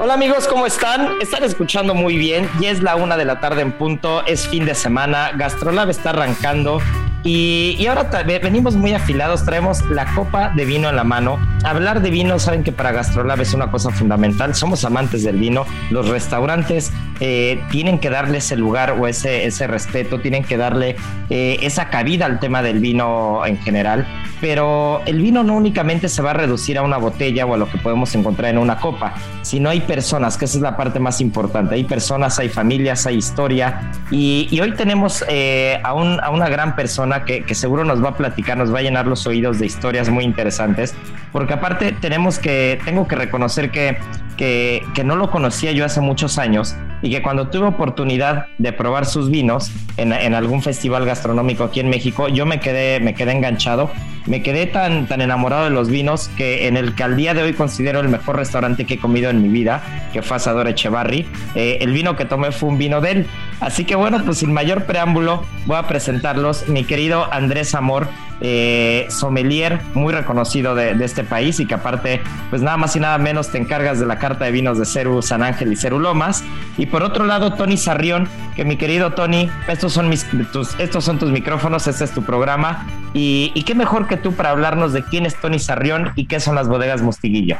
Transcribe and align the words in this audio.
Hola 0.00 0.14
amigos, 0.14 0.46
¿cómo 0.46 0.64
están? 0.64 1.20
Están 1.20 1.42
escuchando 1.42 1.92
muy 1.92 2.16
bien. 2.16 2.48
Ya 2.60 2.70
es 2.70 2.84
la 2.84 2.94
una 2.94 3.16
de 3.16 3.24
la 3.24 3.40
tarde 3.40 3.62
en 3.62 3.72
punto, 3.72 4.24
es 4.26 4.46
fin 4.46 4.64
de 4.64 4.76
semana, 4.76 5.32
Gastrolab 5.34 5.90
está 5.90 6.10
arrancando 6.10 6.80
y, 7.28 7.76
y 7.78 7.86
ahora 7.86 8.08
venimos 8.42 8.74
muy 8.76 8.94
afilados, 8.94 9.44
traemos 9.44 9.84
la 9.90 10.06
copa 10.14 10.50
de 10.56 10.64
vino 10.64 10.88
en 10.88 10.96
la 10.96 11.04
mano. 11.04 11.38
Hablar 11.62 12.00
de 12.00 12.10
vino, 12.10 12.38
saben 12.38 12.62
que 12.64 12.72
para 12.72 12.92
Gastrolab 12.92 13.40
es 13.40 13.52
una 13.52 13.70
cosa 13.70 13.90
fundamental, 13.90 14.54
somos 14.54 14.84
amantes 14.84 15.24
del 15.24 15.36
vino, 15.36 15.66
los 15.90 16.08
restaurantes 16.08 16.90
eh, 17.20 17.60
tienen 17.70 17.98
que 17.98 18.08
darle 18.08 18.38
ese 18.38 18.56
lugar 18.56 18.92
o 18.98 19.06
ese, 19.06 19.44
ese 19.44 19.66
respeto, 19.66 20.20
tienen 20.20 20.42
que 20.44 20.56
darle 20.56 20.96
eh, 21.28 21.58
esa 21.62 21.90
cabida 21.90 22.24
al 22.26 22.38
tema 22.40 22.62
del 22.62 22.78
vino 22.78 23.44
en 23.44 23.58
general, 23.58 24.06
pero 24.40 25.02
el 25.04 25.20
vino 25.20 25.42
no 25.42 25.54
únicamente 25.54 26.08
se 26.08 26.22
va 26.22 26.30
a 26.30 26.34
reducir 26.34 26.78
a 26.78 26.82
una 26.82 26.96
botella 26.96 27.44
o 27.44 27.54
a 27.54 27.56
lo 27.58 27.68
que 27.68 27.76
podemos 27.76 28.14
encontrar 28.14 28.50
en 28.52 28.58
una 28.58 28.78
copa, 28.78 29.12
sino 29.42 29.68
hay 29.68 29.80
personas, 29.80 30.38
que 30.38 30.46
esa 30.46 30.56
es 30.58 30.62
la 30.62 30.76
parte 30.76 30.98
más 31.00 31.20
importante, 31.20 31.74
hay 31.74 31.84
personas, 31.84 32.38
hay 32.38 32.48
familias, 32.48 33.04
hay 33.06 33.16
historia, 33.16 33.90
y, 34.10 34.46
y 34.50 34.60
hoy 34.60 34.72
tenemos 34.72 35.24
eh, 35.28 35.78
a, 35.82 35.92
un- 35.92 36.20
a 36.22 36.30
una 36.30 36.48
gran 36.48 36.74
persona 36.76 37.17
que, 37.24 37.54
seguro 37.54 37.84
nos 37.84 38.02
va 38.02 38.10
a 38.10 38.16
platicar, 38.16 38.56
nos 38.56 38.72
va 38.72 38.78
a 38.78 38.82
llenar 38.82 39.06
los 39.06 39.26
oídos 39.26 39.58
de 39.58 39.66
historias 39.66 40.08
muy 40.08 40.24
interesantes, 40.24 40.94
porque 41.32 41.54
aparte 41.54 41.92
tenemos 41.92 42.38
que, 42.38 42.78
tengo 42.84 43.06
que 43.08 43.16
reconocer 43.16 43.70
que, 43.70 43.98
que, 44.36 44.82
que 44.94 45.04
no 45.04 45.16
lo 45.16 45.30
conocía 45.30 45.72
yo 45.72 45.84
hace 45.84 46.00
muchos 46.00 46.38
años 46.38 46.76
y 47.02 47.10
que 47.10 47.22
cuando 47.22 47.48
tuve 47.48 47.66
oportunidad 47.66 48.46
de 48.58 48.72
probar 48.72 49.06
sus 49.06 49.30
vinos 49.30 49.70
en, 49.96 50.12
en 50.12 50.34
algún 50.34 50.62
festival 50.62 51.04
gastronómico 51.04 51.64
aquí 51.64 51.80
en 51.80 51.90
México, 51.90 52.28
yo 52.28 52.46
me 52.46 52.60
quedé, 52.60 53.00
me 53.00 53.14
quedé 53.14 53.32
enganchado, 53.32 53.90
me 54.28 54.42
quedé 54.42 54.66
tan, 54.66 55.06
tan 55.06 55.20
enamorado 55.20 55.64
de 55.64 55.70
los 55.70 55.88
vinos 55.88 56.28
que 56.36 56.66
en 56.68 56.76
el 56.76 56.94
que 56.94 57.02
al 57.02 57.16
día 57.16 57.34
de 57.34 57.42
hoy 57.42 57.54
considero 57.54 58.00
el 58.00 58.08
mejor 58.08 58.36
restaurante 58.36 58.84
que 58.84 58.94
he 58.94 58.98
comido 58.98 59.30
en 59.30 59.42
mi 59.42 59.48
vida, 59.48 59.82
que 60.12 60.22
fue 60.22 60.36
Asador 60.36 60.68
Echevarri. 60.68 61.26
Eh, 61.54 61.78
el 61.80 61.92
vino 61.92 62.14
que 62.14 62.26
tomé 62.26 62.52
fue 62.52 62.68
un 62.68 62.78
vino 62.78 63.00
de 63.00 63.10
él. 63.10 63.26
Así 63.60 63.84
que 63.84 63.96
bueno, 63.96 64.22
pues 64.24 64.38
sin 64.38 64.52
mayor 64.52 64.84
preámbulo, 64.84 65.42
voy 65.66 65.76
a 65.76 65.86
presentarlos. 65.88 66.68
Mi 66.68 66.84
querido 66.84 67.32
Andrés 67.32 67.74
Amor, 67.74 68.08
eh, 68.40 69.06
sommelier 69.10 69.80
muy 69.94 70.12
reconocido 70.12 70.76
de, 70.76 70.94
de 70.94 71.04
este 71.04 71.24
país 71.24 71.58
y 71.58 71.66
que 71.66 71.74
aparte, 71.74 72.20
pues 72.50 72.62
nada 72.62 72.76
más 72.76 72.94
y 72.94 73.00
nada 73.00 73.18
menos 73.18 73.50
te 73.50 73.58
encargas 73.58 73.98
de 73.98 74.06
la 74.06 74.18
carta 74.18 74.44
de 74.44 74.52
vinos 74.52 74.78
de 74.78 74.84
Ceru 74.84 75.22
San 75.22 75.42
Ángel 75.42 75.72
y 75.72 75.76
Ceru 75.76 75.98
Lomas. 75.98 76.44
Y 76.76 76.86
por 76.86 77.02
otro 77.02 77.26
lado, 77.26 77.54
Tony 77.54 77.76
Sarrión, 77.76 78.28
que 78.54 78.64
mi 78.64 78.76
querido 78.76 79.12
Tony, 79.12 79.50
estos 79.66 79.92
son, 79.92 80.08
mis, 80.08 80.24
tus, 80.52 80.78
estos 80.78 81.04
son 81.04 81.18
tus 81.18 81.32
micrófonos, 81.32 81.88
este 81.88 82.04
es 82.04 82.12
tu 82.12 82.22
programa. 82.22 82.86
Y, 83.12 83.50
y 83.54 83.64
qué 83.64 83.74
mejor 83.74 84.06
que 84.06 84.16
tú 84.16 84.34
para 84.34 84.50
hablarnos 84.50 84.92
de 84.92 85.02
quién 85.02 85.26
es 85.26 85.34
Tony 85.34 85.58
Sarrión 85.58 86.12
y 86.14 86.26
qué 86.26 86.38
son 86.38 86.54
las 86.54 86.68
bodegas 86.68 87.02
Mostiguillo. 87.02 87.56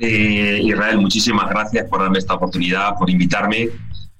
Eh, 0.00 0.60
Israel, 0.62 0.98
muchísimas 0.98 1.48
gracias 1.50 1.86
por 1.88 2.00
darme 2.00 2.18
esta 2.18 2.34
oportunidad, 2.34 2.94
por 2.96 3.10
invitarme. 3.10 3.68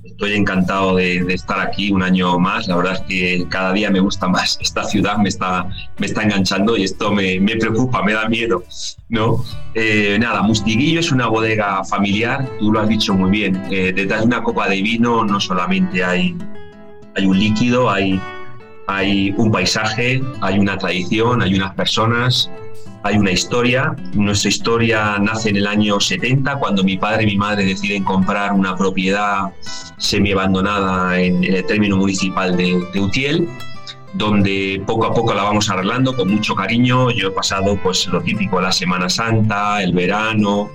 Estoy 0.05 0.35
encantado 0.35 0.95
de, 0.95 1.25
de 1.25 1.35
estar 1.35 1.59
aquí 1.59 1.91
un 1.91 2.03
año 2.03 2.39
más. 2.39 2.69
La 2.69 2.77
verdad 2.77 2.95
es 2.95 3.01
que 3.03 3.47
cada 3.49 3.73
día 3.73 3.91
me 3.91 3.99
gusta 4.01 4.29
más 4.29 4.57
esta 4.63 4.85
ciudad, 4.85 5.17
me 5.19 5.29
está, 5.29 5.69
me 5.99 6.07
está 6.07 6.23
enganchando 6.23 6.77
y 6.77 6.85
esto 6.85 7.13
me, 7.13 7.41
me 7.41 7.57
preocupa, 7.57 8.03
me 8.03 8.13
da 8.13 8.29
miedo. 8.29 8.63
¿no? 9.09 9.43
Eh, 9.75 10.17
nada, 10.21 10.43
Mustiguillo 10.43 11.01
es 11.01 11.11
una 11.11 11.27
bodega 11.27 11.83
familiar, 11.85 12.49
tú 12.59 12.73
lo 12.73 12.81
has 12.81 12.89
dicho 12.89 13.15
muy 13.15 13.31
bien. 13.31 13.61
Eh, 13.71 13.93
detrás 13.93 14.21
de 14.21 14.27
una 14.27 14.43
copa 14.43 14.69
de 14.69 14.83
vino 14.83 15.25
no 15.25 15.41
solamente 15.41 16.05
hay, 16.05 16.37
hay 17.17 17.27
un 17.27 17.39
líquido, 17.39 17.91
hay, 17.91 18.21
hay 18.87 19.35
un 19.37 19.51
paisaje, 19.51 20.23
hay 20.41 20.59
una 20.59 20.79
tradición, 20.79 21.43
hay 21.43 21.55
unas 21.55 21.75
personas, 21.75 22.51
hay 23.09 23.17
una 23.17 23.33
historia. 23.33 23.97
Nuestra 24.15 24.51
historia 24.51 25.19
nace 25.19 25.49
en 25.51 25.57
el 25.57 25.67
año 25.67 25.99
70, 25.99 26.57
cuando 26.57 26.85
mi 26.85 26.99
padre 26.99 27.25
y 27.25 27.27
mi 27.27 27.37
madre 27.37 27.65
deciden 27.65 28.05
comprar 28.05 28.53
una 28.53 28.77
propiedad 28.77 29.53
semi-abandonada 29.97 31.19
en, 31.19 31.43
en 31.43 31.55
el 31.55 31.65
término 31.65 31.97
municipal 31.97 32.57
de, 32.57 32.85
de 32.93 33.01
Utiel, 33.01 33.49
donde 34.13 34.83
poco 34.87 35.07
a 35.07 35.15
poco 35.15 35.33
la 35.33 35.43
vamos 35.43 35.71
arreglando 35.71 36.15
con 36.15 36.31
mucho 36.31 36.55
cariño. 36.55 37.11
Yo 37.11 37.29
he 37.29 37.31
pasado 37.31 37.79
pues 37.83 38.07
lo 38.09 38.21
típico, 38.21 38.61
la 38.61 38.73
Semana 38.73 39.09
Santa, 39.09 39.83
el 39.83 39.93
verano, 39.95 40.69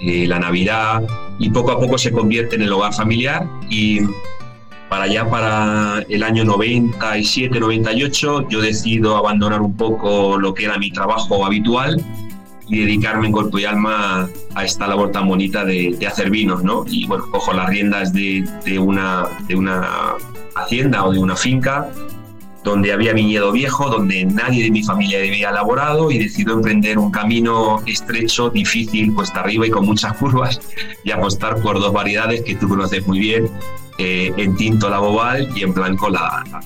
eh, 0.00 0.26
la 0.26 0.38
Navidad, 0.38 1.02
y 1.38 1.48
poco 1.50 1.72
a 1.72 1.80
poco 1.80 1.96
se 1.96 2.12
convierte 2.12 2.56
en 2.56 2.62
el 2.62 2.72
hogar 2.72 2.92
familiar 2.92 3.48
y 3.70 4.00
para 4.88 5.04
allá, 5.04 5.28
para 5.28 6.04
el 6.08 6.22
año 6.22 6.44
97-98, 6.44 8.48
yo 8.48 8.60
decido 8.60 9.16
abandonar 9.16 9.60
un 9.60 9.76
poco 9.76 10.38
lo 10.38 10.54
que 10.54 10.64
era 10.64 10.78
mi 10.78 10.90
trabajo 10.90 11.44
habitual 11.44 12.02
y 12.68 12.80
dedicarme 12.80 13.26
en 13.26 13.32
cuerpo 13.32 13.58
y 13.58 13.64
alma 13.64 14.28
a 14.54 14.64
esta 14.64 14.86
labor 14.86 15.10
tan 15.10 15.28
bonita 15.28 15.64
de, 15.64 15.96
de 15.98 16.06
hacer 16.06 16.30
vinos, 16.30 16.62
¿no? 16.62 16.84
Y 16.86 17.06
bueno, 17.06 17.24
cojo 17.30 17.52
las 17.52 17.68
riendas 17.68 18.12
de, 18.12 18.48
de, 18.64 18.78
una, 18.78 19.26
de 19.46 19.56
una 19.56 20.14
hacienda 20.54 21.04
o 21.04 21.12
de 21.12 21.18
una 21.18 21.36
finca 21.36 21.88
donde 22.68 22.92
había 22.92 23.12
viñedo 23.12 23.50
viejo, 23.52 23.88
donde 23.88 24.24
nadie 24.24 24.64
de 24.64 24.70
mi 24.70 24.82
familia 24.82 25.18
había 25.18 25.50
elaborado 25.50 26.10
y 26.10 26.18
decido 26.18 26.54
emprender 26.54 26.98
un 26.98 27.10
camino 27.10 27.82
estrecho, 27.86 28.50
difícil, 28.50 29.14
cuesta 29.14 29.40
arriba 29.40 29.66
y 29.66 29.70
con 29.70 29.86
muchas 29.86 30.12
curvas 30.18 30.60
y 31.02 31.10
apostar 31.10 31.60
por 31.62 31.80
dos 31.80 31.92
variedades 31.92 32.42
que 32.42 32.54
tú 32.54 32.68
conoces 32.68 33.06
muy 33.06 33.18
bien, 33.18 33.50
eh, 33.98 34.32
en 34.36 34.54
tinto 34.56 34.88
la 34.88 34.98
bobal 34.98 35.48
y 35.56 35.62
en 35.62 35.74
blanco 35.74 36.08
la, 36.08 36.44
la. 36.50 36.60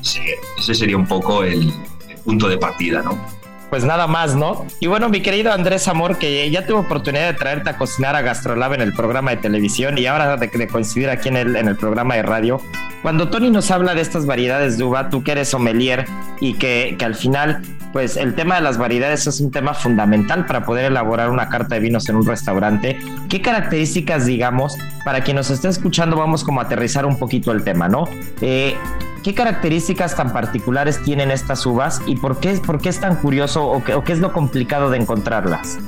Ese 0.58 0.74
sería 0.74 0.96
un 0.96 1.06
poco 1.06 1.44
el, 1.44 1.72
el, 2.08 2.18
punto 2.24 2.48
de 2.48 2.58
partida, 2.58 3.02
¿no? 3.02 3.41
Pues 3.72 3.84
nada 3.84 4.06
más, 4.06 4.36
¿no? 4.36 4.66
Y 4.80 4.86
bueno, 4.86 5.08
mi 5.08 5.22
querido 5.22 5.50
Andrés 5.50 5.88
Amor, 5.88 6.18
que 6.18 6.50
ya 6.50 6.66
tuve 6.66 6.80
oportunidad 6.80 7.32
de 7.32 7.32
traerte 7.32 7.70
a 7.70 7.78
cocinar 7.78 8.14
a 8.14 8.20
Gastrolab 8.20 8.74
en 8.74 8.82
el 8.82 8.92
programa 8.92 9.30
de 9.30 9.38
televisión 9.38 9.96
y 9.96 10.04
ahora 10.04 10.36
de, 10.36 10.46
de 10.46 10.68
coincidir 10.68 11.08
aquí 11.08 11.30
en 11.30 11.38
el, 11.38 11.56
en 11.56 11.68
el 11.68 11.76
programa 11.76 12.16
de 12.16 12.22
radio. 12.22 12.60
Cuando 13.00 13.30
Tony 13.30 13.50
nos 13.50 13.70
habla 13.70 13.94
de 13.94 14.02
estas 14.02 14.26
variedades 14.26 14.76
de 14.76 14.84
uva, 14.84 15.08
tú 15.08 15.24
que 15.24 15.32
eres 15.32 15.48
sommelier 15.48 16.04
y 16.38 16.52
que, 16.52 16.96
que 16.98 17.04
al 17.06 17.14
final, 17.14 17.62
pues 17.94 18.18
el 18.18 18.34
tema 18.34 18.56
de 18.56 18.60
las 18.60 18.76
variedades 18.76 19.26
es 19.26 19.40
un 19.40 19.50
tema 19.50 19.72
fundamental 19.72 20.44
para 20.44 20.66
poder 20.66 20.84
elaborar 20.84 21.30
una 21.30 21.48
carta 21.48 21.76
de 21.76 21.80
vinos 21.80 22.06
en 22.10 22.16
un 22.16 22.26
restaurante. 22.26 22.98
¿Qué 23.30 23.40
características, 23.40 24.26
digamos, 24.26 24.76
para 25.02 25.22
quien 25.22 25.38
nos 25.38 25.48
esté 25.48 25.68
escuchando, 25.68 26.18
vamos 26.18 26.44
como 26.44 26.60
a 26.60 26.64
aterrizar 26.64 27.06
un 27.06 27.18
poquito 27.18 27.52
el 27.52 27.64
tema, 27.64 27.88
¿no? 27.88 28.06
Eh, 28.42 28.76
¿Qué 29.22 29.34
características 29.34 30.16
tan 30.16 30.32
particulares 30.32 31.02
tienen 31.02 31.30
estas 31.30 31.64
uvas 31.64 32.02
y 32.06 32.16
por 32.16 32.40
qué, 32.40 32.50
es 32.50 33.00
tan 33.00 33.16
curioso 33.16 33.64
o 33.64 33.82
qué, 33.84 34.12
es 34.12 34.18
lo 34.18 34.32
complicado 34.32 34.90
de 34.90 34.98
encontrarlas? 34.98 35.78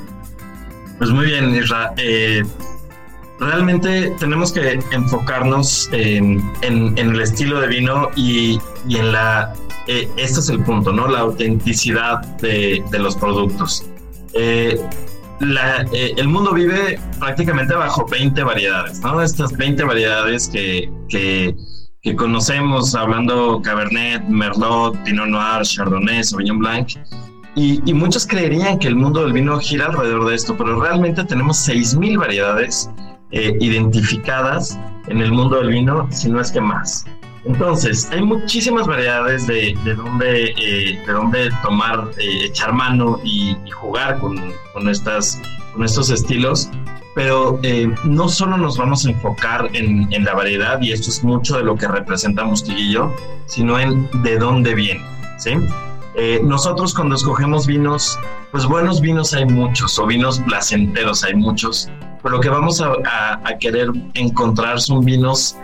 Pues 0.98 1.10
muy 1.10 1.26
bien, 1.26 1.54
Isra. 1.54 1.92
Eh, 1.96 2.44
realmente 3.40 4.14
tenemos 4.18 4.52
que 4.52 4.80
enfocarnos 4.92 5.88
en, 5.92 6.42
el 6.62 7.20
estilo 7.20 7.60
de 7.60 7.68
vino 7.68 8.10
y, 8.16 8.60
en 8.88 9.12
la... 9.12 9.52
Eh, 9.86 10.08
este 10.16 10.40
es 10.40 10.48
el 10.48 10.62
punto, 10.62 10.92
¿no? 10.92 11.08
La 11.08 11.20
autenticidad 11.20 12.24
de, 12.38 12.82
los 12.92 13.16
productos. 13.16 13.84
Eh, 14.32 14.80
eh, 15.40 16.14
el 16.16 16.28
mundo 16.28 16.52
vive 16.52 16.98
prácticamente 17.18 17.74
bajo 17.74 18.06
20 18.06 18.42
variedades, 18.44 19.00
¿no? 19.00 19.20
Estas 19.20 19.52
20 19.52 19.84
variedades 19.84 20.48
que, 20.48 21.54
que 22.04 22.14
conocemos 22.14 22.94
hablando 22.94 23.62
Cabernet, 23.62 24.22
Merlot, 24.28 24.94
Pinot 25.04 25.26
Noir, 25.26 25.62
Chardonnay, 25.62 26.22
Sauvignon 26.22 26.58
Blanc. 26.58 26.90
Y, 27.56 27.80
y, 27.88 27.94
muchos 27.94 28.26
creerían 28.26 28.78
que 28.78 28.88
el 28.88 28.96
mundo 28.96 29.22
del 29.22 29.32
vino 29.32 29.58
gira 29.58 29.86
alrededor 29.86 30.28
de 30.28 30.34
esto, 30.34 30.56
pero 30.56 30.80
realmente 30.80 31.24
tenemos 31.24 31.66
6.000 31.66 32.18
variedades 32.18 32.90
eh, 33.30 33.56
identificadas 33.60 34.78
en 35.06 35.20
el 35.20 35.32
mundo 35.32 35.56
del 35.56 35.68
vino, 35.68 36.06
si 36.10 36.28
no 36.28 36.40
es 36.40 36.50
que 36.50 36.60
más. 36.60 37.06
Entonces, 37.44 38.08
hay 38.10 38.22
muchísimas 38.22 38.86
variedades 38.86 39.46
de, 39.46 39.76
de 39.84 39.94
dónde, 39.94 40.54
eh, 40.58 41.02
de 41.06 41.12
dónde 41.12 41.50
tomar, 41.62 42.10
eh, 42.18 42.46
echar 42.46 42.72
mano 42.72 43.18
y, 43.24 43.56
jugar 43.70 44.18
con, 44.18 44.52
con, 44.72 44.88
estas, 44.88 45.40
con 45.72 45.84
estos 45.84 46.10
estilos, 46.10 46.70
pero 47.14 47.60
eh, 47.62 47.92
no 48.04 48.28
solo 48.28 48.56
nos 48.56 48.76
vamos 48.76 49.06
a 49.06 49.10
enfocar 49.10 49.70
en, 49.72 50.12
en, 50.12 50.24
la 50.24 50.34
variedad, 50.34 50.80
y 50.80 50.92
esto 50.92 51.10
es 51.10 51.22
mucho 51.22 51.56
de 51.56 51.64
lo 51.64 51.76
que 51.76 51.86
representa 51.86 52.44
Mostiguillo, 52.44 53.12
sino 53.46 53.78
en 53.78 54.08
de 54.22 54.38
dónde 54.38 54.74
viene, 54.74 55.04
¿sí? 55.38 55.52
Eh, 56.16 56.40
nosotros 56.44 56.94
cuando 56.94 57.16
escogemos 57.16 57.66
vinos, 57.66 58.18
pues 58.52 58.64
buenos 58.66 59.00
vinos 59.00 59.34
hay 59.34 59.46
muchos, 59.46 59.98
o 59.98 60.06
vinos 60.06 60.40
placenteros 60.40 61.24
hay 61.24 61.34
muchos, 61.34 61.88
pero 62.22 62.36
lo 62.36 62.40
que 62.40 62.48
vamos 62.48 62.80
a 62.80 63.58
querer 63.58 63.88
encontrar 64.14 64.80
son 64.80 65.04
vinos 65.04 65.56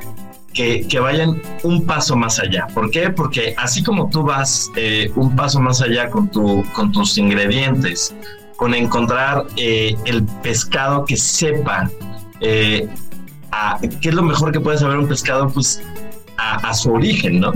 que, 0.52 0.86
que, 0.88 0.98
vayan 0.98 1.40
un 1.62 1.86
paso 1.86 2.16
más 2.16 2.38
allá. 2.38 2.66
¿Por 2.74 2.90
qué? 2.90 3.10
Porque 3.10 3.54
así 3.56 3.82
como 3.82 4.08
tú 4.10 4.22
vas 4.22 4.70
eh, 4.76 5.10
un 5.14 5.34
paso 5.36 5.60
más 5.60 5.80
allá 5.80 6.10
con, 6.10 6.28
tu, 6.28 6.64
con 6.74 6.92
tus 6.92 7.16
ingredientes, 7.18 8.14
con 8.60 8.74
encontrar 8.74 9.46
eh, 9.56 9.96
el 10.04 10.22
pescado 10.42 11.06
que 11.06 11.16
sepa, 11.16 11.90
eh, 12.42 12.86
¿qué 14.02 14.10
es 14.10 14.14
lo 14.14 14.22
mejor 14.22 14.52
que 14.52 14.60
puede 14.60 14.76
saber 14.76 14.98
un 14.98 15.08
pescado? 15.08 15.48
Pues 15.48 15.82
a, 16.36 16.74
su 16.74 16.92
origen, 16.92 17.40
¿no? 17.40 17.52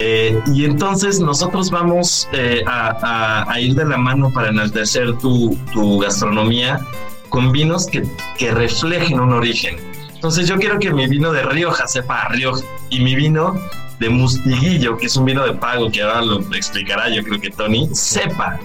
Eh, 0.00 0.36
y 0.52 0.64
entonces 0.64 1.20
nosotros 1.20 1.70
vamos 1.70 2.28
eh, 2.32 2.64
a, 2.66 3.44
a, 3.48 3.60
ir 3.60 3.76
de 3.76 3.84
la 3.84 3.98
mano 3.98 4.32
para 4.32 4.48
enaltecer 4.48 5.16
tu, 5.18 5.56
tu 5.72 6.00
gastronomía 6.00 6.80
con 7.28 7.52
vinos 7.52 7.86
que, 7.86 8.02
que 8.36 8.50
reflejen 8.50 9.20
un 9.20 9.32
origen 9.32 9.76
entonces 10.14 10.48
yo 10.48 10.58
quiero 10.58 10.78
que 10.78 10.92
mi 10.92 11.06
vino 11.06 11.32
de 11.32 11.42
Rioja 11.42 11.86
sepa 11.86 12.22
a 12.22 12.28
Rioja 12.28 12.62
y 12.90 13.00
mi 13.00 13.14
vino 13.14 13.54
de 13.98 14.10
Mustiguillo, 14.10 14.98
que 14.98 15.06
es 15.06 15.16
un 15.16 15.24
vino 15.24 15.46
de 15.46 15.54
pago, 15.54 15.90
que 15.90 16.02
ahora 16.02 16.20
lo 16.22 16.40
explicará 16.54 17.08
yo 17.08 17.22
creo 17.22 17.40
que 17.40 17.50
Tony, 17.50 17.88
sepa 17.94 18.58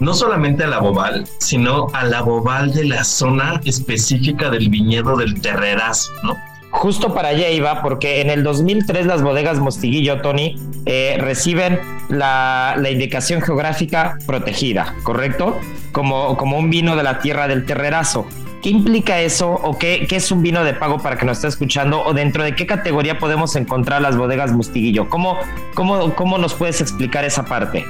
no 0.00 0.14
solamente 0.14 0.64
a 0.64 0.66
la 0.66 0.78
bobal, 0.78 1.26
sino 1.38 1.86
a 1.92 2.04
la 2.04 2.22
bobal 2.22 2.72
de 2.72 2.84
la 2.84 3.04
zona 3.04 3.60
específica 3.64 4.50
del 4.50 4.68
viñedo 4.68 5.16
del 5.16 5.40
terrerazo, 5.40 6.10
¿no? 6.22 6.36
Justo 6.70 7.12
para 7.12 7.28
allá 7.28 7.50
iba, 7.50 7.82
porque 7.82 8.20
en 8.20 8.30
el 8.30 8.42
2003 8.42 9.04
las 9.04 9.22
bodegas 9.22 9.58
Mostiguillo, 9.58 10.20
Tony, 10.20 10.56
eh, 10.86 11.18
reciben 11.20 11.80
la, 12.08 12.76
indicación 12.90 13.42
geográfica 13.42 14.16
protegida, 14.24 14.94
¿correcto? 15.02 15.58
Como, 15.92 16.36
como 16.36 16.58
un 16.58 16.70
vino 16.70 16.96
de 16.96 17.02
la 17.02 17.18
tierra 17.18 17.48
del 17.48 17.66
terrerazo. 17.66 18.26
¿Qué 18.62 18.68
implica 18.70 19.20
eso 19.20 19.50
o 19.50 19.78
qué, 19.78 20.06
qué, 20.08 20.16
es 20.16 20.30
un 20.30 20.42
vino 20.42 20.62
de 20.62 20.74
pago 20.74 20.98
para 20.98 21.16
que 21.16 21.26
nos 21.26 21.38
esté 21.38 21.48
escuchando 21.48 22.02
o 22.04 22.12
dentro 22.12 22.44
de 22.44 22.54
qué 22.54 22.66
categoría 22.66 23.18
podemos 23.18 23.56
encontrar 23.56 24.00
las 24.00 24.16
bodegas 24.16 24.52
Mustiguillo? 24.52 25.08
¿Cómo, 25.08 25.38
cómo, 25.74 26.14
cómo 26.14 26.38
nos 26.38 26.54
puedes 26.54 26.80
explicar 26.80 27.24
esa 27.24 27.44
parte? 27.44 27.84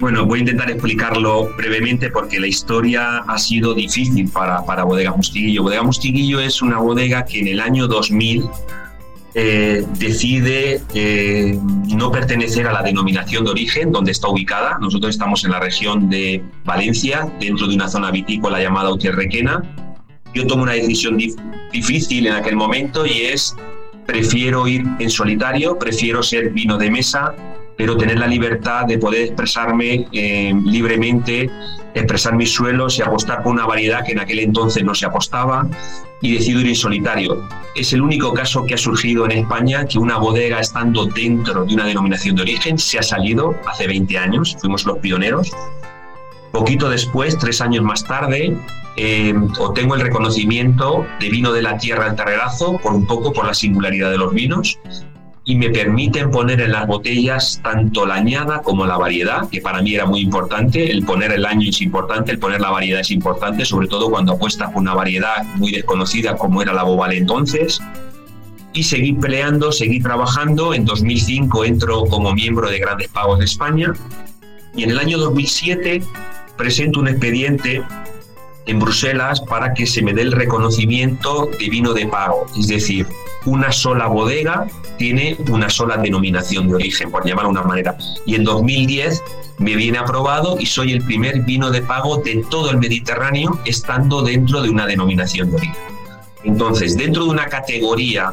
Bueno, 0.00 0.24
voy 0.24 0.38
a 0.38 0.40
intentar 0.40 0.70
explicarlo 0.70 1.54
brevemente 1.58 2.08
porque 2.08 2.40
la 2.40 2.46
historia 2.46 3.18
ha 3.18 3.36
sido 3.36 3.74
difícil 3.74 4.30
para, 4.30 4.64
para 4.64 4.84
Bodega 4.84 5.12
Mustiguillo. 5.12 5.62
Bodega 5.62 5.82
Mustiguillo 5.82 6.40
es 6.40 6.62
una 6.62 6.78
bodega 6.78 7.26
que 7.26 7.40
en 7.40 7.48
el 7.48 7.60
año 7.60 7.86
2000 7.86 8.48
eh, 9.34 9.84
decide 9.98 10.80
eh, 10.94 11.58
no 11.94 12.10
pertenecer 12.10 12.66
a 12.66 12.72
la 12.72 12.82
denominación 12.82 13.44
de 13.44 13.50
origen 13.50 13.92
donde 13.92 14.12
está 14.12 14.28
ubicada. 14.28 14.78
Nosotros 14.80 15.10
estamos 15.10 15.44
en 15.44 15.50
la 15.50 15.60
región 15.60 16.08
de 16.08 16.42
Valencia, 16.64 17.30
dentro 17.38 17.66
de 17.66 17.74
una 17.74 17.88
zona 17.88 18.10
vitícola 18.10 18.58
llamada 18.58 18.90
Utierrequena. 18.90 19.62
Yo 20.32 20.46
tomo 20.46 20.62
una 20.62 20.72
decisión 20.72 21.18
dif 21.18 21.34
difícil 21.72 22.26
en 22.26 22.32
aquel 22.32 22.56
momento 22.56 23.04
y 23.04 23.20
es, 23.20 23.54
prefiero 24.06 24.66
ir 24.66 24.82
en 24.98 25.10
solitario, 25.10 25.78
prefiero 25.78 26.22
ser 26.22 26.50
vino 26.50 26.78
de 26.78 26.90
mesa, 26.90 27.34
pero 27.80 27.96
tener 27.96 28.18
la 28.18 28.26
libertad 28.26 28.84
de 28.84 28.98
poder 28.98 29.22
expresarme 29.22 30.06
eh, 30.12 30.52
libremente, 30.66 31.48
expresar 31.94 32.36
mis 32.36 32.52
suelos 32.52 32.98
y 32.98 33.02
apostar 33.02 33.42
por 33.42 33.54
una 33.54 33.64
variedad 33.64 34.04
que 34.04 34.12
en 34.12 34.20
aquel 34.20 34.40
entonces 34.40 34.84
no 34.84 34.94
se 34.94 35.06
apostaba 35.06 35.66
y 36.20 36.34
decido 36.34 36.60
ir 36.60 36.66
en 36.66 36.74
solitario. 36.74 37.48
Es 37.74 37.94
el 37.94 38.02
único 38.02 38.34
caso 38.34 38.66
que 38.66 38.74
ha 38.74 38.76
surgido 38.76 39.24
en 39.24 39.30
España 39.30 39.86
que 39.86 39.98
una 39.98 40.18
bodega 40.18 40.60
estando 40.60 41.06
dentro 41.06 41.64
de 41.64 41.72
una 41.72 41.86
denominación 41.86 42.36
de 42.36 42.42
origen 42.42 42.76
se 42.76 42.98
ha 42.98 43.02
salido 43.02 43.54
hace 43.66 43.86
20 43.86 44.18
años, 44.18 44.58
fuimos 44.60 44.84
los 44.84 44.98
pioneros. 44.98 45.50
Poquito 46.52 46.90
después, 46.90 47.38
tres 47.38 47.62
años 47.62 47.82
más 47.82 48.04
tarde, 48.04 48.58
eh, 48.98 49.34
obtengo 49.58 49.94
el 49.94 50.02
reconocimiento 50.02 51.06
de 51.18 51.30
vino 51.30 51.50
de 51.50 51.62
la 51.62 51.78
tierra 51.78 52.04
del 52.04 52.16
Terrerazo 52.16 52.76
por 52.76 52.92
un 52.92 53.06
poco 53.06 53.32
por 53.32 53.46
la 53.46 53.54
singularidad 53.54 54.10
de 54.10 54.18
los 54.18 54.34
vinos 54.34 54.78
y 55.44 55.54
me 55.56 55.70
permiten 55.70 56.30
poner 56.30 56.60
en 56.60 56.72
las 56.72 56.86
botellas 56.86 57.60
tanto 57.62 58.06
la 58.06 58.14
añada 58.16 58.62
como 58.62 58.84
la 58.86 58.98
variedad, 58.98 59.48
que 59.48 59.60
para 59.60 59.80
mí 59.82 59.94
era 59.94 60.06
muy 60.06 60.20
importante. 60.20 60.90
El 60.90 61.04
poner 61.04 61.32
el 61.32 61.46
año 61.46 61.68
es 61.68 61.80
importante, 61.80 62.32
el 62.32 62.38
poner 62.38 62.60
la 62.60 62.70
variedad 62.70 63.00
es 63.00 63.10
importante, 63.10 63.64
sobre 63.64 63.88
todo 63.88 64.10
cuando 64.10 64.34
apuestas 64.34 64.70
por 64.70 64.82
una 64.82 64.94
variedad 64.94 65.44
muy 65.56 65.72
desconocida 65.72 66.36
como 66.36 66.62
era 66.62 66.72
la 66.72 66.82
Bobal 66.82 67.12
entonces. 67.12 67.80
Y 68.72 68.84
seguí 68.84 69.14
peleando, 69.14 69.72
seguí 69.72 70.00
trabajando. 70.00 70.74
En 70.74 70.84
2005 70.84 71.64
entro 71.64 72.04
como 72.04 72.32
miembro 72.32 72.70
de 72.70 72.78
Grandes 72.78 73.08
Pagos 73.08 73.38
de 73.38 73.46
España 73.46 73.92
y 74.76 74.84
en 74.84 74.90
el 74.90 74.98
año 74.98 75.18
2007 75.18 76.02
presento 76.56 77.00
un 77.00 77.08
expediente 77.08 77.82
en 78.66 78.78
Bruselas 78.78 79.40
para 79.40 79.74
que 79.74 79.86
se 79.86 80.02
me 80.02 80.12
dé 80.12 80.22
el 80.22 80.32
reconocimiento 80.32 81.50
de 81.58 81.68
vino 81.70 81.92
de 81.92 82.06
pago, 82.06 82.46
es 82.56 82.68
decir, 82.68 83.06
una 83.46 83.72
sola 83.72 84.06
bodega 84.06 84.66
tiene 84.98 85.36
una 85.48 85.70
sola 85.70 85.96
denominación 85.96 86.68
de 86.68 86.74
origen, 86.74 87.10
por 87.10 87.26
llamarlo 87.26 87.50
de 87.50 87.58
una 87.58 87.66
manera. 87.66 87.96
Y 88.26 88.34
en 88.34 88.44
2010 88.44 89.22
me 89.58 89.76
viene 89.76 89.98
aprobado 89.98 90.56
y 90.58 90.66
soy 90.66 90.92
el 90.92 91.04
primer 91.04 91.42
vino 91.42 91.70
de 91.70 91.82
pago 91.82 92.18
de 92.18 92.44
todo 92.50 92.70
el 92.70 92.78
Mediterráneo 92.78 93.58
estando 93.64 94.22
dentro 94.22 94.62
de 94.62 94.70
una 94.70 94.86
denominación 94.86 95.50
de 95.50 95.56
origen. 95.56 95.76
Entonces, 96.44 96.96
dentro 96.96 97.24
de 97.24 97.30
una 97.30 97.46
categoría 97.46 98.32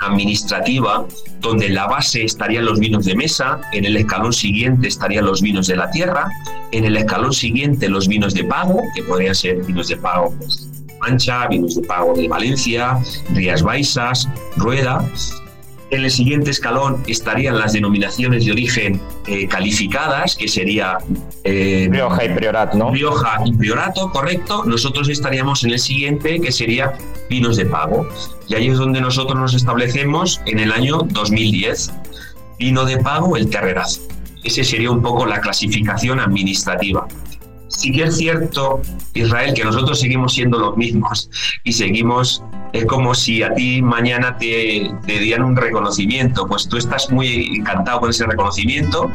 administrativa 0.00 1.06
donde 1.40 1.66
en 1.66 1.74
la 1.74 1.86
base 1.86 2.24
estarían 2.24 2.64
los 2.64 2.78
vinos 2.78 3.04
de 3.04 3.14
mesa, 3.14 3.60
en 3.72 3.84
el 3.84 3.96
escalón 3.96 4.32
siguiente 4.32 4.88
estarían 4.88 5.26
los 5.26 5.42
vinos 5.42 5.66
de 5.66 5.76
la 5.76 5.90
tierra, 5.90 6.28
en 6.72 6.84
el 6.84 6.96
escalón 6.96 7.32
siguiente 7.32 7.88
los 7.88 8.08
vinos 8.08 8.34
de 8.34 8.44
pago, 8.44 8.80
que 8.94 9.02
podrían 9.02 9.34
ser 9.34 9.62
vinos 9.64 9.88
de 9.88 9.96
pago 9.96 10.34
pues, 10.38 10.68
Mancha, 11.06 11.46
vinos 11.48 11.74
de 11.74 11.82
pago 11.82 12.14
de 12.14 12.28
Valencia, 12.28 12.98
Rías 13.34 13.62
Baixas, 13.62 14.28
Rueda. 14.56 15.06
En 15.90 16.02
el 16.02 16.10
siguiente 16.10 16.50
escalón 16.50 17.02
estarían 17.06 17.58
las 17.58 17.74
denominaciones 17.74 18.46
de 18.46 18.52
origen 18.52 19.00
eh, 19.26 19.46
calificadas, 19.46 20.34
que 20.34 20.48
sería 20.48 20.98
eh, 21.44 21.88
Rioja 21.90 22.24
y 22.24 22.28
Priorato, 22.30 22.78
¿no? 22.78 22.90
Rioja 22.90 23.42
y 23.44 23.52
Priorato, 23.52 24.10
correcto. 24.10 24.64
Nosotros 24.64 25.08
estaríamos 25.08 25.62
en 25.64 25.72
el 25.72 25.78
siguiente, 25.78 26.40
que 26.40 26.50
sería 26.50 26.94
vinos 27.28 27.56
de 27.58 27.66
pago. 27.66 28.08
Y 28.48 28.54
ahí 28.54 28.68
es 28.68 28.78
donde 28.78 29.00
nosotros 29.00 29.38
nos 29.38 29.54
establecemos 29.54 30.40
en 30.46 30.58
el 30.58 30.72
año 30.72 30.98
2010. 31.10 31.92
Vino 32.58 32.84
de 32.86 32.96
pago, 32.98 33.36
el 33.36 33.50
terrerazo. 33.50 34.00
Ese 34.42 34.64
sería 34.64 34.90
un 34.90 35.02
poco 35.02 35.26
la 35.26 35.40
clasificación 35.40 36.18
administrativa 36.18 37.06
sí 37.76 37.92
que 37.92 38.04
es 38.04 38.16
cierto, 38.16 38.80
Israel, 39.14 39.52
que 39.54 39.64
nosotros 39.64 40.00
seguimos 40.00 40.34
siendo 40.34 40.58
los 40.58 40.76
mismos 40.76 41.30
y 41.64 41.72
seguimos, 41.72 42.42
es 42.72 42.84
como 42.86 43.14
si 43.14 43.42
a 43.42 43.52
ti 43.54 43.82
mañana 43.82 44.36
te, 44.38 44.90
dieran 45.06 45.44
un 45.44 45.56
reconocimiento, 45.56 46.46
pues 46.46 46.68
tú 46.68 46.76
estás 46.76 47.10
muy 47.10 47.56
encantado 47.56 48.00
con 48.00 48.10
ese 48.10 48.26
reconocimiento, 48.26 49.10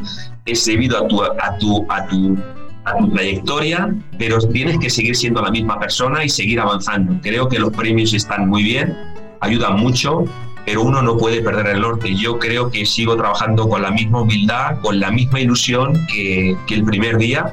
es 0.45 0.65
debido 0.65 0.97
a 0.97 1.07
tu, 1.07 1.23
a 1.23 1.57
tu, 1.59 1.85
a 1.89 2.05
tu, 2.07 2.37
a 2.85 2.97
tu 2.97 3.09
trayectoria, 3.11 3.95
pero 4.17 4.39
tienes 4.39 4.77
que 4.79 4.89
seguir 4.89 5.15
siendo 5.15 5.41
la 5.41 5.51
misma 5.51 5.79
persona 5.79 6.23
y 6.23 6.29
seguir 6.29 6.59
avanzando. 6.59 7.19
Creo 7.21 7.47
que 7.47 7.59
los 7.59 7.71
premios 7.71 8.13
están 8.13 8.47
muy 8.47 8.63
bien, 8.63 8.95
ayudan 9.41 9.79
mucho, 9.79 10.25
pero 10.65 10.83
uno 10.83 11.01
no 11.01 11.17
puede 11.17 11.41
perder 11.41 11.67
el 11.67 11.81
norte. 11.81 12.13
Yo 12.15 12.37
creo 12.37 12.69
que 12.69 12.85
sigo 12.85 13.15
trabajando 13.15 13.67
con 13.67 13.81
la 13.81 13.91
misma 13.91 14.21
humildad, 14.21 14.79
con 14.81 14.99
la 14.99 15.11
misma 15.11 15.39
ilusión 15.39 15.93
que 16.07 16.55
el 16.69 16.83
primer 16.83 17.17
día 17.17 17.51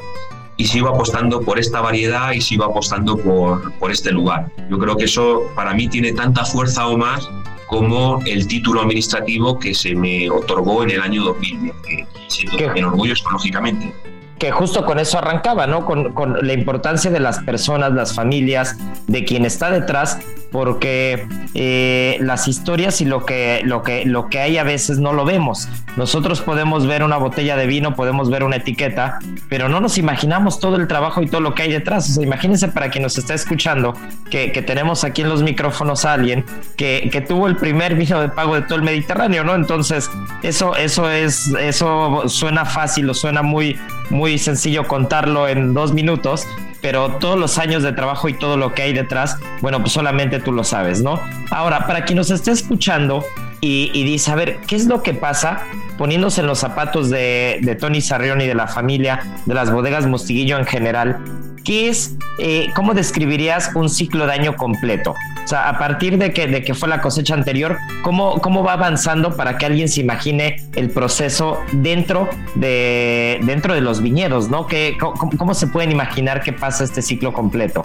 y 0.56 0.66
sigo 0.66 0.88
apostando 0.88 1.40
por 1.40 1.58
esta 1.58 1.80
variedad 1.80 2.32
y 2.32 2.40
sigo 2.40 2.64
apostando 2.64 3.16
por, 3.16 3.72
por 3.74 3.90
este 3.90 4.10
lugar. 4.10 4.50
Yo 4.70 4.78
creo 4.78 4.96
que 4.96 5.04
eso 5.04 5.42
para 5.54 5.74
mí 5.74 5.88
tiene 5.88 6.12
tanta 6.12 6.44
fuerza 6.44 6.86
o 6.88 6.96
más 6.96 7.28
como 7.66 8.20
el 8.26 8.46
título 8.46 8.80
administrativo 8.80 9.58
que 9.58 9.74
se 9.74 9.94
me 9.94 10.30
otorgó 10.30 10.84
en 10.84 10.90
el 10.90 11.00
año 11.00 11.24
2010, 11.24 11.74
que 11.82 12.06
siento 12.28 12.56
también 12.56 12.86
orgulloso, 12.86 13.28
lógicamente. 13.30 13.92
Que 14.38 14.50
justo 14.50 14.84
con 14.84 14.98
eso 14.98 15.18
arrancaba, 15.18 15.66
¿no? 15.66 15.84
Con, 15.84 16.14
la 16.42 16.52
importancia 16.52 17.10
de 17.10 17.20
las 17.20 17.40
personas, 17.40 17.92
las 17.92 18.14
familias, 18.14 18.76
de 19.06 19.24
quien 19.24 19.44
está 19.44 19.70
detrás, 19.70 20.18
porque 20.52 21.26
eh, 21.54 22.18
las 22.20 22.48
historias 22.48 23.00
y 23.00 23.04
lo 23.04 23.24
que, 23.24 23.60
lo, 23.64 23.82
que, 23.82 24.04
lo 24.04 24.28
que 24.28 24.40
hay 24.40 24.58
a 24.58 24.64
veces 24.64 24.98
no 24.98 25.12
lo 25.12 25.24
vemos. 25.24 25.68
Nosotros 25.96 26.42
podemos 26.42 26.86
ver 26.86 27.02
una 27.02 27.16
botella 27.16 27.56
de 27.56 27.66
vino, 27.66 27.94
podemos 27.94 28.30
ver 28.30 28.44
una 28.44 28.56
etiqueta, 28.56 29.18
pero 29.48 29.68
no 29.68 29.80
nos 29.80 29.96
imaginamos 29.96 30.60
todo 30.60 30.76
el 30.76 30.86
trabajo 30.86 31.22
y 31.22 31.26
todo 31.28 31.40
lo 31.40 31.54
que 31.54 31.62
hay 31.62 31.72
detrás. 31.72 32.10
O 32.10 32.12
sea, 32.12 32.22
imagínense 32.22 32.68
para 32.68 32.90
quien 32.90 33.02
nos 33.02 33.16
está 33.16 33.34
escuchando 33.34 33.94
que, 34.30 34.46
tenemos 34.66 35.04
aquí 35.04 35.22
en 35.22 35.28
los 35.28 35.42
micrófonos 35.42 36.04
a 36.04 36.14
alguien 36.14 36.44
que, 36.76 37.08
que, 37.12 37.20
tuvo 37.20 37.46
el 37.46 37.56
primer 37.56 37.94
vino 37.94 38.20
de 38.20 38.28
pago 38.28 38.56
de 38.56 38.62
todo 38.62 38.76
el 38.76 38.82
Mediterráneo, 38.82 39.44
¿no? 39.44 39.54
Entonces, 39.54 40.10
eso, 40.42 40.74
eso 40.76 41.08
es, 41.08 41.48
eso 41.60 42.24
suena 42.26 42.64
fácil 42.64 43.08
o 43.08 43.14
suena 43.14 43.42
muy, 43.42 43.78
muy 44.10 44.38
sencillo 44.38 44.86
contarlo 44.86 45.48
en 45.48 45.74
dos 45.74 45.92
minutos, 45.92 46.46
pero 46.80 47.12
todos 47.16 47.38
los 47.38 47.58
años 47.58 47.82
de 47.82 47.92
trabajo 47.92 48.28
y 48.28 48.34
todo 48.34 48.56
lo 48.56 48.74
que 48.74 48.82
hay 48.82 48.92
detrás, 48.92 49.38
bueno, 49.60 49.80
pues 49.80 49.92
solamente 49.92 50.38
tú 50.40 50.52
lo 50.52 50.64
sabes, 50.64 51.02
¿no? 51.02 51.20
Ahora, 51.50 51.86
para 51.86 52.04
quien 52.04 52.16
nos 52.16 52.30
esté 52.30 52.52
escuchando 52.52 53.24
y, 53.60 54.04
dice, 54.04 54.30
a 54.30 54.36
ver, 54.36 54.58
¿qué 54.66 54.76
es 54.76 54.86
lo 54.86 55.02
que 55.02 55.12
pasa 55.12 55.62
poniéndose 55.98 56.40
en 56.40 56.46
los 56.46 56.58
zapatos 56.58 57.10
de, 57.10 57.58
de 57.62 57.74
Tony 57.74 58.00
Sarrión 58.00 58.40
y 58.40 58.46
de 58.46 58.54
la 58.54 58.68
familia, 58.68 59.40
de 59.46 59.54
las 59.54 59.72
bodegas 59.72 60.06
Mostiguillo 60.06 60.58
en 60.58 60.66
general? 60.66 61.18
¿Qué 61.64 61.88
es, 61.88 62.14
eh, 62.38 62.68
cómo 62.76 62.94
describirías 62.94 63.72
un 63.74 63.88
ciclo 63.88 64.26
de 64.26 64.32
año 64.34 64.56
completo? 64.56 65.16
O 65.46 65.48
sea, 65.48 65.68
a 65.68 65.78
partir 65.78 66.18
de 66.18 66.32
que, 66.32 66.48
de 66.48 66.64
que 66.64 66.74
fue 66.74 66.88
la 66.88 67.00
cosecha 67.00 67.32
anterior, 67.32 67.78
¿cómo, 68.02 68.40
¿cómo 68.40 68.64
va 68.64 68.72
avanzando 68.72 69.36
para 69.36 69.56
que 69.56 69.64
alguien 69.64 69.88
se 69.88 70.00
imagine 70.00 70.56
el 70.74 70.90
proceso 70.90 71.60
dentro 71.70 72.28
de, 72.56 73.38
dentro 73.44 73.72
de 73.72 73.80
los 73.80 74.02
viñedos, 74.02 74.48
¿no? 74.50 74.66
¿Qué, 74.66 74.96
cómo, 74.98 75.54
se 75.54 75.68
pueden 75.68 75.92
imaginar 75.92 76.42
que 76.42 76.52
pasa 76.52 76.82
este 76.82 77.00
ciclo 77.00 77.32
completo? 77.32 77.84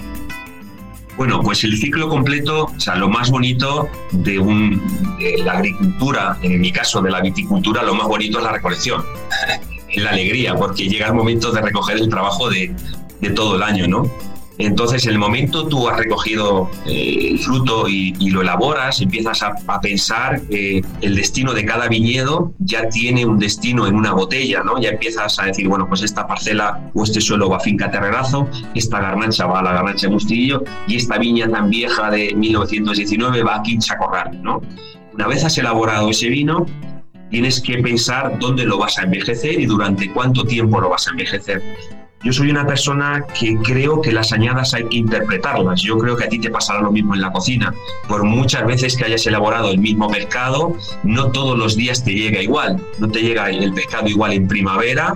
Bueno, 1.18 1.40
pues 1.44 1.64
el 1.64 1.78
ciclo 1.78 2.10
completo, 2.10 2.66
o 2.66 2.80
sea, 2.80 2.96
lo 2.96 3.10
más 3.10 3.30
bonito 3.30 3.88
de, 4.12 4.40
un, 4.40 4.82
de 5.20 5.44
la 5.44 5.52
agricultura, 5.52 6.40
en 6.42 6.60
mi 6.60 6.72
caso 6.72 7.00
de 7.04 7.12
la 7.12 7.22
viticultura, 7.22 7.84
lo 7.84 7.94
más 7.94 8.08
bonito 8.08 8.40
es 8.40 8.44
la 8.44 8.54
recolección, 8.54 9.04
es 9.88 10.02
la 10.04 10.10
alegría, 10.10 10.56
porque 10.56 10.90
llega 10.90 11.06
el 11.06 11.14
momento 11.14 11.52
de 11.52 11.62
recoger 11.62 11.98
el 11.98 12.10
trabajo 12.10 12.50
de, 12.50 12.74
de 13.20 13.30
todo 13.30 13.56
el 13.58 13.62
año, 13.62 13.88
¿no? 13.88 14.31
Entonces, 14.66 15.06
en 15.06 15.14
el 15.14 15.18
momento 15.18 15.68
tú 15.68 15.90
has 15.90 15.98
recogido 15.98 16.70
eh, 16.86 17.30
el 17.32 17.40
fruto 17.40 17.88
y, 17.88 18.14
lo 18.30 18.42
elaboras, 18.42 19.02
empiezas 19.02 19.42
a, 19.42 19.82
pensar 19.82 20.42
que 20.44 20.84
el 21.02 21.16
destino 21.16 21.54
de 21.54 21.66
cada 21.66 21.88
viñedo 21.88 22.54
ya 22.60 22.88
tiene 22.88 23.26
un 23.26 23.40
destino 23.40 23.88
en 23.88 23.96
una 23.96 24.14
botella, 24.14 24.62
¿no? 24.64 24.80
Ya 24.80 24.90
empiezas 24.90 25.40
a 25.40 25.46
decir, 25.46 25.68
bueno, 25.68 25.88
pues 25.88 26.04
esta 26.04 26.28
parcela 26.28 26.80
o 26.94 27.04
este 27.04 27.20
suelo 27.20 27.50
va 27.50 27.58
a 27.58 27.60
finca 27.60 27.90
Terrerazo, 27.90 28.48
esta 28.76 29.02
garnacha 29.02 29.48
va 29.48 29.60
a 29.60 29.64
la 29.64 29.74
garnacha 29.74 30.10
Mustillo 30.10 30.64
y 30.88 30.98
esta 30.98 31.18
viña 31.18 31.50
tan 31.50 31.70
vieja 31.70 32.12
de 32.12 32.34
1919 32.36 33.44
va 33.44 33.56
a 33.56 33.64
Quincha 33.64 33.98
Corral, 33.98 34.42
¿no? 34.44 34.62
Una 35.14 35.28
vez 35.28 35.44
has 35.44 35.58
elaborado 35.58 36.10
ese 36.10 36.30
vino, 36.30 36.66
tienes 37.32 37.60
que 37.60 37.80
pensar 37.80 38.38
dónde 38.40 38.66
lo 38.66 38.78
vas 38.78 39.00
a 39.00 39.04
envejecer 39.04 39.60
y 39.60 39.66
durante 39.66 40.14
cuánto 40.14 40.44
tiempo 40.44 40.80
lo 40.80 40.90
vas 40.90 41.08
a 41.08 41.12
envejecer. 41.12 41.62
Yo 42.24 42.32
soy 42.32 42.52
una 42.52 42.68
persona 42.68 43.26
que 43.40 43.58
creo 43.58 44.00
que 44.00 44.12
las 44.12 44.32
añadas 44.32 44.76
hay 44.76 44.86
que 44.86 44.98
interpretarlas. 44.98 45.82
Yo 45.82 45.98
creo 45.98 46.16
que 46.16 46.26
a 46.26 46.30
ti 46.30 46.38
te 46.38 46.52
pasará 46.52 46.82
lo 46.82 46.92
mismo 46.92 47.16
en 47.16 47.22
la 47.22 47.32
cocina. 47.32 47.74
Por 48.08 48.24
muchas 48.24 48.66
veces 48.68 48.96
que 48.96 49.06
hayas 49.06 49.26
elaborado 49.26 49.72
el 49.72 49.80
mismo 49.80 50.08
pescado, 50.08 50.76
no 51.04 51.32
todos 51.32 51.58
los 51.58 51.76
días 51.76 52.04
te 52.04 52.12
llega 52.12 52.42
igual. 52.42 52.80
No 53.00 53.08
te 53.08 53.22
llega 53.22 53.50
el 53.50 53.74
pescado 53.74 54.08
igual 54.08 54.34
en 54.34 54.48
primavera 54.48 55.16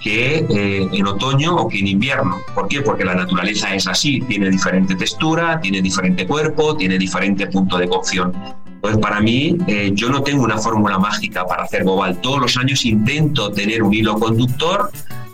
que 0.00 0.44
eh, 0.50 0.88
en 0.92 1.06
otoño 1.06 1.56
o 1.56 1.68
que 1.68 1.80
en 1.80 1.88
invierno. 1.88 2.40
¿Por 2.54 2.68
qué? 2.68 2.82
Porque 2.82 3.04
la 3.04 3.14
naturaleza 3.14 3.74
es 3.74 3.88
así, 3.88 4.20
tiene 4.20 4.50
diferente 4.50 4.94
textura, 4.94 5.58
tiene 5.60 5.80
diferente 5.80 6.26
cuerpo, 6.26 6.76
tiene 6.76 6.98
diferente 6.98 7.46
punto 7.46 7.78
de 7.78 7.88
cocción. 7.88 8.32
Pues 8.82 8.98
para 8.98 9.20
mí, 9.20 9.56
eh, 9.66 9.92
yo 9.94 10.10
no 10.10 10.22
tengo 10.22 10.44
una 10.44 10.58
fórmula 10.58 10.98
mágica 10.98 11.46
para 11.46 11.64
hacer 11.64 11.84
Bobal. 11.84 12.20
Todos 12.20 12.38
los 12.38 12.56
años 12.58 12.84
intento 12.84 13.50
tener 13.50 13.82
un 13.82 13.94
hilo 13.94 14.18
conductor 14.18 14.90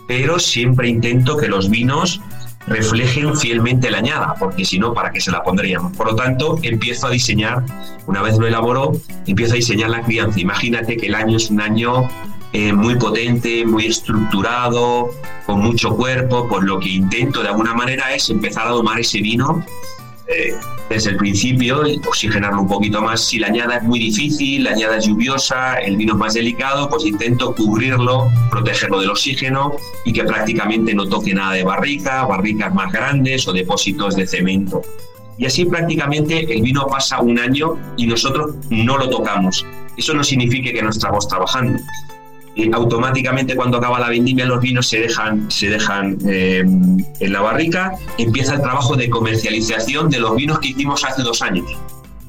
pero 0.07 0.39
siempre 0.39 0.87
intento 0.89 1.37
que 1.37 1.47
los 1.47 1.69
vinos 1.69 2.21
reflejen 2.67 3.35
fielmente 3.35 3.89
la 3.89 3.99
añada, 3.99 4.35
porque 4.39 4.65
si 4.65 4.77
no, 4.77 4.93
¿para 4.93 5.11
qué 5.11 5.19
se 5.19 5.31
la 5.31 5.43
pondríamos? 5.43 5.95
Por 5.95 6.07
lo 6.07 6.15
tanto, 6.15 6.57
empiezo 6.61 7.07
a 7.07 7.09
diseñar, 7.09 7.63
una 8.07 8.21
vez 8.21 8.37
lo 8.37 8.47
elaboro, 8.47 8.91
empiezo 9.25 9.53
a 9.53 9.55
diseñar 9.55 9.89
la 9.89 10.01
crianza. 10.03 10.39
Imagínate 10.39 10.97
que 10.97 11.07
el 11.07 11.15
año 11.15 11.37
es 11.37 11.49
un 11.49 11.61
año 11.61 12.07
eh, 12.53 12.73
muy 12.73 12.95
potente, 12.95 13.65
muy 13.65 13.87
estructurado, 13.87 15.09
con 15.45 15.59
mucho 15.61 15.95
cuerpo, 15.95 16.47
pues 16.47 16.63
lo 16.63 16.79
que 16.79 16.89
intento 16.89 17.41
de 17.41 17.49
alguna 17.49 17.73
manera 17.73 18.13
es 18.13 18.29
empezar 18.29 18.67
a 18.67 18.71
domar 18.71 18.99
ese 18.99 19.21
vino 19.21 19.65
desde 20.89 21.11
el 21.11 21.17
principio, 21.17 21.81
oxigenarlo 22.05 22.61
un 22.61 22.67
poquito 22.67 23.01
más. 23.01 23.25
Si 23.25 23.39
la 23.39 23.47
añada 23.47 23.77
es 23.77 23.83
muy 23.83 23.99
difícil, 23.99 24.65
la 24.65 24.71
añada 24.71 24.97
es 24.97 25.05
lluviosa, 25.05 25.79
el 25.79 25.95
vino 25.95 26.13
es 26.13 26.19
más 26.19 26.33
delicado, 26.33 26.89
pues 26.89 27.05
intento 27.05 27.55
cubrirlo, 27.55 28.29
protegerlo 28.49 28.99
del 28.99 29.11
oxígeno 29.11 29.75
y 30.05 30.13
que 30.13 30.23
prácticamente 30.23 30.93
no 30.93 31.07
toque 31.07 31.33
nada 31.33 31.53
de 31.53 31.63
barrica, 31.63 32.25
barricas 32.25 32.73
más 32.73 32.91
grandes 32.91 33.47
o 33.47 33.53
depósitos 33.53 34.15
de 34.15 34.27
cemento. 34.27 34.81
Y 35.37 35.45
así 35.45 35.65
prácticamente 35.65 36.53
el 36.53 36.61
vino 36.61 36.85
pasa 36.87 37.19
un 37.21 37.39
año 37.39 37.77
y 37.97 38.05
nosotros 38.05 38.55
no 38.69 38.97
lo 38.97 39.09
tocamos. 39.09 39.65
Eso 39.97 40.13
no 40.13 40.23
significa 40.23 40.71
que 40.71 40.81
no 40.81 40.89
estamos 40.89 41.27
trabajando 41.27 41.79
automáticamente 42.73 43.55
cuando 43.55 43.77
acaba 43.77 43.99
la 43.99 44.09
vendimia 44.09 44.45
los 44.45 44.59
vinos 44.59 44.87
se 44.87 44.99
dejan, 44.99 45.49
se 45.49 45.69
dejan 45.69 46.17
eh, 46.27 46.59
en 46.59 47.33
la 47.33 47.41
barrica, 47.41 47.93
empieza 48.17 48.55
el 48.55 48.61
trabajo 48.61 48.95
de 48.95 49.09
comercialización 49.09 50.09
de 50.09 50.19
los 50.19 50.35
vinos 50.35 50.59
que 50.59 50.69
hicimos 50.69 51.03
hace 51.05 51.21
dos 51.21 51.41
años. 51.41 51.65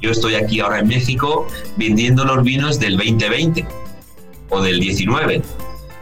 Yo 0.00 0.10
estoy 0.10 0.34
aquí 0.34 0.60
ahora 0.60 0.80
en 0.80 0.88
México 0.88 1.46
vendiendo 1.76 2.24
los 2.24 2.42
vinos 2.44 2.78
del 2.78 2.96
2020 2.96 3.66
o 4.50 4.62
del 4.62 4.80
19. 4.80 5.42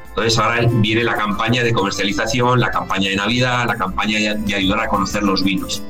Entonces 0.08 0.38
ahora 0.38 0.66
viene 0.66 1.04
la 1.04 1.16
campaña 1.16 1.62
de 1.62 1.72
comercialización, 1.72 2.60
la 2.60 2.70
campaña 2.70 3.10
de 3.10 3.16
Navidad, 3.16 3.66
la 3.66 3.76
campaña 3.76 4.34
de 4.34 4.54
ayudar 4.54 4.80
a 4.80 4.88
conocer 4.88 5.22
los 5.22 5.44
vinos. 5.44 5.82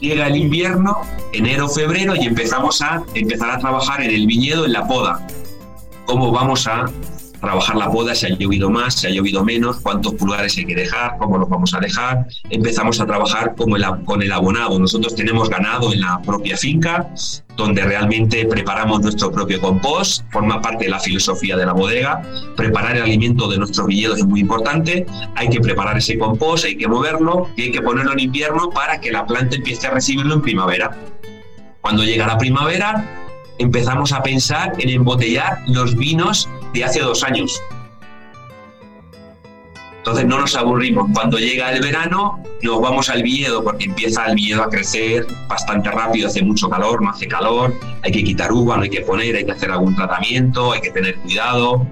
Llega 0.00 0.28
el 0.28 0.36
invierno, 0.36 0.98
enero, 1.32 1.68
febrero, 1.68 2.14
y 2.16 2.24
empezamos 2.24 2.80
a 2.80 3.02
empezar 3.14 3.50
a 3.50 3.58
trabajar 3.58 4.00
en 4.02 4.10
el 4.10 4.26
viñedo, 4.26 4.64
en 4.64 4.72
la 4.72 4.86
poda. 4.86 5.26
¿Cómo 6.06 6.32
vamos 6.32 6.66
a 6.66 6.86
trabajar 7.40 7.76
la 7.76 7.90
poda, 7.90 8.14
si 8.14 8.26
ha 8.26 8.28
llovido 8.30 8.70
más, 8.70 8.94
si 8.94 9.06
ha 9.06 9.10
llovido 9.10 9.44
menos, 9.44 9.80
cuántos 9.80 10.14
pulgares 10.14 10.56
hay 10.58 10.66
que 10.66 10.74
dejar, 10.74 11.16
cómo 11.18 11.38
los 11.38 11.48
vamos 11.48 11.74
a 11.74 11.80
dejar. 11.80 12.26
Empezamos 12.50 13.00
a 13.00 13.06
trabajar 13.06 13.54
como 13.56 13.76
con 14.04 14.22
el 14.22 14.32
abonado. 14.32 14.78
Nosotros 14.78 15.14
tenemos 15.14 15.48
ganado 15.48 15.92
en 15.92 16.00
la 16.00 16.20
propia 16.22 16.56
finca, 16.56 17.08
donde 17.56 17.82
realmente 17.82 18.44
preparamos 18.46 19.00
nuestro 19.00 19.30
propio 19.30 19.60
compost, 19.60 20.24
forma 20.30 20.60
parte 20.60 20.84
de 20.84 20.90
la 20.90 21.00
filosofía 21.00 21.56
de 21.56 21.66
la 21.66 21.72
bodega. 21.72 22.22
Preparar 22.56 22.96
el 22.96 23.02
alimento 23.02 23.48
de 23.48 23.58
nuestros 23.58 23.86
viñedos 23.86 24.18
es 24.18 24.26
muy 24.26 24.40
importante. 24.40 25.06
Hay 25.36 25.48
que 25.48 25.60
preparar 25.60 25.96
ese 25.98 26.18
compost, 26.18 26.64
hay 26.64 26.76
que 26.76 26.88
moverlo 26.88 27.48
hay 27.56 27.72
que 27.72 27.82
ponerlo 27.82 28.12
en 28.12 28.20
invierno 28.20 28.70
para 28.70 29.00
que 29.00 29.10
la 29.10 29.26
planta 29.26 29.56
empiece 29.56 29.86
a 29.86 29.90
recibirlo 29.90 30.34
en 30.34 30.42
primavera. 30.42 30.96
Cuando 31.80 32.04
llega 32.04 32.26
la 32.26 32.38
primavera, 32.38 33.04
empezamos 33.58 34.12
a 34.12 34.22
pensar 34.22 34.72
en 34.78 34.88
embotellar 34.88 35.62
los 35.66 35.96
vinos 35.96 36.48
de 36.72 36.84
hace 36.84 37.00
dos 37.00 37.22
años. 37.24 37.60
Entonces 39.98 40.24
no 40.24 40.40
nos 40.40 40.56
aburrimos. 40.56 41.10
Cuando 41.12 41.38
llega 41.38 41.72
el 41.72 41.82
verano, 41.82 42.42
nos 42.62 42.80
vamos 42.80 43.10
al 43.10 43.22
viñedo 43.22 43.62
porque 43.62 43.84
empieza 43.84 44.24
el 44.26 44.34
viñedo 44.34 44.62
a 44.62 44.70
crecer 44.70 45.26
bastante 45.46 45.90
rápido, 45.90 46.28
hace 46.28 46.42
mucho 46.42 46.70
calor, 46.70 47.02
no 47.02 47.10
hace 47.10 47.28
calor, 47.28 47.74
hay 48.02 48.10
que 48.10 48.24
quitar 48.24 48.50
uva, 48.50 48.76
no 48.76 48.82
hay 48.84 48.90
que 48.90 49.02
poner, 49.02 49.36
hay 49.36 49.44
que 49.44 49.52
hacer 49.52 49.70
algún 49.70 49.94
tratamiento, 49.94 50.72
hay 50.72 50.80
que 50.80 50.90
tener 50.90 51.16
cuidado. 51.16 51.86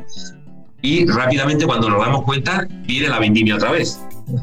Y 0.80 1.06
rápidamente 1.06 1.66
cuando 1.66 1.90
nos 1.90 2.00
damos 2.00 2.22
cuenta, 2.24 2.66
viene 2.86 3.08
la 3.08 3.18
vendimia 3.18 3.56
otra 3.56 3.72
vez. 3.72 4.00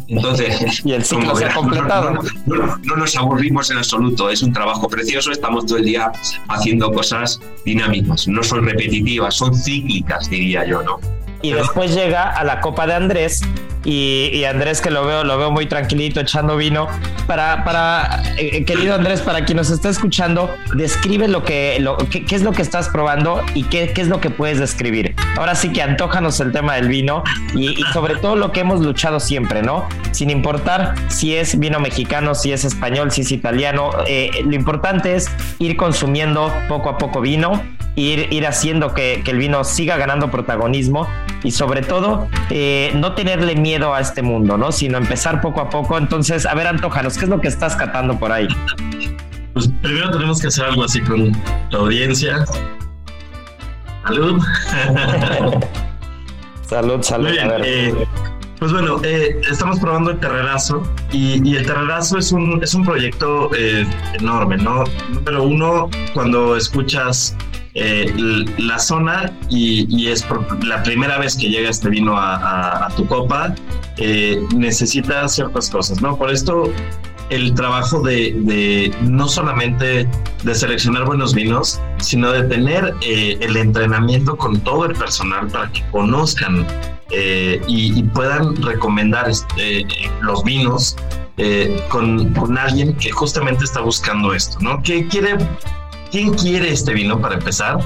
Entonces, 0.07 0.81
y 0.83 0.93
el 0.93 1.03
ciclo 1.03 1.35
se 1.35 1.45
ha 1.45 1.53
completado. 1.53 2.19
No, 2.45 2.95
nos 2.95 3.15
aburrimos 3.15 3.69
en 3.71 3.77
absoluto, 3.77 4.29
es 4.29 4.41
un 4.41 4.53
trabajo 4.53 4.87
precioso, 4.87 5.31
estamos 5.31 5.65
todo 5.65 5.77
el 5.77 5.85
día 5.85 6.11
haciendo 6.47 6.91
cosas 6.91 7.39
dinámicas, 7.65 8.27
no 8.27 8.43
son 8.43 8.65
repetitivas, 8.65 9.35
son 9.35 9.53
cíclicas, 9.53 10.29
diría 10.29 10.65
yo, 10.65 10.81
¿no? 10.83 10.99
Y 11.41 11.53
después 11.53 11.93
llega 11.93 12.31
a 12.31 12.43
la 12.43 12.59
Copa 12.61 12.87
de 12.87 12.95
Andrés, 12.95 13.41
y, 13.85 14.43
Andrés 14.45 14.81
que 14.81 14.89
lo 14.89 15.05
veo, 15.05 15.23
lo 15.23 15.37
veo 15.37 15.51
muy 15.51 15.67
tranquilito 15.67 16.19
echando 16.19 16.57
vino. 16.57 16.87
Para, 17.27 17.63
para 17.63 18.23
eh, 18.37 18.65
querido 18.65 18.95
Andrés, 18.95 19.21
para 19.21 19.45
quien 19.45 19.57
nos 19.57 19.69
está 19.69 19.89
escuchando, 19.89 20.53
describe 20.75 21.27
lo 21.27 21.43
que, 21.43 21.83
qué, 22.09 22.35
es 22.35 22.41
lo 22.41 22.51
que 22.51 22.61
estás 22.61 22.89
probando 22.89 23.41
y 23.53 23.63
qué, 23.63 23.93
es 23.95 24.07
lo 24.07 24.19
que 24.19 24.29
puedes 24.29 24.59
describir. 24.59 25.15
Ahora 25.37 25.55
sí 25.55 25.71
que 25.71 25.81
antójanos 25.81 26.39
el 26.39 26.51
tema 26.51 26.75
del 26.75 26.87
vino 26.87 27.23
y, 27.55 27.75
sobre 27.93 28.15
todo 28.15 28.35
lo 28.35 28.51
que 28.51 28.61
hemos 28.61 28.81
luchado 28.81 29.19
siempre, 29.19 29.61
¿no? 29.61 29.87
Sin 30.11 30.29
importar 30.29 30.95
si 31.07 31.35
es 31.35 31.59
vino 31.59 31.79
mexicano, 31.79 32.35
si 32.35 32.51
es 32.51 32.65
español, 32.65 33.11
si 33.11 33.21
es 33.21 33.31
italiano, 33.31 33.91
eh, 34.07 34.31
lo 34.43 34.55
importante 34.55 35.15
es 35.15 35.29
ir 35.59 35.77
consumiendo 35.77 36.51
poco 36.67 36.89
a 36.89 36.97
poco 36.97 37.21
vino 37.21 37.61
ir, 37.95 38.27
ir 38.31 38.45
haciendo 38.45 38.93
que, 38.93 39.23
el 39.25 39.37
vino 39.37 39.63
siga 39.63 39.97
ganando 39.97 40.29
protagonismo 40.29 41.07
y 41.43 41.51
sobre 41.51 41.81
todo 41.81 42.27
eh, 42.49 42.91
no 42.95 43.13
tenerle 43.13 43.55
miedo 43.55 43.93
a 43.93 44.01
este 44.01 44.21
mundo, 44.21 44.57
¿no? 44.57 44.71
Sino 44.71 44.97
empezar 44.97 45.41
poco 45.41 45.61
a 45.61 45.69
poco. 45.69 45.97
Entonces, 45.97 46.45
a 46.45 46.53
ver, 46.53 46.67
Antojanos, 46.67 47.17
¿qué 47.17 47.25
es 47.25 47.29
lo 47.29 47.41
que 47.41 47.47
estás 47.47 47.75
catando 47.75 48.17
por 48.19 48.31
ahí? 48.31 48.47
Pues 49.53 49.69
primero 49.81 50.11
tenemos 50.11 50.41
que 50.41 50.47
hacer 50.47 50.65
algo 50.65 50.83
así 50.83 51.01
con 51.01 51.31
la 51.71 51.79
audiencia. 51.79 52.45
Salud. 54.05 54.41
salud, 56.67 57.01
salud. 57.01 57.29
Eh, 57.63 57.93
pues 58.59 58.71
bueno, 58.71 58.99
eh, 59.03 59.41
estamos 59.49 59.79
probando 59.79 60.11
el 60.11 60.19
Terrerazo 60.19 60.81
y, 61.11 61.55
el 61.55 61.65
Terrerazo 61.65 62.17
es 62.17 62.31
un, 62.31 62.63
es 62.63 62.73
un 62.73 62.85
proyecto 62.85 63.49
eh, 63.55 63.85
enorme, 64.13 64.57
¿no? 64.57 64.85
Número 65.09 65.43
uno, 65.43 65.89
cuando 66.13 66.55
escuchas 66.55 67.35
la 67.75 68.79
zona 68.79 69.33
y, 69.49 70.07
es 70.07 70.25
la 70.63 70.81
primera 70.83 71.17
vez 71.17 71.35
que 71.35 71.49
llega 71.49 71.69
este 71.69 71.89
vino 71.89 72.15
a, 72.17 72.87
tu 72.95 73.05
copa, 73.05 73.53
necesita 74.55 75.27
ciertas 75.27 75.69
cosas, 75.69 76.01
¿no? 76.01 76.17
Por 76.17 76.31
esto 76.31 76.71
el 77.29 77.53
trabajo 77.53 78.01
de, 78.01 78.93
no 79.01 79.27
solamente 79.27 80.07
de 80.43 80.55
seleccionar 80.55 81.05
buenos 81.05 81.33
vinos, 81.33 81.81
sino 81.97 82.31
de 82.31 82.43
tener 82.43 82.93
eh, 83.01 83.37
el 83.41 83.57
entrenamiento 83.57 84.37
con 84.37 84.59
todo 84.61 84.85
el 84.85 84.93
personal 84.93 85.47
para 85.47 85.71
que 85.71 85.83
conozcan 85.91 86.65
eh, 87.11 87.61
y, 87.67 88.01
puedan 88.03 88.55
recomendar 88.61 89.29
este, 89.29 89.85
los 90.21 90.43
vinos 90.43 90.95
eh, 91.37 91.83
con, 91.89 92.33
con, 92.33 92.57
alguien 92.57 92.95
que 92.95 93.11
justamente 93.11 93.63
está 93.63 93.81
buscando 93.81 94.33
esto, 94.33 94.57
¿no? 94.61 94.81
¿Qué 94.81 95.07
quiere, 95.07 95.37
¿Quién 96.15 96.33
quiere 96.33 96.71
este 96.71 96.93
vino 96.93 97.19
para 97.19 97.35
empezar? 97.35 97.77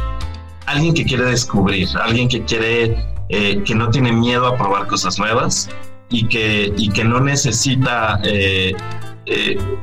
Alguien 0.67 0.93
que 0.93 1.03
quiere 1.03 1.25
descubrir, 1.25 1.87
alguien 1.99 2.27
que 2.27 2.43
quiere, 2.43 2.95
que 3.27 3.73
no 3.73 3.89
tiene 3.89 4.11
miedo 4.11 4.45
a 4.45 4.55
probar 4.55 4.85
cosas 4.85 5.17
nuevas 5.17 5.67
y 6.11 6.27
que, 6.27 6.71
y 6.77 6.89
que 6.89 7.03
no 7.03 7.19
necesita 7.21 8.19
eh, 8.23 8.75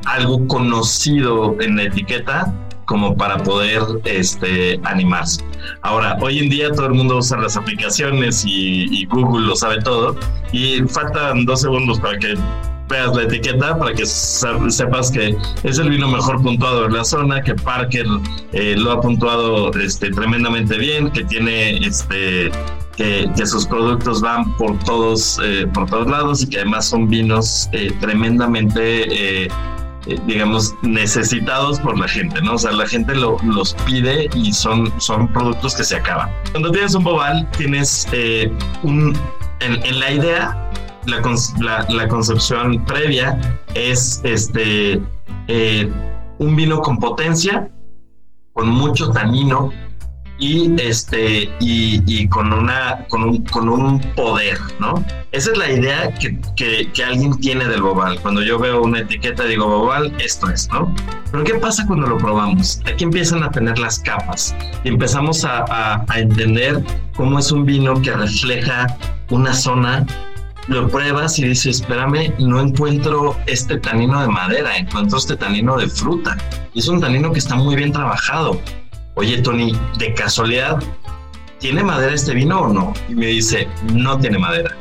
algo 0.05 0.47
conocido 0.47 1.57
en 1.59 1.75
la 1.75 1.83
etiqueta 1.83 2.53
como 2.85 3.17
para 3.17 3.43
poder 3.43 3.81
este, 4.05 4.79
animarse. 4.85 5.43
Ahora, 5.81 6.17
hoy 6.21 6.39
en 6.39 6.49
día 6.49 6.71
todo 6.71 6.85
el 6.85 6.93
mundo 6.93 7.17
usa 7.17 7.37
las 7.39 7.57
aplicaciones 7.57 8.45
y, 8.47 9.05
Google 9.07 9.45
lo 9.45 9.57
sabe 9.57 9.81
todo 9.81 10.15
y 10.53 10.79
faltan 10.83 11.43
dos 11.43 11.63
segundos 11.63 11.99
para 11.99 12.17
que 12.17 12.35
veas 12.89 13.15
la 13.15 13.23
etiqueta 13.23 13.77
para 13.77 13.93
que 13.93 14.05
sepas 14.05 15.11
que 15.11 15.35
es 15.63 15.77
el 15.79 15.89
vino 15.89 16.07
mejor 16.07 16.41
puntuado 16.41 16.85
en 16.85 16.93
la 16.93 17.03
zona, 17.03 17.41
que 17.41 17.55
Parker 17.55 18.05
eh, 18.53 18.75
lo 18.77 18.91
ha 18.91 19.01
puntuado 19.01 19.71
este, 19.73 20.09
tremendamente 20.11 20.77
bien, 20.77 21.09
que 21.11 21.23
tiene 21.25 21.77
este, 21.85 22.51
que, 22.97 23.45
sus 23.45 23.65
productos 23.65 24.21
van 24.21 24.51
por 24.57 24.77
todos, 24.79 25.39
eh, 25.43 25.67
por 25.73 25.89
todos 25.89 26.07
lados 26.07 26.43
y 26.43 26.49
que 26.49 26.57
además 26.57 26.87
son 26.87 27.07
vinos 27.07 27.69
eh, 27.71 27.93
tremendamente, 28.01 29.45
eh, 29.45 29.49
digamos, 30.25 30.73
necesitados 30.81 31.79
por 31.79 31.97
la 31.97 32.07
gente, 32.07 32.41
¿no? 32.41 32.55
O 32.55 32.57
sea, 32.57 32.71
la 32.71 32.87
gente 32.87 33.13
los 33.15 33.73
pide 33.85 34.29
y 34.35 34.51
son, 34.51 34.91
son 34.99 35.31
productos 35.31 35.75
que 35.75 35.83
se 35.83 35.95
acaban. 35.95 36.29
Cuando 36.51 36.71
tienes 36.71 36.95
un 36.95 37.03
bobal, 37.03 37.47
tienes 37.51 38.07
un, 38.83 39.15
en, 39.59 39.99
la 39.99 40.11
idea, 40.11 40.71
la, 41.07 41.85
la, 41.89 42.07
concepción 42.07 42.83
previa 42.85 43.39
es 43.73 44.21
este, 44.23 45.01
un 46.37 46.55
vino 46.55 46.81
con 46.81 46.99
potencia, 46.99 47.69
con 48.53 48.69
mucho 48.69 49.09
tanino, 49.11 49.71
y 50.39 50.79
este 50.79 51.49
y, 51.59 52.27
con 52.27 52.53
una 52.53 53.05
con 53.09 53.23
un, 53.23 53.43
con 53.45 53.69
un 53.69 53.99
poder 54.15 54.57
no 54.79 55.03
esa 55.31 55.51
es 55.51 55.57
la 55.57 55.71
idea 55.71 56.13
que, 56.13 56.39
que, 56.55 57.03
alguien 57.03 57.37
tiene 57.39 57.65
del 57.65 57.81
bobal 57.81 58.19
cuando 58.21 58.41
yo 58.43 58.59
veo 58.59 58.83
una 58.83 58.99
etiqueta 58.99 59.45
digo 59.45 59.67
bobal 59.67 60.13
esto 60.19 60.49
es 60.49 60.69
no 60.71 60.93
pero 61.31 61.43
qué 61.43 61.55
pasa 61.55 61.85
cuando 61.87 62.07
lo 62.07 62.17
probamos 62.17 62.81
aquí 62.85 63.03
empiezan 63.03 63.43
a 63.43 63.49
tener 63.49 63.79
las 63.79 63.99
capas 63.99 64.55
y 64.83 64.89
empezamos 64.89 65.43
a, 65.43 65.65
a, 66.07 66.19
entender 66.19 66.83
cómo 67.15 67.39
es 67.39 67.51
un 67.51 67.65
vino 67.65 67.99
que 68.01 68.11
refleja 68.11 68.95
una 69.29 69.53
zona 69.53 70.05
lo 70.67 70.87
pruebas 70.89 71.39
y 71.39 71.45
dices, 71.45 71.81
espérame, 71.81 72.33
no 72.39 72.59
encuentro 72.59 73.37
este 73.45 73.77
tanino 73.77 74.21
de 74.21 74.27
madera, 74.27 74.77
encuentro 74.77 75.17
este 75.17 75.35
tanino 75.35 75.77
de 75.77 75.87
fruta. 75.87 76.37
Y 76.73 76.79
es 76.79 76.87
un 76.87 76.99
tanino 76.99 77.31
que 77.31 77.39
está 77.39 77.55
muy 77.55 77.75
bien 77.75 77.91
trabajado 77.91 78.61
oye 79.17 79.41
Tony, 79.41 79.73
de 79.97 80.13
casualidad, 80.13 80.81
¿tiene 81.59 81.83
madera 81.83 82.13
este 82.13 82.33
vino 82.35 82.61
o 82.61 82.67
no? 82.69 82.93
Y 83.09 83.15
me 83.15 83.25
dice, 83.25 83.67
no 83.93 84.17
tiene 84.19 84.37
madera. 84.37 84.75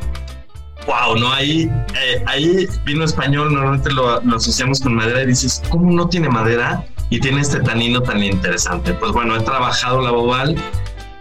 Wow, 0.86 1.16
no, 1.18 1.32
ahí, 1.32 1.62
eh, 1.94 2.22
ahí 2.26 2.68
vino 2.84 3.04
español, 3.04 3.52
normalmente 3.52 3.90
lo, 3.90 4.20
asociamos 4.36 4.80
con 4.80 4.94
madera 4.94 5.22
y 5.22 5.26
dices, 5.26 5.62
¿cómo 5.70 5.90
no 5.90 6.08
tiene 6.08 6.28
madera? 6.28 6.84
Y 7.08 7.18
tiene 7.18 7.40
este 7.40 7.60
tanino 7.60 8.02
tan 8.02 8.22
interesante. 8.22 8.92
Pues 8.92 9.12
bueno, 9.12 9.36
he 9.36 9.40
trabajado 9.40 10.02
la 10.02 10.10
bobal 10.10 10.54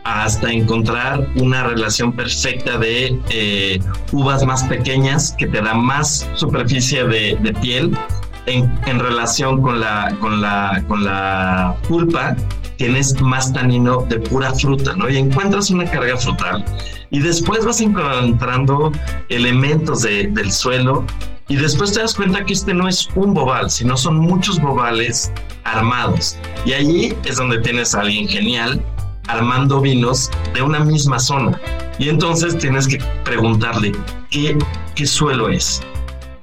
hasta 0.06 0.52
encontrar 0.52 1.28
una 1.36 1.63
relación 1.63 2.13
perfecta 2.13 2.78
de 2.78 3.20
eh, 3.30 3.80
uvas 4.12 4.46
más 4.46 4.63
pequeñas 4.63 5.36
que 5.38 5.48
te 5.48 5.62
dan 5.62 5.84
más 5.84 6.30
superficie 6.36 7.04
de, 7.06 7.38
de 7.41 7.54
piel 7.54 7.98
en, 8.46 9.00
relación 9.00 9.62
con 9.62 9.80
la, 9.80 10.15
con 10.22 10.41
la, 10.41 10.84
con 10.88 11.04
la 11.04 11.76
pulpa 11.88 12.36
tienes 12.78 13.20
más 13.22 13.54
tanino 13.54 14.06
de 14.10 14.20
pura 14.20 14.54
fruta, 14.54 14.96
¿no? 14.96 15.10
Y 15.10 15.18
encuentras 15.18 15.70
una 15.70 15.86
carga 15.86 16.18
frutal 16.18 16.63
y 17.10 17.20
después 17.20 17.65
vas 17.65 17.82
encontrando 17.82 18.91
elementos 19.30 20.04
del 20.04 20.52
suelo 20.52 21.06
y 21.48 21.56
después 21.56 21.94
te 21.94 22.02
das 22.02 22.15
cuenta 22.15 22.44
que 22.44 22.54
este 22.54 22.74
no 22.74 22.88
es 22.88 23.08
un 23.15 23.34
bobal, 23.34 23.70
sino 23.70 23.96
son 23.96 24.18
muchos 24.18 24.60
bobales 24.60 25.32
armados. 25.63 26.38
Y 26.65 26.74
allí 26.74 27.15
es 27.24 27.38
donde 27.38 27.60
tienes 27.60 27.96
a 27.96 28.02
alguien 28.02 28.28
genial 28.28 28.84
armando 29.27 29.81
vinos 29.81 30.29
de 30.53 30.61
una 30.61 30.79
misma 30.79 31.19
zona. 31.19 31.59
Y 31.99 32.09
entonces 32.09 32.57
tienes 32.57 32.88
que 32.88 32.99
preguntarle 33.23 33.91
qué, 34.29 34.57
suelo 35.05 35.49
es. 35.49 35.81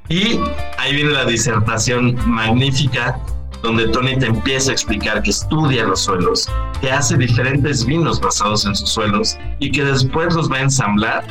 Y 0.08 0.40
ahí 0.78 0.94
viene 0.94 1.10
la 1.10 1.24
disertación 1.24 2.18
magnífica 2.26 3.18
donde 3.62 3.88
Tony 3.88 4.18
te 4.18 4.26
empieza 4.26 4.70
a 4.70 4.74
explicar 4.74 5.22
que 5.22 5.30
estudia 5.30 5.84
los 5.84 6.00
suelos, 6.00 6.50
que 6.80 6.90
hace 6.90 7.16
diferentes 7.16 7.84
vinos 7.86 8.20
basados 8.20 8.66
en 8.66 8.74
sus 8.74 8.90
suelos 8.90 9.38
y 9.60 9.70
que 9.70 9.84
después 9.84 10.34
los 10.34 10.50
va 10.50 10.56
a 10.56 10.62
ensamblar 10.62 11.24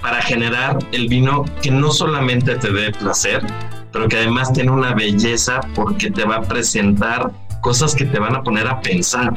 para 0.00 0.20
generar 0.22 0.78
el 0.92 1.08
vino 1.08 1.44
que 1.62 1.70
no 1.70 1.92
solamente 1.92 2.56
te 2.56 2.72
dé 2.72 2.92
placer, 2.92 3.46
pero 3.92 4.08
que 4.08 4.16
además 4.16 4.52
tiene 4.52 4.70
una 4.70 4.94
belleza 4.94 5.60
porque 5.74 6.10
te 6.10 6.24
va 6.24 6.36
a 6.36 6.42
presentar 6.42 7.30
cosas 7.60 7.94
que 7.94 8.04
te 8.04 8.18
van 8.18 8.34
a 8.34 8.42
poner 8.42 8.66
a 8.66 8.80
pensar, 8.80 9.34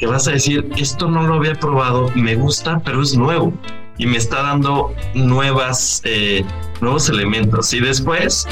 que 0.00 0.06
vas 0.06 0.26
a 0.26 0.32
decir, 0.32 0.66
esto 0.78 1.08
no 1.08 1.22
lo 1.26 1.34
había 1.34 1.54
probado, 1.54 2.10
me 2.14 2.34
gusta, 2.34 2.80
pero 2.84 3.02
es 3.02 3.14
nuevo 3.16 3.52
y 3.98 4.06
me 4.06 4.16
está 4.16 4.42
dando 4.42 4.94
nuevas, 5.14 6.00
eh, 6.04 6.42
nuevos 6.80 7.10
elementos. 7.10 7.70
Y 7.74 7.80
después 7.80 8.48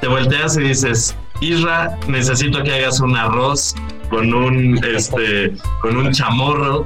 te 0.00 0.08
volteas 0.08 0.56
y 0.56 0.62
dices, 0.62 1.16
Isra, 1.40 1.96
necesito 2.08 2.64
que 2.64 2.74
hagas 2.74 2.98
un 2.98 3.16
arroz 3.16 3.76
con 4.10 4.34
un, 4.34 4.84
este, 4.96 5.54
con 5.80 5.96
un 5.96 6.12
chamorro. 6.12 6.84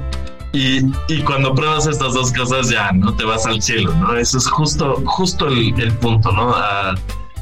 Y, 0.55 0.83
cuando 1.23 1.55
pruebas 1.55 1.87
estas 1.87 2.13
dos 2.13 2.31
cosas 2.31 2.69
ya 2.69 2.91
no 2.91 3.15
te 3.15 3.25
vas 3.25 3.47
al 3.47 3.59
cielo, 3.59 3.91
¿no? 3.95 4.15
Eso 4.15 4.37
es 4.37 4.47
justo, 4.47 5.01
justo 5.05 5.47
el, 5.47 5.73
punto, 5.99 6.31
¿no? 6.31 6.53
A, 6.53 6.93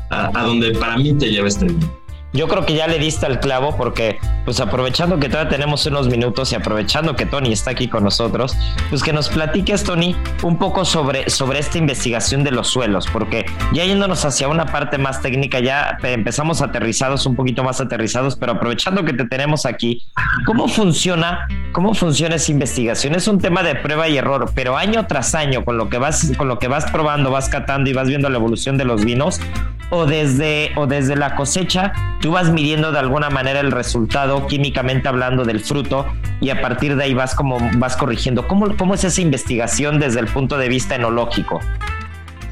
a, 0.10 0.44
donde 0.44 0.72
para 0.76 0.96
mí 0.96 1.14
te 1.16 1.30
lleva 1.30 1.50
este 1.50 1.66
día 1.66 1.90
yo 2.34 2.48
creo 2.48 2.66
que 2.66 2.74
ya 2.76 2.88
le 2.88 2.98
diste 2.98 3.26
al 3.26 3.40
clavo 3.40 3.76
porque, 3.76 4.20
pues 4.46 4.60
aprovechando 4.60 5.20
que 5.20 5.28
todavía 5.28 5.50
tenemos 5.50 5.86
unos 5.86 6.08
minutos 6.08 6.52
y 6.52 6.56
aprovechando 6.56 7.16
que 7.16 7.26
Tony 7.26 7.52
está 7.52 7.72
aquí 7.72 7.88
con 7.88 8.04
nosotros, 8.04 8.56
pues 8.90 9.04
que 9.04 9.12
nos 9.12 9.30
platiques, 9.30 9.84
Tony, 9.84 10.16
un 10.44 10.58
poco 10.58 10.86
sobre, 10.86 11.30
sobre 11.30 11.60
esta 11.60 11.78
investigación 11.78 12.44
de 12.44 12.52
los 12.52 12.68
suelos, 12.68 13.08
porque 13.12 13.46
ya 13.74 13.84
yéndonos 13.84 14.24
hacia 14.24 14.48
una 14.48 14.66
parte 14.66 14.98
más 14.98 15.22
técnica, 15.22 15.60
ya 15.60 15.98
empezamos 16.04 16.62
aterrizados, 16.62 17.26
un 17.26 17.36
poquito 17.36 17.64
más 17.64 17.82
aterrizados, 17.82 18.36
pero 18.36 18.54
aprovechando 18.54 19.04
que 19.04 19.14
te 19.14 19.26
tenemos 19.26 19.66
aquí, 19.66 20.02
¿cómo 20.46 20.68
funciona, 20.68 21.48
cómo 21.74 21.94
funciona 21.94 22.36
esa 22.36 22.52
investigación? 22.52 23.16
Es 23.16 23.28
un 23.28 23.40
tema 23.40 23.62
de 23.62 23.76
prueba 23.76 24.08
y 24.08 24.18
error, 24.18 24.52
pero 24.56 24.78
año 24.78 25.06
tras 25.06 25.36
año, 25.36 25.66
con 25.66 25.78
lo 25.78 25.90
que 25.90 25.98
vas, 25.98 26.32
con 26.38 26.48
lo 26.48 26.60
que 26.60 26.70
vas 26.70 26.90
probando, 26.92 27.30
vas 27.30 27.50
catando 27.50 27.90
y 27.90 27.94
vas 27.94 28.08
viendo 28.08 28.30
la 28.30 28.38
evolución 28.38 28.78
de 28.78 28.86
los 28.86 29.04
vinos, 29.04 29.42
o 29.90 30.06
desde, 30.06 30.72
o 30.76 30.88
desde 30.88 31.16
la 31.16 31.36
cosecha, 31.36 31.92
tú 32.22 32.32
vas 32.32 32.52
midiendo 32.52 32.92
de 32.92 33.00
alguna 33.00 33.30
manera 33.30 33.60
el 33.60 33.72
resultado 33.72 34.48
químicamente 34.48 35.08
hablando 35.08 35.44
del 35.44 35.60
fruto 35.60 36.06
y 36.40 36.50
a 36.50 36.62
partir 36.62 36.96
de 36.96 37.04
ahí 37.04 37.14
vas 37.14 37.36
como 37.36 37.58
vas 37.78 37.98
corrigiendo. 37.98 38.48
¿Cómo, 38.48 38.78
cómo 38.78 38.94
es 38.94 39.04
esa 39.04 39.22
investigación 39.22 40.00
desde 40.00 40.20
el 40.20 40.28
punto 40.28 40.58
de 40.58 40.70
vista 40.70 40.96
enológico? 40.96 41.60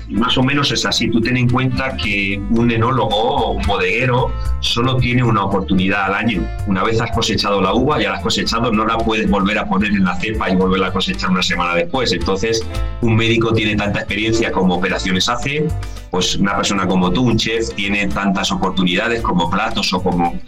más 0.10 0.38
o 0.38 0.44
menos 0.44 0.72
es 0.72 0.86
así. 0.86 1.10
Tú 1.10 1.22
ten 1.22 1.38
en 1.38 1.50
cuenta 1.50 1.96
que 1.96 2.42
un 2.52 2.72
enólogo 2.72 3.16
o 3.16 3.52
un 3.52 3.62
bodeguero 3.64 4.32
solo 4.60 4.98
tiene 4.98 5.24
una 5.24 5.44
oportunidad 5.46 6.06
al 6.06 6.16
año. 6.16 6.48
Una 6.68 6.84
vez 6.84 7.00
has 7.00 7.12
cosechado 7.12 7.62
la 7.62 7.74
uva, 7.74 8.02
ya 8.02 8.10
la 8.10 8.18
has 8.18 8.24
cosechado, 8.24 8.72
no 8.72 8.86
la 8.86 8.98
puedes 8.98 9.30
volver 9.30 9.58
a 9.60 9.66
poner 9.66 9.92
en 9.92 10.04
la 10.04 10.16
cepa 10.16 10.50
y 10.50 10.56
volverla 10.56 10.88
a 10.88 10.92
cosechar 10.92 11.30
una 11.30 11.44
semana 11.44 11.76
después. 11.76 12.12
Entonces, 12.12 12.66
un 13.02 13.16
médico 13.16 13.54
tiene 13.54 13.76
tanta 13.76 14.00
experiencia 14.00 14.52
como 14.52 14.76
operaciones 14.76 15.30
hace, 15.30 15.68
pues 16.12 16.36
una 16.36 16.56
persona 16.56 16.88
como 16.88 17.12
tú, 17.12 17.24
un 17.24 17.38
chef, 17.38 17.74
tiene 17.76 18.08
tantas 18.08 18.52
oportunidades 18.52 19.22
como 19.22 19.50
platos 19.50 19.94
o 19.94 20.02
como, 20.02 20.40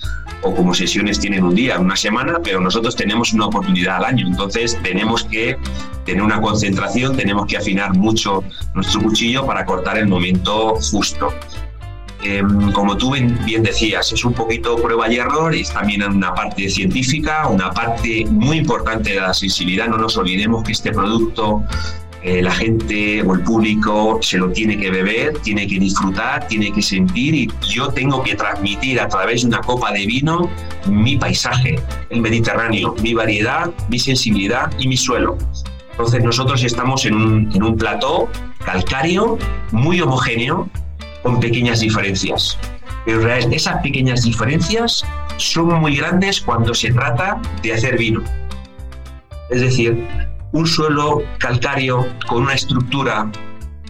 o 0.41 0.55
como 0.55 0.73
sesiones 0.73 1.19
tienen 1.19 1.43
un 1.43 1.55
día, 1.55 1.79
una 1.79 1.95
semana, 1.95 2.39
pero 2.43 2.59
nosotros 2.59 2.95
tenemos 2.95 3.33
una 3.33 3.45
oportunidad 3.45 3.97
al 3.97 4.05
año. 4.05 4.27
Entonces, 4.27 4.77
tenemos 4.81 5.23
que 5.25 5.57
tener 6.05 6.21
una 6.23 6.41
concentración, 6.41 7.15
tenemos 7.15 7.45
que 7.45 7.57
afinar 7.57 7.95
mucho 7.95 8.43
nuestro 8.73 9.01
cuchillo 9.01 9.45
para 9.45 9.65
cortar 9.65 9.97
el 9.97 10.07
momento 10.07 10.75
justo. 10.91 11.33
Em, 12.23 12.71
como 12.71 12.97
tú 12.97 13.11
bien 13.11 13.63
decías, 13.63 14.11
es 14.11 14.23
un 14.23 14.33
poquito 14.33 14.75
prueba 14.75 15.11
y 15.11 15.17
error, 15.17 15.55
es 15.55 15.73
también 15.73 16.03
una 16.03 16.35
parte 16.35 16.69
científica, 16.69 17.47
una 17.47 17.71
parte 17.71 18.25
muy 18.29 18.57
importante 18.57 19.13
de 19.13 19.21
la 19.21 19.33
sensibilidad. 19.33 19.87
No 19.87 19.97
nos 19.97 20.17
olvidemos 20.17 20.63
que 20.63 20.71
este 20.71 20.91
producto 20.91 21.63
eh, 22.23 22.41
la 22.41 22.51
gente 22.51 23.23
o 23.23 23.33
el 23.33 23.41
público 23.41 24.19
se 24.21 24.37
lo 24.37 24.51
tiene 24.51 24.77
que 24.77 24.91
beber, 24.91 25.39
tiene 25.39 25.65
que 25.65 25.79
disfrutar, 25.79 26.47
tiene 26.47 26.71
que 26.71 26.81
sentir 26.81 27.33
y 27.33 27.51
yo 27.67 27.87
tengo 27.89 28.21
que 28.21 28.35
transmitir 28.35 28.99
a 28.99 29.07
través 29.07 29.41
de 29.41 29.47
una 29.47 29.61
copa 29.61 29.91
de 29.91 30.05
vino 30.05 30.49
mi 30.87 31.17
paisaje, 31.17 31.79
el 32.09 32.21
Mediterráneo, 32.21 32.95
mi 33.01 33.15
variedad, 33.15 33.71
mi 33.89 33.97
sensibilidad 33.97 34.71
y 34.77 34.87
mi 34.87 34.97
suelo. 34.97 35.35
Entonces 35.91 36.23
nosotros 36.23 36.63
estamos 36.63 37.05
en 37.05 37.15
un, 37.15 37.51
en 37.55 37.63
un 37.63 37.75
plató 37.75 38.29
calcáreo 38.65 39.39
muy 39.71 39.99
homogéneo 39.99 40.69
con 41.23 41.39
pequeñas 41.39 41.79
diferencias. 41.79 42.57
Pero 43.05 43.27
esas 43.33 43.81
pequeñas 43.81 44.21
diferencias 44.23 45.03
son 45.37 45.73
muy 45.81 45.95
grandes 45.95 46.39
cuando 46.39 46.73
se 46.73 46.91
trata 46.91 47.41
de 47.63 47.73
hacer 47.73 47.97
vino. 47.97 48.21
Es 49.49 49.61
decir, 49.61 50.05
un 50.53 50.67
suelo 50.67 51.23
calcáreo 51.37 52.07
con 52.27 52.43
una 52.43 52.53
estructura 52.53 53.31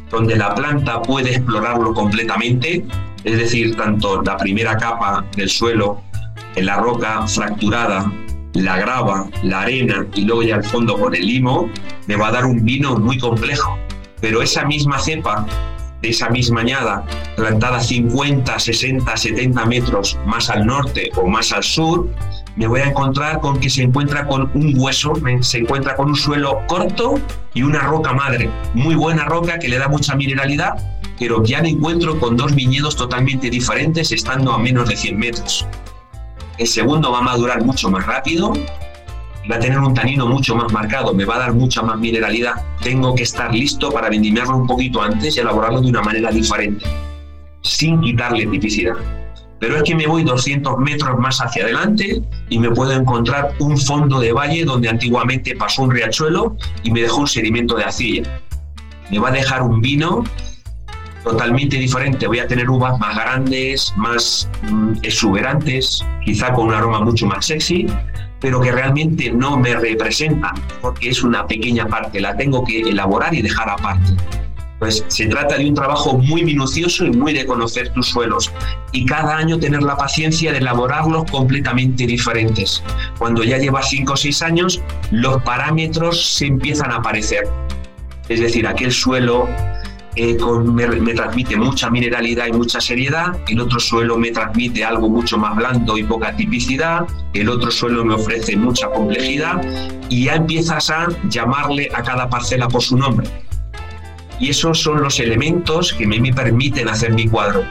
donde 0.09 0.35
la 0.35 0.53
planta 0.53 1.01
puede 1.01 1.31
explorarlo 1.31 1.93
completamente, 1.93 2.85
es 3.23 3.37
decir, 3.37 3.75
tanto 3.75 4.21
la 4.21 4.37
primera 4.37 4.77
capa 4.77 5.25
del 5.35 5.49
suelo, 5.49 6.01
en 6.55 6.65
la 6.65 6.77
roca 6.77 7.25
fracturada, 7.27 8.11
la 8.53 8.77
grava, 8.77 9.29
la 9.43 9.61
arena 9.61 10.05
y 10.13 10.23
luego 10.23 10.43
ya 10.43 10.55
al 10.55 10.63
fondo 10.63 10.99
con 10.99 11.15
el 11.15 11.25
limo, 11.25 11.69
me 12.07 12.17
va 12.17 12.27
a 12.27 12.31
dar 12.31 12.45
un 12.45 12.63
vino 12.63 12.97
muy 12.97 13.17
complejo. 13.17 13.77
Pero 14.19 14.41
esa 14.41 14.65
misma 14.65 14.99
cepa, 14.99 15.45
de 16.01 16.09
esa 16.09 16.29
misma 16.29 16.61
añada, 16.61 17.05
plantada 17.37 17.79
50, 17.79 18.59
60, 18.59 19.17
70 19.17 19.65
metros 19.65 20.19
más 20.25 20.49
al 20.49 20.65
norte 20.65 21.09
o 21.15 21.27
más 21.27 21.53
al 21.53 21.63
sur, 21.63 22.09
me 22.55 22.67
voy 22.67 22.81
a 22.81 22.89
encontrar 22.89 23.39
con 23.39 23.59
que 23.59 23.69
se 23.69 23.83
encuentra 23.83 24.27
con 24.27 24.51
un 24.53 24.73
hueso, 24.77 25.13
se 25.41 25.59
encuentra 25.59 25.95
con 25.95 26.09
un 26.09 26.15
suelo 26.15 26.59
corto 26.67 27.19
y 27.53 27.63
una 27.63 27.79
roca 27.79 28.13
madre, 28.13 28.49
muy 28.73 28.95
buena 28.95 29.25
roca 29.25 29.57
que 29.59 29.69
le 29.69 29.77
da 29.77 29.87
mucha 29.87 30.15
mineralidad, 30.15 30.75
pero 31.17 31.43
ya 31.43 31.61
me 31.61 31.69
encuentro 31.69 32.19
con 32.19 32.35
dos 32.35 32.53
viñedos 32.53 32.95
totalmente 32.95 33.49
diferentes 33.49 34.11
estando 34.11 34.51
a 34.51 34.57
menos 34.57 34.89
de 34.89 34.97
100 34.97 35.17
metros. 35.17 35.65
El 36.57 36.67
segundo 36.67 37.11
va 37.11 37.19
a 37.19 37.23
madurar 37.23 37.63
mucho 37.63 37.89
más 37.89 38.05
rápido, 38.05 38.53
va 39.49 39.55
a 39.55 39.59
tener 39.59 39.79
un 39.79 39.93
tanino 39.93 40.27
mucho 40.27 40.55
más 40.55 40.71
marcado, 40.71 41.13
me 41.13 41.25
va 41.25 41.35
a 41.35 41.39
dar 41.39 41.53
mucha 41.53 41.81
más 41.81 41.97
mineralidad. 41.97 42.53
Tengo 42.81 43.15
que 43.15 43.23
estar 43.23 43.53
listo 43.53 43.91
para 43.91 44.09
vendimiarlo 44.09 44.57
un 44.57 44.67
poquito 44.67 45.01
antes 45.01 45.37
y 45.37 45.39
elaborarlo 45.39 45.81
de 45.81 45.89
una 45.89 46.01
manera 46.01 46.31
diferente, 46.31 46.85
sin 47.61 48.01
quitarle 48.01 48.45
tipicidad. 48.45 49.20
Pero 49.61 49.77
es 49.77 49.83
que 49.83 49.93
me 49.93 50.07
voy 50.07 50.23
200 50.23 50.79
metros 50.79 51.19
más 51.19 51.39
hacia 51.39 51.63
adelante 51.63 52.19
y 52.49 52.57
me 52.57 52.71
puedo 52.71 52.93
encontrar 52.93 53.53
un 53.59 53.77
fondo 53.77 54.19
de 54.19 54.33
valle 54.33 54.65
donde 54.65 54.89
antiguamente 54.89 55.55
pasó 55.55 55.83
un 55.83 55.91
riachuelo 55.91 56.57
y 56.81 56.89
me 56.89 57.01
dejó 57.01 57.21
un 57.21 57.27
sedimento 57.27 57.75
de 57.75 57.83
arcilla. 57.83 58.41
Me 59.11 59.19
va 59.19 59.29
a 59.29 59.31
dejar 59.31 59.61
un 59.61 59.79
vino 59.79 60.23
totalmente 61.23 61.77
diferente. 61.77 62.25
Voy 62.25 62.39
a 62.39 62.47
tener 62.47 62.71
uvas 62.71 62.97
más 62.97 63.15
grandes, 63.15 63.93
más 63.97 64.49
mm, 64.63 64.93
exuberantes, 65.03 66.03
quizá 66.25 66.51
con 66.53 66.69
un 66.69 66.73
aroma 66.73 67.01
mucho 67.01 67.27
más 67.27 67.45
sexy, 67.45 67.85
pero 68.39 68.59
que 68.61 68.71
realmente 68.71 69.31
no 69.31 69.57
me 69.57 69.75
representan, 69.75 70.55
porque 70.81 71.09
es 71.09 71.21
una 71.21 71.45
pequeña 71.45 71.85
parte, 71.85 72.19
la 72.19 72.35
tengo 72.35 72.63
que 72.63 72.81
elaborar 72.81 73.31
y 73.35 73.43
dejar 73.43 73.69
aparte. 73.69 74.15
Pues 74.81 75.05
se 75.09 75.27
trata 75.27 75.59
de 75.59 75.69
un 75.69 75.75
trabajo 75.75 76.17
muy 76.17 76.43
minucioso 76.43 77.05
y 77.05 77.11
muy 77.11 77.33
de 77.33 77.45
conocer 77.45 77.89
tus 77.89 78.07
suelos 78.07 78.51
y 78.91 79.05
cada 79.05 79.37
año 79.37 79.59
tener 79.59 79.83
la 79.83 79.95
paciencia 79.95 80.51
de 80.51 80.57
elaborarlos 80.57 81.29
completamente 81.29 82.07
diferentes. 82.07 82.81
Cuando 83.19 83.43
ya 83.43 83.59
llevas 83.59 83.91
5 83.91 84.13
o 84.13 84.17
6 84.17 84.41
años, 84.41 84.81
los 85.11 85.39
parámetros 85.43 86.35
se 86.35 86.47
empiezan 86.47 86.89
a 86.89 86.95
aparecer. 86.95 87.47
Es 88.27 88.39
decir, 88.39 88.65
aquel 88.65 88.91
suelo 88.91 89.47
eh, 90.15 90.35
me, 90.63 91.13
transmite 91.13 91.57
mucha 91.57 91.91
mineralidad 91.91 92.47
y 92.47 92.53
mucha 92.53 92.81
seriedad, 92.81 93.39
el 93.49 93.59
otro 93.59 93.79
suelo 93.79 94.17
me 94.17 94.31
transmite 94.31 94.83
algo 94.83 95.07
mucho 95.09 95.37
más 95.37 95.55
blando 95.57 95.95
y 95.95 96.03
poca 96.05 96.35
tipicidad, 96.35 97.05
el 97.35 97.49
otro 97.49 97.69
suelo 97.69 98.03
me 98.03 98.15
ofrece 98.15 98.57
mucha 98.57 98.89
complejidad 98.89 99.61
y 100.09 100.23
ya 100.23 100.37
empiezas 100.37 100.89
a 100.89 101.07
llamarle 101.29 101.87
a 101.93 102.01
cada 102.01 102.27
parcela 102.27 102.67
por 102.67 102.81
su 102.81 102.97
nombre. 102.97 103.29
Y 104.41 104.49
esos 104.49 104.81
son 104.81 105.01
los 105.01 105.21
elementos 105.21 105.93
que 105.93 106.05
me, 106.05 106.33
permiten 106.33 106.89
hacer 106.89 107.13
mi 107.13 107.27
cuadro. 107.27 107.63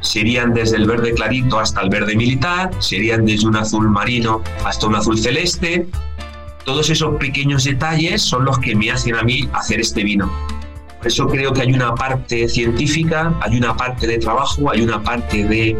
Serían 0.00 0.54
desde 0.54 0.76
el 0.76 0.86
verde 0.86 1.14
clarito 1.14 1.58
hasta 1.58 1.80
el 1.80 1.88
verde 1.88 2.14
militar, 2.14 2.70
serían 2.78 3.24
desde 3.24 3.48
un 3.48 3.56
azul 3.56 3.88
marino 3.88 4.42
hasta 4.64 4.86
un 4.86 4.94
azul 4.94 5.18
celeste. 5.18 5.88
Todos 6.64 6.90
esos 6.90 7.16
pequeños 7.18 7.64
detalles 7.64 8.22
son 8.22 8.44
los 8.44 8.58
que 8.60 8.76
me 8.76 8.92
hacen 8.92 9.16
a 9.16 9.22
mí 9.22 9.48
hacer 9.52 9.80
este 9.80 10.04
vino 10.04 10.30
por 11.02 11.08
eso 11.08 11.26
creo 11.26 11.52
que 11.52 11.62
hay 11.62 11.72
una 11.72 11.96
parte 11.96 12.48
científica, 12.48 13.34
hay 13.40 13.58
una 13.58 13.76
parte 13.76 14.06
de 14.06 14.18
trabajo, 14.18 14.70
hay 14.70 14.82
una 14.82 15.02
parte 15.02 15.42
de, 15.42 15.76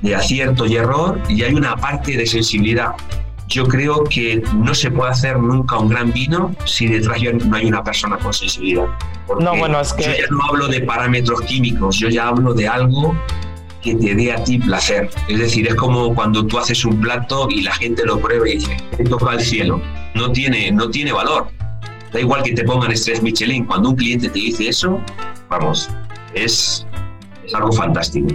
de 0.00 0.14
acierto 0.14 0.64
y 0.64 0.76
error 0.76 1.20
y 1.28 1.42
hay 1.42 1.54
una 1.54 1.74
parte 1.74 2.16
de 2.16 2.24
sensibilidad. 2.24 2.92
Yo 3.54 3.68
creo 3.68 4.02
que 4.02 4.42
no 4.52 4.74
se 4.74 4.90
puede 4.90 5.12
hacer 5.12 5.38
nunca 5.38 5.78
un 5.78 5.88
gran 5.88 6.12
vino 6.12 6.52
si 6.64 6.88
detrás 6.88 7.22
no 7.22 7.54
hay 7.56 7.66
una 7.66 7.84
persona 7.84 8.18
con 8.18 8.34
sensibilidad. 8.34 8.88
no, 9.38 9.56
bueno, 9.56 9.80
es 9.80 9.92
que... 9.92 10.02
Yo 10.02 10.10
ya 10.10 10.26
no 10.28 10.42
hablo 10.42 10.66
de 10.66 10.80
parámetros 10.80 11.40
químicos, 11.42 12.00
yo 12.00 12.08
ya 12.08 12.26
hablo 12.26 12.52
de 12.52 12.66
algo 12.66 13.16
que 13.80 13.94
te 13.94 14.16
dé 14.16 14.32
a 14.32 14.42
ti 14.42 14.58
placer. 14.58 15.08
Es 15.28 15.38
decir, 15.38 15.68
es 15.68 15.76
como 15.76 16.12
cuando 16.16 16.44
tú 16.44 16.58
haces 16.58 16.84
un 16.84 17.00
plato 17.00 17.46
y 17.48 17.60
la 17.60 17.72
gente 17.74 18.04
lo 18.04 18.18
prueba 18.18 18.48
y 18.48 18.54
dice, 18.54 18.76
toca 19.08 19.34
el 19.34 19.40
cielo. 19.40 19.80
No 20.16 20.32
tiene, 20.32 20.72
no 20.72 20.90
tiene 20.90 21.12
valor. 21.12 21.46
Da 22.12 22.18
igual 22.18 22.42
que 22.42 22.54
te 22.54 22.64
pongan 22.64 22.90
estrés 22.90 23.22
Michelin, 23.22 23.66
cuando 23.66 23.90
un 23.90 23.94
cliente 23.94 24.30
te 24.30 24.40
dice 24.40 24.66
eso, 24.68 25.00
vamos, 25.48 25.88
es, 26.34 26.84
es 27.46 27.54
algo 27.54 27.70
fantástico. 27.70 28.34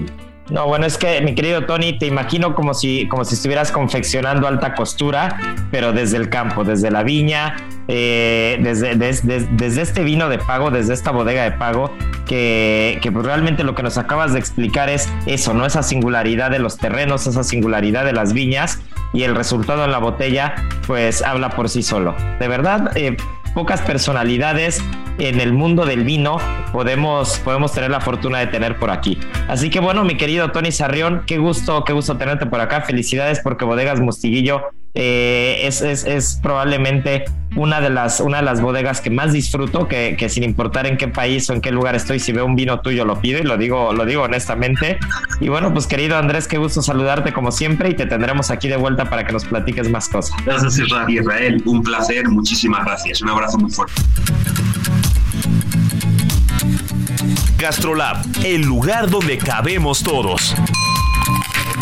No, 0.50 0.66
bueno, 0.66 0.86
es 0.86 0.98
que 0.98 1.22
mi 1.22 1.36
querido 1.36 1.66
Tony, 1.66 1.98
te 1.98 2.08
imagino 2.08 2.56
como 2.56 2.74
si, 2.74 3.08
como 3.08 3.24
si 3.24 3.36
estuvieras 3.36 3.72
confeccionando 3.72 4.48
alta 4.48 4.74
costura, 4.74 5.38
pero 5.72 5.94
desde 5.94 6.18
el 6.18 6.30
campo, 6.30 6.64
desde 6.64 6.90
la 6.90 7.04
viña, 7.04 7.56
eh, 7.88 8.58
desde, 8.62 8.96
desde, 8.96 9.82
este 9.82 10.04
vino 10.04 10.28
de 10.28 10.40
pago, 10.40 10.72
desde 10.72 10.94
esta 10.94 11.12
bodega 11.12 11.44
de 11.44 11.52
pago, 11.52 11.92
que, 12.26 13.00
que 13.02 13.12
pues 13.12 13.26
realmente 13.26 13.64
lo 13.64 13.76
que 13.76 13.84
nos 13.84 13.98
acabas 13.98 14.34
de 14.34 14.40
explicar 14.40 14.90
es 14.90 15.08
eso, 15.28 15.54
¿no? 15.54 15.66
Esa 15.66 15.84
singularidad 15.84 16.50
de 16.50 16.60
los 16.60 16.78
terrenos, 16.78 17.28
esa 17.28 17.44
singularidad 17.44 18.06
de 18.06 18.14
las 18.14 18.34
viñas 18.34 18.80
y 19.14 19.24
el 19.24 19.36
resultado 19.36 19.86
en 19.86 19.92
la 19.92 20.00
botella, 20.00 20.56
pues 20.88 21.22
habla 21.22 21.50
por 21.50 21.70
sí 21.70 21.84
solo. 21.84 22.16
De 22.40 22.48
verdad, 22.48 22.92
eh, 22.96 23.18
pocas 23.54 23.82
personalidades 23.82 24.84
en 25.18 25.40
el 25.42 25.54
mundo 25.54 25.86
del 25.86 26.04
vino 26.04 26.38
podemos, 26.72 27.40
podemos 27.40 27.74
tener 27.74 27.92
la 27.92 28.00
fortuna 28.00 28.40
de 28.40 28.48
tener 28.48 28.78
por 28.78 28.90
aquí. 28.90 29.20
Así 29.48 29.70
que 29.70 29.80
bueno, 29.80 30.04
mi 30.04 30.16
querido 30.16 30.52
Tony 30.52 30.72
Sarrión, 30.72 31.24
qué 31.26 31.38
gusto, 31.38 31.84
qué 31.84 31.94
gusto 31.94 32.18
tenerte 32.18 32.46
por 32.46 32.60
acá. 32.62 32.82
Felicidades 32.82 33.40
porque 33.42 33.66
Bodegas 33.66 34.00
Mostiguillo 34.00 34.64
eh, 34.96 35.62
es, 35.64 35.82
es, 35.82 36.04
es, 36.04 36.40
probablemente 36.42 37.26
una 37.56 37.80
de, 37.80 37.90
las, 37.90 38.20
una 38.20 38.38
de 38.38 38.44
las 38.44 38.60
bodegas 38.62 39.02
que 39.02 39.10
más 39.10 39.34
disfruto, 39.34 39.88
que, 39.88 40.16
que, 40.18 40.30
sin 40.30 40.44
importar 40.44 40.88
en 40.88 40.98
qué 40.98 41.08
país 41.08 41.50
o 41.50 41.54
en 41.54 41.62
qué 41.62 41.72
lugar 41.72 41.96
estoy, 41.96 42.20
si 42.20 42.32
veo 42.32 42.46
un 42.46 42.56
vino 42.56 42.80
tuyo 42.82 43.06
lo 43.06 43.22
pido 43.22 43.40
y 43.40 43.44
lo 43.44 43.58
digo, 43.58 43.94
lo 43.94 44.06
digo 44.06 44.24
honestamente. 44.24 44.98
Y 45.40 45.50
bueno, 45.50 45.74
pues 45.74 45.88
querido 45.88 46.18
Andrés, 46.18 46.48
qué 46.48 46.58
gusto 46.58 46.82
saludarte 46.82 47.34
como 47.34 47.52
siempre 47.52 47.90
y 47.90 47.94
te 47.94 48.06
tendremos 48.08 48.50
aquí 48.52 48.68
de 48.68 48.78
vuelta 48.78 49.06
para 49.10 49.26
que 49.26 49.34
nos 49.34 49.46
platiques 49.46 49.90
más 49.90 50.10
cosas. 50.10 50.36
Gracias 50.46 50.80
Israel, 51.08 51.62
un 51.66 51.84
placer, 51.84 52.28
muchísimas 52.28 52.84
gracias, 52.86 53.22
un 53.22 53.30
abrazo 53.30 53.58
muy 53.58 53.72
fuerte. 53.72 54.02
Gastrolab, 57.58 58.18
el 58.44 58.62
lugar 58.62 59.10
donde 59.10 59.38
cabemos 59.38 60.02
todos. 60.02 60.56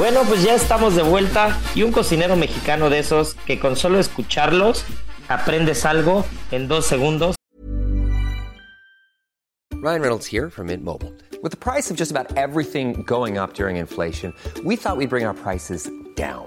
Bueno, 0.00 0.22
pues 0.26 0.42
ya 0.42 0.54
estamos 0.54 0.96
de 0.96 1.02
vuelta 1.02 1.60
y 1.74 1.82
un 1.82 1.92
cocinero 1.92 2.34
mexicano 2.34 2.88
de 2.88 3.00
esos 3.00 3.34
que 3.44 3.60
con 3.60 3.76
solo 3.76 3.98
escucharlos 3.98 4.82
aprendes 5.28 5.84
algo 5.84 6.24
en 6.50 6.68
dos 6.68 6.86
segundos. 6.86 7.36
Ryan 9.82 10.00
Reynolds 10.00 10.26
here 10.26 10.48
from 10.48 10.68
Mint 10.68 10.82
Mobile. 10.82 11.12
With 11.42 11.50
the 11.50 11.58
price 11.58 11.90
of 11.90 11.98
just 11.98 12.10
about 12.10 12.34
everything 12.38 13.02
going 13.02 13.36
up 13.36 13.52
during 13.52 13.76
inflation, 13.76 14.32
we 14.64 14.74
thought 14.74 14.96
we'd 14.96 15.10
bring 15.10 15.26
our 15.26 15.34
prices 15.34 15.90
down. 16.16 16.46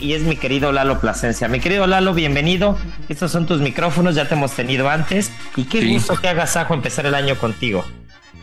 Y 0.00 0.12
es 0.12 0.22
mi 0.22 0.36
querido 0.36 0.72
Lalo 0.72 1.00
Plasencia. 1.00 1.48
Mi 1.48 1.60
querido 1.60 1.86
Lalo, 1.86 2.12
bienvenido. 2.14 2.78
Estos 3.08 3.30
son 3.32 3.46
tus 3.46 3.60
micrófonos, 3.60 4.14
ya 4.14 4.28
te 4.28 4.34
hemos 4.34 4.52
tenido 4.52 4.88
antes. 4.90 5.30
Y 5.56 5.64
qué 5.64 5.80
Sí. 5.80 5.92
gusto 5.94 6.16
que 6.16 6.28
hagas 6.28 6.56
ajo 6.56 6.74
empezar 6.74 7.06
el 7.06 7.14
año 7.14 7.36
contigo. 7.38 7.84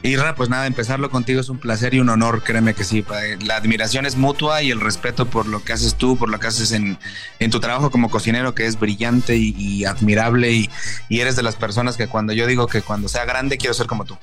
Irra, 0.01 0.35
pues 0.35 0.49
nada, 0.49 0.67
empezarlo 0.67 1.09
contigo 1.09 1.39
es 1.39 1.47
un 1.47 1.59
placer 1.59 1.93
y 1.93 1.99
un 2.01 2.09
honor, 2.09 2.43
créeme 2.43 2.73
que 2.73 2.83
sí. 2.83 3.01
pa- 3.03 3.21
La 3.45 3.55
admiración 3.55 4.05
es 4.05 4.17
mutua 4.17 4.61
y 4.61 4.69
el 4.71 4.81
respeto 4.81 5.27
por 5.27 5.45
lo 5.47 5.63
que 5.63 5.71
haces 5.71 5.95
tú, 5.95 6.17
por 6.17 6.27
lo 6.29 6.39
que 6.41 6.47
haces 6.47 6.73
en, 6.73 6.97
en 7.39 7.51
tu 7.51 7.61
trabajo 7.61 7.89
como 7.89 8.09
cocinero, 8.09 8.53
que 8.53 8.65
es 8.65 8.77
brillante 8.77 9.37
y, 9.37 9.55
y 9.57 9.85
admirable. 9.85 10.51
Y, 10.51 10.69
y 11.07 11.19
eres 11.21 11.35
de 11.37 11.43
las 11.43 11.55
personas 11.55 11.95
que 11.95 12.07
cuando 12.07 12.33
yo 12.33 12.47
digo 12.47 12.67
que 12.67 12.81
cuando 12.81 13.07
sea 13.07 13.23
grande 13.23 13.57
quiero 13.57 13.73
ser 13.73 13.87
como 13.87 14.03
tú. 14.03 14.17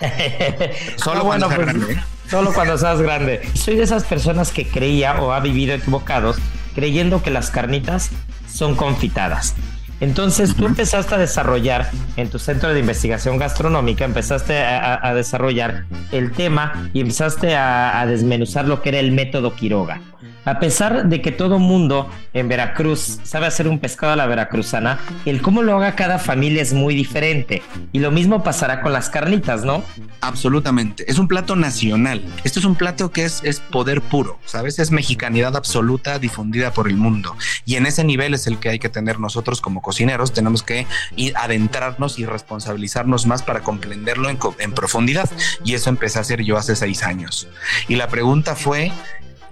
Solo 0.96 1.20
Ah, 1.20 1.24
cuando 1.24 1.46
pues, 1.46 1.58
grande. 1.58 1.92
¿eh? 1.94 2.02
Solo 2.28 2.52
cuando 2.52 2.76
seas 2.76 3.00
grande. 3.00 3.40
Soy 3.54 3.76
de 3.76 3.84
esas 3.84 4.04
personas 4.04 4.50
que 4.50 4.66
creía 4.66 5.14
o 5.20 5.32
ha 5.32 5.40
vivido 5.40 5.74
equivocados 5.74 6.36
creyendo 6.74 7.22
que 7.22 7.30
las 7.30 7.50
carnitas 7.50 8.10
son 8.48 8.74
confitadas. 8.74 9.54
Entonces 10.00 10.56
tú 10.56 10.66
empezaste 10.66 11.14
a 11.14 11.18
desarrollar 11.18 11.88
en 12.16 12.28
tu 12.28 12.40
centro 12.40 12.74
de 12.74 12.80
investigación 12.80 13.38
gastronómica, 13.38 14.04
empezaste 14.04 14.58
a, 14.58 15.14
desarrollar 15.14 15.84
el 16.10 16.32
tema 16.32 16.90
y 16.92 17.00
empezaste 17.00 17.54
a, 17.54 18.00
a 18.00 18.06
desmenuzar 18.06 18.66
lo 18.66 18.82
que 18.82 18.88
era 18.88 18.98
el 18.98 19.12
método 19.12 19.54
Quiroga. 19.54 20.00
A 20.44 20.58
pesar 20.58 21.08
de 21.08 21.22
que 21.22 21.32
todo 21.32 21.58
mundo 21.58 22.10
en 22.32 22.48
Veracruz 22.48 23.20
sabe 23.22 23.46
hacer 23.46 23.68
un 23.68 23.78
pescado 23.78 24.12
a 24.12 24.16
la 24.16 24.26
veracruzana, 24.26 24.98
el 25.24 25.40
cómo 25.40 25.62
lo 25.62 25.76
haga 25.76 25.94
cada 25.94 26.18
familia 26.18 26.62
es 26.62 26.72
muy 26.72 26.94
diferente. 26.94 27.62
Y 27.92 28.00
lo 28.00 28.10
mismo 28.10 28.42
pasará 28.42 28.80
con 28.80 28.92
las 28.92 29.08
carnitas, 29.08 29.64
¿no? 29.64 29.84
Absolutamente. 30.20 31.04
Es 31.10 31.18
un 31.18 31.28
plato 31.28 31.56
nacional. 31.56 32.24
Esto 32.44 32.58
es 32.58 32.64
un 32.64 32.74
plato 32.74 33.10
que 33.10 33.24
es, 33.24 33.40
es 33.44 33.60
poder 33.60 34.00
puro, 34.00 34.38
¿sabes? 34.44 34.78
Es 34.78 34.90
mexicanidad 34.90 35.56
absoluta 35.56 36.18
difundida 36.18 36.72
por 36.72 36.88
el 36.88 36.96
mundo. 36.96 37.36
Y 37.64 37.76
en 37.76 37.86
ese 37.86 38.04
nivel 38.04 38.34
es 38.34 38.46
el 38.46 38.58
que 38.58 38.70
hay 38.70 38.78
que 38.78 38.88
tener 38.88 39.20
nosotros 39.20 39.60
como 39.60 39.80
cocineros. 39.80 40.32
Tenemos 40.32 40.62
que 40.62 40.86
adentrarnos 41.34 42.18
y 42.18 42.26
responsabilizarnos 42.26 43.26
más 43.26 43.42
para 43.42 43.60
comprenderlo 43.60 44.28
en, 44.28 44.38
en 44.58 44.72
profundidad. 44.72 45.30
Y 45.64 45.74
eso 45.74 45.90
empecé 45.90 46.18
a 46.18 46.22
hacer 46.22 46.42
yo 46.42 46.56
hace 46.56 46.74
seis 46.74 47.02
años. 47.02 47.48
Y 47.88 47.96
la 47.96 48.08
pregunta 48.08 48.56
fue, 48.56 48.92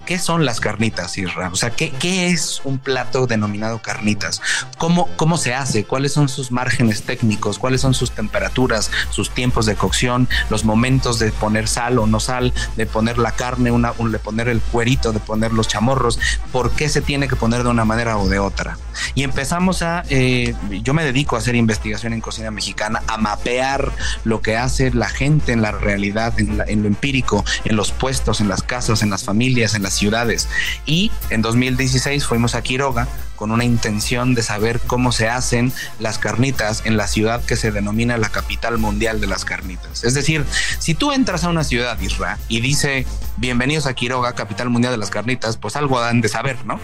¿Qué 0.05 0.17
son 0.17 0.45
las 0.45 0.59
carnitas, 0.59 1.17
Isra? 1.17 1.49
O 1.49 1.55
sea, 1.55 1.69
¿qué, 1.69 1.91
es 2.27 2.61
un 2.63 2.79
plato 2.79 3.27
denominado 3.27 3.81
carnitas? 3.81 4.41
¿Cómo, 4.77 5.07
¿Cómo 5.15 5.37
se 5.37 5.53
hace? 5.53 5.85
¿Cuáles 5.85 6.11
son 6.11 6.27
sus 6.27 6.51
márgenes 6.51 7.03
técnicos? 7.03 7.59
¿Cuáles 7.59 7.81
son 7.81 7.93
sus 7.93 8.11
temperaturas, 8.11 8.89
sus 9.11 9.29
tiempos 9.29 9.65
de 9.65 9.75
cocción, 9.75 10.27
los 10.49 10.65
momentos 10.65 11.19
de 11.19 11.31
poner 11.31 11.67
sal 11.67 11.99
o 11.99 12.07
no 12.07 12.19
sal, 12.19 12.53
de 12.75 12.85
poner 12.85 13.17
la 13.17 13.31
carne, 13.31 13.71
de 13.71 14.19
poner 14.19 14.47
el 14.47 14.59
cuerito, 14.59 15.11
de 15.13 15.19
poner 15.19 15.53
los 15.53 15.67
chamorros? 15.67 16.19
¿Por 16.51 16.71
qué 16.71 16.89
se 16.89 17.01
tiene 17.01 17.27
que 17.27 17.35
poner 17.35 17.63
de 17.63 17.69
una 17.69 17.85
manera 17.85 18.17
o 18.17 18.27
de 18.27 18.39
otra? 18.39 18.77
Y 19.13 19.23
empezamos 19.23 19.81
a, 19.83 20.03
eh, 20.09 20.55
yo 20.83 20.93
me 20.93 21.03
dedico 21.03 21.35
a 21.35 21.39
hacer 21.39 21.55
investigación 21.55 22.13
en 22.13 22.21
cocina 22.21 22.51
mexicana, 22.51 23.03
a 23.07 23.17
mapear 23.17 23.91
lo 24.23 24.41
que 24.41 24.57
hace 24.57 24.91
la 24.91 25.09
gente 25.09 25.51
en 25.51 25.61
la 25.61 25.71
realidad, 25.71 26.39
en, 26.39 26.61
en 26.67 26.81
lo 26.81 26.87
empírico, 26.87 27.45
en 27.65 27.75
los 27.75 27.91
puestos, 27.91 28.41
en 28.41 28.47
las 28.47 28.63
casas, 28.63 29.03
en 29.03 29.09
las 29.09 29.23
familias, 29.23 29.75
en 29.75 29.83
las 29.83 29.90
ciudades. 29.93 30.47
Y 30.85 31.11
en 31.29 31.41
2016 31.41 32.25
fuimos 32.25 32.55
a 32.55 32.61
Quiroga 32.61 33.07
con 33.41 33.49
una 33.49 33.65
intención 33.65 34.35
de 34.35 34.43
saber 34.43 34.79
cómo 34.85 35.11
se 35.11 35.27
hacen 35.27 35.73
las 35.97 36.19
carnitas 36.19 36.83
en 36.85 36.95
la 36.95 37.07
ciudad 37.07 37.43
que 37.43 37.55
se 37.55 37.71
denomina 37.71 38.15
la 38.19 38.29
capital 38.29 38.77
mundial 38.77 39.19
de 39.19 39.25
las 39.25 39.45
carnitas. 39.45 40.03
Es 40.03 40.13
decir, 40.13 40.45
si 40.77 40.93
tú 40.93 41.11
entras 41.11 41.43
a 41.43 41.49
una 41.49 41.63
ciudad, 41.63 41.99
Isra, 41.99 42.37
y 42.49 42.61
dice, 42.61 43.07
bienvenidos 43.37 43.87
a 43.87 43.95
Quiroga, 43.95 44.33
capital 44.33 44.69
mundial 44.69 44.93
de 44.93 44.99
las 44.99 45.09
carnitas, 45.09 45.57
pues 45.57 45.75
algo 45.75 45.99
han 45.99 46.21
de 46.21 46.29
saber, 46.29 46.63
¿no? 46.67 46.79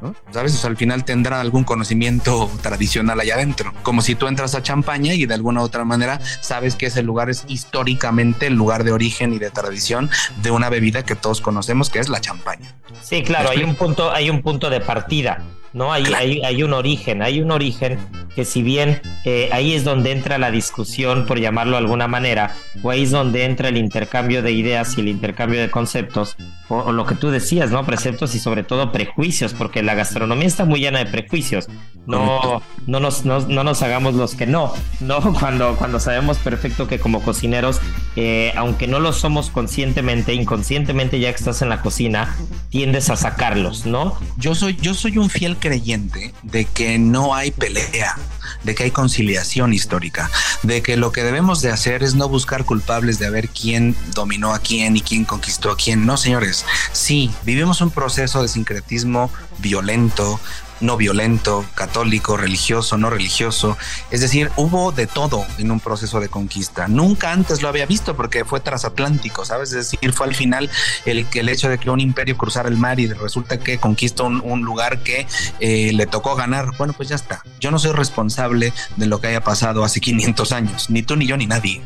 ¿No? 0.00 0.14
¿Sabes? 0.30 0.54
O 0.54 0.58
sea, 0.58 0.70
al 0.70 0.76
final 0.76 1.04
tendrá 1.04 1.40
algún 1.40 1.64
conocimiento 1.64 2.52
tradicional 2.62 3.18
allá 3.18 3.34
adentro. 3.34 3.74
Como 3.82 4.00
si 4.00 4.14
tú 4.14 4.28
entras 4.28 4.54
a 4.54 4.62
Champaña 4.62 5.12
y 5.14 5.26
de 5.26 5.34
alguna 5.34 5.62
u 5.62 5.64
otra 5.64 5.84
manera 5.84 6.20
sabes 6.40 6.76
que 6.76 6.86
ese 6.86 7.02
lugar 7.02 7.30
es 7.30 7.42
históricamente 7.48 8.46
el 8.46 8.54
lugar 8.54 8.84
de 8.84 8.92
origen 8.92 9.32
y 9.32 9.40
de 9.40 9.50
tradición 9.50 10.08
de 10.40 10.52
una 10.52 10.68
bebida 10.68 11.02
que 11.02 11.16
todos 11.16 11.40
conocemos, 11.40 11.90
que 11.90 11.98
es 11.98 12.08
la 12.08 12.20
champaña. 12.20 12.76
Sí, 13.02 13.24
claro, 13.24 13.50
hay 13.50 13.64
un 13.64 13.74
punto, 13.74 14.12
hay 14.12 14.30
un 14.30 14.42
punto 14.42 14.70
de 14.70 14.80
partida, 14.80 15.42
¿no? 15.76 15.92
Hay, 15.92 16.04
hay, 16.16 16.40
hay 16.40 16.62
un 16.62 16.72
origen, 16.72 17.20
hay 17.20 17.42
un 17.42 17.50
origen 17.50 17.98
que 18.34 18.46
si 18.46 18.62
bien 18.62 19.00
eh, 19.24 19.50
ahí 19.52 19.74
es 19.74 19.84
donde 19.84 20.10
entra 20.10 20.38
la 20.38 20.50
discusión, 20.50 21.26
por 21.26 21.38
llamarlo 21.38 21.72
de 21.72 21.78
alguna 21.78 22.08
manera, 22.08 22.56
o 22.82 22.90
ahí 22.90 23.02
es 23.02 23.10
donde 23.10 23.44
entra 23.44 23.68
el 23.68 23.76
intercambio 23.76 24.42
de 24.42 24.52
ideas 24.52 24.96
y 24.96 25.02
el 25.02 25.08
intercambio 25.08 25.60
de 25.60 25.70
conceptos, 25.70 26.36
o, 26.68 26.76
o 26.76 26.92
lo 26.92 27.04
que 27.04 27.14
tú 27.14 27.28
decías, 27.28 27.70
¿no? 27.70 27.84
Preceptos 27.84 28.34
y 28.34 28.38
sobre 28.38 28.62
todo 28.62 28.90
prejuicios, 28.90 29.52
porque 29.52 29.82
la 29.82 29.94
gastronomía 29.94 30.46
está 30.46 30.64
muy 30.64 30.80
llena 30.80 30.98
de 30.98 31.06
prejuicios. 31.06 31.68
No, 32.06 32.62
no, 32.86 33.00
nos, 33.00 33.24
no, 33.24 33.40
no 33.40 33.64
nos 33.64 33.82
hagamos 33.82 34.14
los 34.14 34.34
que 34.34 34.46
no, 34.46 34.72
¿no? 35.00 35.20
Cuando, 35.40 35.76
cuando 35.76 35.98
sabemos 35.98 36.38
perfecto 36.38 36.86
que 36.86 36.98
como 36.98 37.20
cocineros, 37.20 37.80
eh, 38.14 38.52
aunque 38.56 38.86
no 38.86 39.00
lo 39.00 39.12
somos 39.12 39.50
conscientemente, 39.50 40.32
inconscientemente 40.32 41.18
ya 41.18 41.30
que 41.30 41.36
estás 41.36 41.62
en 41.62 41.68
la 41.68 41.80
cocina, 41.80 42.36
tiendes 42.70 43.10
a 43.10 43.16
sacarlos, 43.16 43.86
¿no? 43.86 44.16
Yo 44.36 44.54
soy, 44.54 44.76
yo 44.80 44.94
soy 44.94 45.18
un 45.18 45.30
fiel 45.30 45.56
creyente 45.66 46.32
de 46.44 46.64
que 46.64 46.96
no 46.96 47.34
hay 47.34 47.50
pelea, 47.50 48.16
de 48.62 48.74
que 48.76 48.84
hay 48.84 48.90
conciliación 48.92 49.72
histórica, 49.72 50.30
de 50.62 50.80
que 50.80 50.96
lo 50.96 51.10
que 51.10 51.24
debemos 51.24 51.60
de 51.60 51.72
hacer 51.72 52.04
es 52.04 52.14
no 52.14 52.28
buscar 52.28 52.64
culpables 52.64 53.18
de 53.18 53.30
ver 53.30 53.48
quién 53.48 53.96
dominó 54.14 54.54
a 54.54 54.60
quién 54.60 54.96
y 54.96 55.00
quién 55.00 55.24
conquistó 55.24 55.72
a 55.72 55.76
quién. 55.76 56.06
No, 56.06 56.16
señores. 56.16 56.64
Sí, 56.92 57.32
vivimos 57.42 57.80
un 57.80 57.90
proceso 57.90 58.42
de 58.42 58.48
sincretismo 58.48 59.30
violento, 59.58 60.38
no 60.80 60.96
violento, 60.96 61.64
católico, 61.74 62.36
religioso, 62.36 62.96
no 62.98 63.10
religioso. 63.10 63.76
Es 64.10 64.20
decir, 64.20 64.50
hubo 64.56 64.92
de 64.92 65.06
todo 65.06 65.44
en 65.58 65.70
un 65.70 65.80
proceso 65.80 66.20
de 66.20 66.28
conquista. 66.28 66.88
Nunca 66.88 67.32
antes 67.32 67.62
lo 67.62 67.68
había 67.68 67.86
visto 67.86 68.16
porque 68.16 68.44
fue 68.44 68.60
transatlántico, 68.60 69.44
¿sabes? 69.44 69.72
Es 69.72 69.90
decir, 69.90 70.12
fue 70.12 70.26
al 70.26 70.34
final 70.34 70.70
el, 71.04 71.26
el 71.32 71.48
hecho 71.48 71.68
de 71.68 71.78
que 71.78 71.90
un 71.90 72.00
imperio 72.00 72.36
cruzara 72.36 72.68
el 72.68 72.76
mar 72.76 73.00
y 73.00 73.06
resulta 73.06 73.58
que 73.58 73.78
conquista 73.78 74.22
un, 74.22 74.40
un 74.44 74.62
lugar 74.62 75.02
que 75.02 75.26
eh, 75.60 75.92
le 75.92 76.06
tocó 76.06 76.34
ganar. 76.34 76.76
Bueno, 76.78 76.92
pues 76.92 77.08
ya 77.08 77.16
está. 77.16 77.42
Yo 77.60 77.70
no 77.70 77.78
soy 77.78 77.92
responsable 77.92 78.72
de 78.96 79.06
lo 79.06 79.20
que 79.20 79.28
haya 79.28 79.42
pasado 79.42 79.84
hace 79.84 80.00
500 80.00 80.52
años, 80.52 80.90
ni 80.90 81.02
tú, 81.02 81.16
ni 81.16 81.26
yo, 81.26 81.36
ni 81.36 81.46
nadie. 81.46 81.82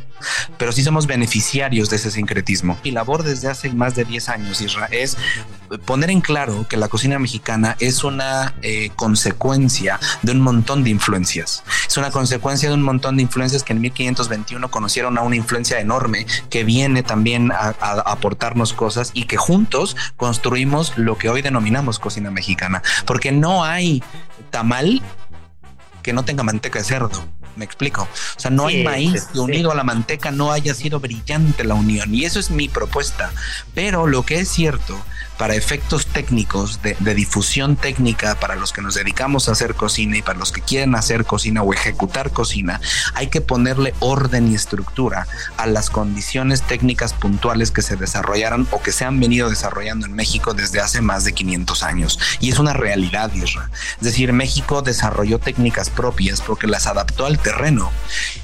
Pero 0.58 0.72
sí 0.72 0.82
somos 0.82 1.06
beneficiarios 1.06 1.90
de 1.90 1.96
ese 1.96 2.10
sincretismo. 2.10 2.78
Mi 2.84 2.90
labor 2.90 3.22
desde 3.22 3.48
hace 3.48 3.70
más 3.70 3.94
de 3.94 4.04
10 4.04 4.28
años, 4.28 4.60
es 4.90 5.16
poner 5.84 6.10
en 6.10 6.20
claro 6.20 6.66
que 6.68 6.76
la 6.76 6.88
cocina 6.88 7.18
mexicana 7.18 7.76
es 7.80 8.04
una 8.04 8.54
eh, 8.62 8.90
consecuencia 8.96 10.00
de 10.22 10.32
un 10.32 10.40
montón 10.40 10.84
de 10.84 10.90
influencias. 10.90 11.62
Es 11.86 11.96
una 11.96 12.10
consecuencia 12.10 12.68
de 12.68 12.74
un 12.74 12.82
montón 12.82 13.16
de 13.16 13.22
influencias 13.22 13.62
que 13.62 13.72
en 13.72 13.80
1521 13.80 14.70
conocieron 14.70 15.18
a 15.18 15.22
una 15.22 15.36
influencia 15.36 15.80
enorme 15.80 16.26
que 16.48 16.64
viene 16.64 17.02
también 17.02 17.52
a 17.52 17.74
aportarnos 18.06 18.72
cosas 18.72 19.10
y 19.14 19.24
que 19.24 19.36
juntos 19.36 19.96
construimos 20.16 20.96
lo 20.96 21.16
que 21.18 21.28
hoy 21.28 21.42
denominamos 21.42 21.98
cocina 21.98 22.30
mexicana. 22.30 22.82
Porque 23.06 23.32
no 23.32 23.64
hay 23.64 24.02
tamal 24.50 25.02
que 26.02 26.12
no 26.12 26.24
tenga 26.24 26.42
manteca 26.42 26.78
de 26.78 26.84
cerdo. 26.84 27.22
Me 27.56 27.64
explico. 27.64 28.02
O 28.02 28.40
sea, 28.40 28.50
no 28.50 28.68
Sí, 28.68 28.76
hay 28.76 28.84
maíz 28.84 29.22
sí, 29.22 29.28
que 29.32 29.38
unido 29.40 29.70
a 29.72 29.74
la 29.74 29.84
manteca 29.84 30.30
no 30.30 30.52
haya 30.52 30.74
sido 30.74 31.00
brillante 31.00 31.64
la 31.64 31.74
unión. 31.74 32.14
Y 32.14 32.24
eso 32.24 32.40
es 32.40 32.50
mi 32.50 32.68
propuesta. 32.68 33.32
Pero 33.74 34.06
lo 34.06 34.24
que 34.24 34.40
es 34.40 34.48
cierto, 34.48 34.98
para 35.40 35.54
efectos 35.54 36.04
técnicos, 36.04 36.82
de, 36.82 37.14
difusión 37.14 37.76
técnica, 37.76 38.34
para 38.38 38.56
los 38.56 38.74
que 38.74 38.82
nos 38.82 38.94
dedicamos 38.94 39.48
a 39.48 39.52
hacer 39.52 39.74
cocina 39.74 40.18
y 40.18 40.22
para 40.22 40.38
los 40.38 40.52
que 40.52 40.60
quieren 40.60 40.94
hacer 40.94 41.24
cocina 41.24 41.62
o 41.62 41.72
ejecutar 41.72 42.30
cocina, 42.30 42.78
hay 43.14 43.28
que 43.28 43.40
ponerle 43.40 43.94
orden 44.00 44.52
y 44.52 44.54
estructura 44.54 45.26
a 45.56 45.66
las 45.66 45.88
condiciones 45.88 46.60
técnicas 46.60 47.14
puntuales 47.14 47.70
que 47.70 47.80
se 47.80 47.96
desarrollaron 47.96 48.68
o 48.70 48.82
que 48.82 48.92
se 48.92 49.06
han 49.06 49.18
venido 49.18 49.48
desarrollando 49.48 50.04
en 50.04 50.12
México 50.12 50.52
desde 50.52 50.78
hace 50.78 51.00
más 51.00 51.24
de 51.24 51.32
500 51.32 51.82
años. 51.84 52.18
Y 52.40 52.50
es 52.50 52.58
una 52.58 52.74
realidad, 52.74 53.32
Isra. 53.32 53.70
Es 53.96 54.04
decir, 54.04 54.34
México 54.34 54.82
desarrolló 54.82 55.38
técnicas 55.38 55.88
propias 55.88 56.42
porque 56.42 56.66
las 56.66 56.86
adaptó 56.86 57.24
al 57.24 57.38
terreno. 57.38 57.90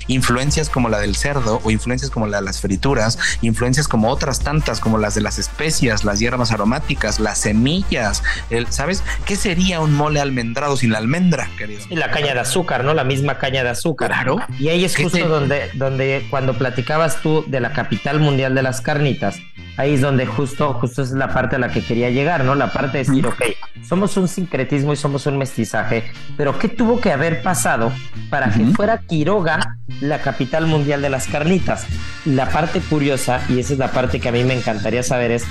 Influencias 0.06 0.70
como 0.70 0.88
la 0.88 0.98
del 0.98 1.14
cerdo 1.14 1.60
o 1.62 1.70
influencias 1.70 2.10
como 2.10 2.26
la 2.26 2.38
de 2.38 2.44
las 2.44 2.62
frituras, 2.62 3.18
influencias 3.42 3.86
como 3.86 4.08
otras 4.08 4.40
tantas, 4.40 4.80
como 4.80 4.96
las 4.96 5.14
de 5.14 5.20
las 5.20 5.38
especias, 5.38 6.02
las 6.02 6.20
hierbas 6.20 6.52
aromáticas, 6.52 6.85
las 7.18 7.38
semillas. 7.38 8.22
El, 8.50 8.66
¿Sabes 8.68 9.02
qué 9.24 9.36
sería 9.36 9.80
un 9.80 9.94
mole 9.94 10.20
almendrado 10.20 10.76
sin 10.76 10.92
la 10.92 10.98
almendra, 10.98 11.48
querido? 11.58 11.80
Y 11.90 11.96
la 11.96 12.10
caña 12.10 12.34
de 12.34 12.40
azúcar, 12.40 12.84
¿no? 12.84 12.94
La 12.94 13.04
misma 13.04 13.38
caña 13.38 13.62
de 13.64 13.70
azúcar. 13.70 14.08
Claro. 14.08 14.38
Y 14.58 14.68
ahí 14.68 14.84
es 14.84 14.96
justo 14.96 15.28
donde, 15.28 15.70
donde 15.74 16.26
cuando 16.30 16.56
platicabas 16.56 17.20
tú 17.22 17.44
de 17.46 17.60
la 17.60 17.72
capital 17.72 18.20
mundial 18.20 18.54
de 18.54 18.62
las 18.62 18.80
carnitas, 18.80 19.38
ahí 19.76 19.94
es 19.94 20.00
donde 20.00 20.26
justo, 20.26 20.74
justo 20.74 21.02
es 21.02 21.10
la 21.12 21.28
parte 21.28 21.56
a 21.56 21.58
la 21.58 21.70
que 21.70 21.84
quería 21.84 22.10
llegar, 22.10 22.44
¿no? 22.44 22.54
La 22.54 22.72
parte 22.72 22.98
de 22.98 23.04
decir, 23.04 23.26
ok, 23.26 23.42
somos 23.86 24.16
un 24.16 24.28
sincretismo 24.28 24.92
y 24.92 24.96
somos 24.96 25.26
un 25.26 25.38
mestizaje, 25.38 26.10
pero 26.36 26.58
¿qué 26.58 26.68
tuvo 26.68 27.00
que 27.00 27.12
haber 27.12 27.42
pasado 27.42 27.92
para 28.30 28.50
que 28.50 28.64
fuera 28.66 28.98
Quiroga 28.98 29.78
la 30.00 30.20
capital 30.20 30.66
mundial 30.66 31.02
de 31.02 31.10
las 31.10 31.26
carnitas? 31.26 31.86
La 32.24 32.48
parte 32.48 32.80
curiosa, 32.80 33.40
y 33.48 33.60
esa 33.60 33.74
es 33.74 33.78
la 33.78 33.92
parte 33.92 34.20
que 34.20 34.28
a 34.28 34.32
mí 34.32 34.44
me 34.44 34.54
encantaría 34.54 35.02
saber, 35.02 35.30
es, 35.30 35.44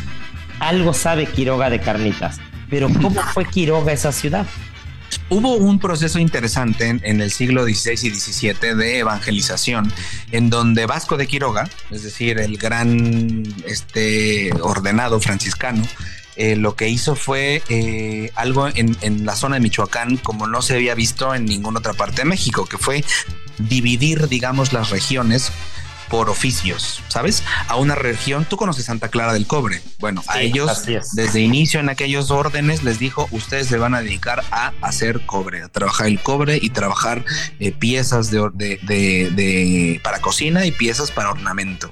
algo 0.60 0.94
sabe 0.94 1.26
Quiroga 1.26 1.70
de 1.70 1.80
carnitas, 1.80 2.40
pero 2.70 2.90
¿cómo 3.02 3.22
fue 3.22 3.46
Quiroga 3.46 3.92
esa 3.92 4.12
ciudad? 4.12 4.46
Hubo 5.30 5.56
un 5.56 5.80
proceso 5.80 6.20
interesante 6.20 6.88
en, 6.88 7.22
el 7.22 7.32
siglo 7.32 7.64
XVI 7.64 7.94
y 7.94 8.12
XVII 8.12 8.76
de 8.76 9.00
evangelización, 9.00 9.92
en 10.32 10.50
donde 10.50 10.86
Vasco 10.86 11.18
de 11.18 11.26
Quiroga, 11.26 11.68
es 11.90 12.04
decir, 12.04 12.40
el 12.40 12.58
gran 12.58 13.44
este, 13.66 14.52
ordenado 14.62 15.20
franciscano, 15.20 15.84
eh, 16.36 16.56
lo 16.56 16.76
que 16.76 16.90
hizo 16.90 17.16
fue 17.16 17.64
eh, 17.70 18.30
algo 18.36 18.68
en, 18.68 19.26
la 19.26 19.36
zona 19.36 19.56
de 19.56 19.62
Michoacán 19.62 20.18
como 20.18 20.48
no 20.48 20.62
se 20.62 20.76
había 20.76 20.94
visto 20.94 21.34
en 21.34 21.46
ninguna 21.46 21.80
otra 21.80 21.94
parte 21.94 22.24
de 22.24 22.26
México, 22.26 22.66
que 22.66 22.78
fue 22.78 23.04
dividir, 23.58 24.28
digamos, 24.28 24.74
las 24.74 24.90
regiones 24.90 25.52
por 26.10 26.30
oficios, 26.30 27.02
¿sabes? 27.08 27.44
A 27.68 27.76
una 27.76 27.96
región, 27.96 28.46
tú 28.46 28.58
conoces 28.58 28.86
Santa 28.86 29.10
Clara 29.10 29.34
del 29.34 29.48
Cobre. 29.48 29.82
Bueno, 30.00 30.22
sí, 30.22 30.30
a 30.30 30.42
ellos 30.42 30.86
desde 31.14 31.40
inicio 31.42 31.80
en 31.80 31.90
aquellos 31.90 32.32
órdenes 32.32 32.84
les 32.84 33.00
dijo, 33.00 33.28
ustedes 33.32 33.68
se 33.68 33.78
van 33.78 33.96
a 33.96 34.02
dedicar 34.02 34.44
a 34.52 34.74
hacer 34.82 35.26
cobre, 35.26 35.64
a 35.64 35.70
trabajar 35.70 36.08
el 36.08 36.20
cobre 36.20 36.60
y 36.62 36.70
trabajar 36.70 37.24
eh, 37.60 37.72
piezas 37.72 38.32
de, 38.32 38.50
de, 38.54 38.80
de, 38.84 39.32
de, 39.32 40.00
para 40.04 40.20
cocina 40.20 40.66
y 40.66 40.72
piezas 40.72 41.12
para 41.12 41.32
ornamento. 41.32 41.92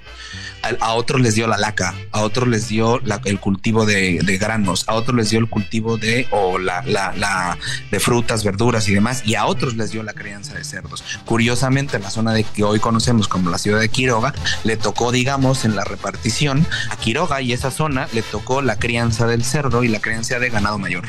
A, 0.80 0.94
otros 0.94 1.22
les 1.22 1.36
dio 1.36 1.48
la 1.48 1.58
laca, 1.58 1.94
a 2.12 2.22
otros 2.22 2.48
les 2.48 2.70
dio 2.70 3.00
la, 3.00 3.20
el 3.26 3.40
cultivo 3.40 3.86
de, 3.86 4.20
granos, 4.40 4.86
a 4.88 4.94
otros 4.94 5.16
les 5.16 5.30
dio 5.30 5.40
el 5.40 5.50
cultivo 5.50 5.98
de 5.98 6.28
o 6.32 6.58
la, 6.58 6.82
la, 6.84 7.14
la, 7.18 7.58
de 7.92 8.00
frutas, 8.00 8.44
verduras 8.44 8.88
y 8.88 8.94
demás, 8.94 9.24
y 9.26 9.36
a 9.36 9.46
otros 9.46 9.76
les 9.76 9.92
dio 9.92 10.04
la 10.04 10.14
crianza 10.14 10.54
de 10.54 10.64
cerdos. 10.64 11.04
Curiosamente, 11.26 12.00
la 12.00 12.10
zona 12.10 12.34
de 12.34 12.44
que 12.44 12.64
hoy 12.64 12.80
conocemos 12.80 13.28
como 13.28 13.50
la 13.50 13.58
ciudad 13.58 13.80
de 13.80 13.90
Quiroga, 13.90 14.34
le 14.64 14.78
tocó, 14.78 15.12
digamos, 15.12 15.66
en 15.66 15.76
la 15.76 15.84
repartición 15.84 16.66
a 16.90 16.96
Quiroga 16.96 17.42
y 17.42 17.54
esa 17.54 17.72
zona 17.72 18.08
le 18.14 18.22
tocó 18.22 18.62
la 18.62 18.78
crianza 18.78 19.28
del 19.28 19.44
cerdo 19.44 19.84
y 19.84 19.90
la 19.90 20.00
crianza 20.00 20.40
de 20.40 20.50
ganado 20.50 20.80
mayor, 20.80 21.06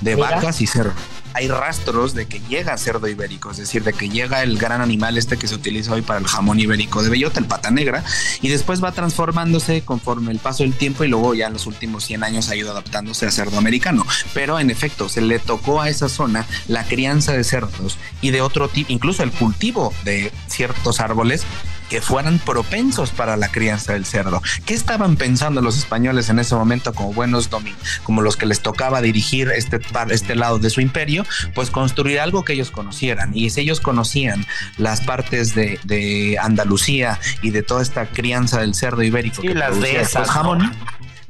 de 0.00 0.16
Mira. 0.16 0.30
vacas 0.30 0.60
y 0.60 0.66
cerdo. 0.66 0.94
Hay 1.36 1.48
rastros 1.48 2.14
de 2.14 2.24
que 2.24 2.40
llega 2.48 2.78
cerdo 2.78 3.08
ibérico, 3.08 3.50
es 3.50 3.58
decir, 3.58 3.84
de 3.84 3.92
que 3.92 4.08
llega 4.08 4.42
el 4.42 4.56
gran 4.56 4.80
animal 4.80 5.18
este 5.18 5.36
que 5.36 5.46
se 5.46 5.54
utiliza 5.54 5.92
hoy 5.92 6.00
para 6.00 6.18
el 6.18 6.26
jamón 6.26 6.58
ibérico 6.58 7.02
de 7.02 7.10
bellota, 7.10 7.38
el 7.40 7.44
pata 7.44 7.70
negra, 7.70 8.02
y 8.40 8.48
después 8.48 8.82
va 8.82 8.92
transformándose 8.92 9.82
conforme 9.82 10.32
el 10.32 10.38
paso 10.38 10.62
del 10.62 10.72
tiempo 10.72 11.04
y 11.04 11.08
luego 11.08 11.34
ya 11.34 11.48
en 11.48 11.52
los 11.52 11.66
últimos 11.66 12.04
100 12.04 12.24
años 12.24 12.48
ha 12.48 12.56
ido 12.56 12.70
adaptándose 12.70 13.26
a 13.26 13.30
cerdo 13.30 13.58
americano. 13.58 14.06
Pero 14.32 14.58
en 14.58 14.70
efecto, 14.70 15.10
se 15.10 15.20
le 15.20 15.38
tocó 15.38 15.82
a 15.82 15.90
esa 15.90 16.08
zona 16.08 16.46
la 16.68 16.84
crianza 16.84 17.34
de 17.34 17.44
cerdos 17.44 17.98
y 18.22 18.30
de 18.30 18.40
otro 18.40 18.68
tipo, 18.70 18.90
incluso 18.90 19.22
el 19.22 19.30
cultivo 19.30 19.92
de 20.04 20.32
ciertos 20.46 21.00
árboles 21.00 21.44
que 21.88 22.00
fueran 22.00 22.38
propensos 22.38 23.10
para 23.10 23.36
la 23.36 23.48
crianza 23.48 23.92
del 23.92 24.04
cerdo. 24.04 24.42
¿Qué 24.64 24.74
estaban 24.74 25.16
pensando 25.16 25.60
los 25.60 25.78
españoles 25.78 26.28
en 26.28 26.38
ese 26.38 26.54
momento 26.54 26.92
como 26.92 27.12
buenos 27.12 27.50
domin 27.50 27.74
como 28.02 28.22
los 28.22 28.36
que 28.36 28.46
les 28.46 28.60
tocaba 28.60 29.00
dirigir 29.00 29.50
este, 29.50 29.80
este 30.10 30.34
lado 30.34 30.58
de 30.58 30.70
su 30.70 30.80
imperio? 30.80 31.24
Pues 31.54 31.70
construir 31.70 32.20
algo 32.20 32.44
que 32.44 32.54
ellos 32.54 32.70
conocieran. 32.70 33.30
Y 33.34 33.50
si 33.50 33.62
ellos 33.62 33.80
conocían 33.80 34.46
las 34.76 35.00
partes 35.00 35.54
de, 35.54 35.78
de 35.84 36.38
Andalucía 36.40 37.18
y 37.42 37.50
de 37.50 37.62
toda 37.62 37.82
esta 37.82 38.06
crianza 38.06 38.60
del 38.60 38.74
cerdo 38.74 39.02
ibérico 39.02 39.42
que 39.42 39.54
las 39.54 39.80
de 39.80 40.00
esas, 40.00 40.30
jamón, 40.30 40.58
¿no? 40.58 40.72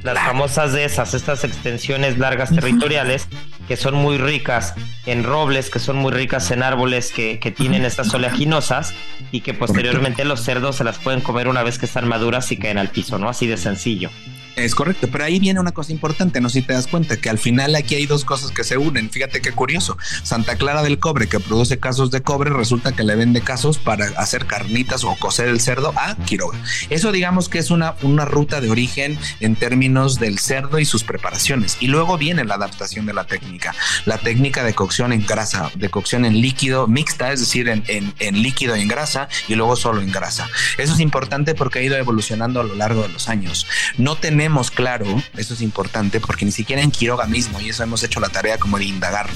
las 0.03 0.19
famosas 0.19 0.73
de 0.73 0.85
esas, 0.85 1.15
estas 1.15 1.45
extensiones 1.45 2.19
largas 2.19 2.51
territoriales 2.51 3.29
que 3.67 3.77
son 3.77 3.95
muy 3.95 4.19
ricas 4.19 4.75
en 5.07 5.25
robles, 5.25 5.71
que 5.71 5.79
son 5.79 5.97
muy 5.97 6.13
ricas 6.13 6.51
en 6.51 6.63
árboles 6.63 7.13
que, 7.13 7.39
que 7.39 7.51
tienen 7.51 7.85
estas 7.85 8.13
oleaginosas 8.15 8.95
y 9.33 9.41
que 9.41 9.55
posteriormente 9.55 10.25
los 10.25 10.41
cerdos 10.41 10.77
se 10.77 10.85
las 10.85 10.99
pueden 10.99 11.21
comer 11.21 11.49
una 11.49 11.63
vez 11.63 11.79
que 11.79 11.87
están 11.87 12.09
maduras 12.09 12.51
y 12.53 12.57
caen 12.57 12.79
al 12.79 12.89
piso, 12.89 13.19
¿no? 13.19 13.29
Así 13.29 13.47
de 13.47 13.57
sencillo. 13.57 14.11
Es 14.57 14.75
correcto, 14.75 15.07
pero 15.13 15.23
ahí 15.25 15.39
viene 15.39 15.61
una 15.61 15.73
cosa 15.73 15.93
importante, 15.93 16.41
no 16.41 16.49
sé 16.49 16.61
si 16.61 16.67
te 16.67 16.73
das 16.73 16.87
cuenta, 16.87 17.19
que 17.19 17.29
al 17.29 17.39
final 17.39 17.75
aquí 17.75 17.95
hay 17.95 18.07
dos 18.07 18.25
cosas 18.25 18.53
que 18.53 18.65
se 18.65 18.79
unen. 18.79 19.11
Fíjate 19.11 19.43
qué 19.43 19.53
curioso. 19.53 19.99
Santa 20.23 20.57
Clara 20.57 20.83
del 20.83 20.99
Cobre, 20.99 21.29
que 21.29 21.39
produce 21.41 21.79
casos 21.79 22.11
de 22.11 22.23
cobre, 22.23 22.49
resulta 22.49 22.93
que 22.93 23.05
le 23.05 23.17
vende 23.17 23.43
casos 23.43 23.77
para 23.77 24.07
hacer 24.17 24.47
carnitas 24.47 25.05
o 25.05 25.15
cocer 25.17 25.49
el 25.49 25.61
cerdo 25.61 25.93
a 25.95 26.17
Quiroga. 26.25 26.59
Eso 26.89 27.13
digamos 27.13 27.51
que 27.51 27.59
es 27.59 27.71
una, 27.71 27.97
una 28.01 28.25
ruta 28.25 28.63
de 28.63 28.71
origen 28.71 29.19
en 29.41 29.57
términos 29.57 30.19
del 30.19 30.39
cerdo 30.39 30.79
y 30.79 30.87
sus 30.87 31.05
preparaciones. 31.05 31.77
Y 31.81 31.89
luego 31.89 32.17
viene 32.17 32.43
la 32.45 32.55
adaptación 32.55 33.05
de 33.05 33.13
la 33.13 33.25
técnica. 33.25 33.56
La 34.05 34.19
técnica 34.19 34.63
de 34.63 34.75
cocción 34.75 35.13
en 35.13 35.27
grasa, 35.27 35.71
de 35.75 35.91
cocción 35.91 36.25
en 36.25 36.41
líquido 36.41 36.87
mixta, 36.87 37.33
es 37.33 37.41
decir, 37.41 37.69
en, 37.69 37.83
en, 37.89 38.15
en 38.19 38.43
líquido 38.43 38.77
y 38.77 38.83
en 38.83 38.89
grasa, 38.89 39.29
y 39.49 39.55
luego 39.55 39.77
solo 39.77 40.01
en 40.01 40.13
grasa. 40.13 40.49
Eso 40.79 40.95
es 40.95 41.01
importante 41.01 41.55
porque 41.55 41.81
ha 41.81 41.83
ido 41.83 41.97
evolucionando 41.97 42.61
a 42.61 42.65
lo 42.65 42.75
largo 42.75 43.03
de 43.03 43.09
los 43.09 43.29
años. 43.29 43.67
No 43.99 44.17
tenemos 44.17 44.37
tenemos 44.37 44.71
claro, 44.71 45.07
eso 45.39 45.55
es 45.55 45.63
importante, 45.63 46.21
porque 46.21 46.45
ni 46.45 46.53
siquiera 46.53 46.83
en 46.83 46.91
Quiroga 46.91 47.27
mismo, 47.27 47.59
y 47.59 47.71
eso 47.71 47.83
hemos 47.83 48.03
hecho 48.03 48.21
la 48.21 48.29
tarea 48.29 48.59
como 48.59 48.79
de 48.79 48.85
indagar, 48.85 49.31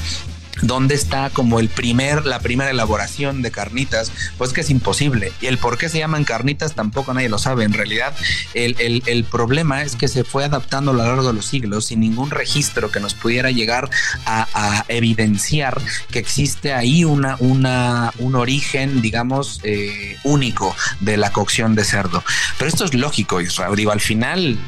dónde 0.62 0.94
está 0.94 1.30
como 1.30 1.60
el 1.60 1.68
primer, 1.68 2.26
la 2.26 2.40
primera 2.40 2.70
elaboración 2.70 3.42
de 3.42 3.50
carnitas, 3.50 4.12
pues 4.38 4.52
que 4.52 4.62
es 4.62 4.70
imposible. 4.70 5.32
Y 5.40 5.46
el 5.46 5.58
por 5.58 5.78
qué 5.78 5.88
se 5.88 5.98
llaman 5.98 6.24
carnitas 6.24 6.74
tampoco 6.74 7.14
nadie 7.14 7.28
lo 7.28 7.38
sabe. 7.38 7.64
En 7.64 7.72
realidad, 7.72 8.14
el, 8.54 9.02
el, 9.06 9.24
problema 9.24 9.82
es 9.82 9.96
que 9.96 10.08
se 10.08 10.24
fue 10.24 10.44
adaptando 10.44 10.90
a 10.90 10.94
lo 10.94 11.04
largo 11.04 11.26
de 11.26 11.32
los 11.32 11.46
siglos 11.46 11.86
sin 11.86 12.00
ningún 12.00 12.30
registro 12.30 12.90
que 12.90 13.00
nos 13.00 13.14
pudiera 13.14 13.50
llegar 13.50 13.88
a, 14.24 14.48
a 14.54 14.84
evidenciar 14.88 15.80
que 16.10 16.18
existe 16.18 16.72
ahí 16.72 17.04
una, 17.04 17.36
una, 17.38 18.12
un 18.18 18.34
origen, 18.34 19.02
digamos, 19.02 19.60
eh, 19.62 20.16
único 20.24 20.74
de 21.00 21.16
la 21.16 21.32
cocción 21.32 21.74
de 21.74 21.84
cerdo. 21.84 22.22
Pero 22.58 22.68
esto 22.68 22.84
es 22.84 22.94
lógico, 22.94 23.40
Israel. 23.40 23.76
Digo, 23.76 23.92
al 23.92 24.00
final 24.00 24.58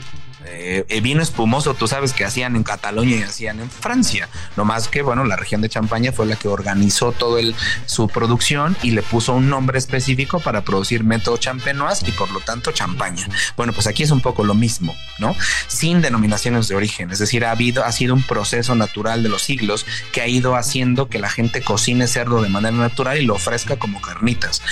eh, 0.55 1.01
vino 1.01 1.23
espumoso, 1.23 1.75
tú 1.75 1.89
sabes 1.89 2.13
que 2.13 2.25
hacían 2.25 2.57
en 2.57 2.63
Cataluña 2.63 3.17
y 3.17 3.23
hacían 3.23 3.61
en 3.61 3.71
Francia. 3.71 4.29
No 4.57 4.65
más 4.65 4.89
que, 4.89 5.03
bueno, 5.03 5.25
la 5.25 5.37
región 5.37 5.61
de 5.61 5.69
Champaña 5.69 6.13
fue 6.13 6.27
la 6.27 6.37
que 6.37 6.49
organizó 6.49 7.13
todo 7.13 7.39
el, 7.39 7.55
su 7.87 8.09
producción 8.09 8.77
y 8.83 8.91
le 8.91 9.03
puso 9.03 9.35
un 9.35 9.49
nombre 9.49 9.79
específico 9.79 10.41
para 10.41 10.63
producir 10.63 11.05
método 11.05 11.37
champenoise 11.37 12.09
y 12.09 12.13
por 12.13 12.31
lo 12.31 12.41
tanto 12.41 12.73
champaña. 12.73 13.27
Bueno, 13.57 13.73
pues 13.73 13.87
aquí 13.87 14.03
es 14.03 14.11
un 14.11 14.21
poco 14.21 14.45
lo 14.45 14.55
mismo, 14.55 14.95
¿no? 15.19 15.35
Sin 15.69 16.03
denominaciones 16.03 16.69
de 16.69 16.77
origen. 16.77 17.11
Es 17.11 17.19
decir, 17.19 17.45
ha 17.45 17.51
habido, 17.51 17.85
ha 17.85 17.93
sido 17.93 18.15
un 18.15 18.23
proceso 18.23 18.75
natural 18.75 19.23
de 19.23 19.29
los 19.29 19.43
siglos 19.43 19.87
que 20.13 20.21
ha 20.21 20.29
ido 20.29 20.57
haciendo 20.57 21.09
que 21.09 21.19
la 21.19 21.31
gente 21.31 21.63
cocine 21.63 22.07
cerdo 22.07 22.43
de 22.43 22.49
manera 22.49 22.77
natural 22.77 23.19
y 23.19 23.25
lo 23.25 23.35
ofrezca 23.35 23.77
como 23.77 24.01
carnitas. 24.01 24.63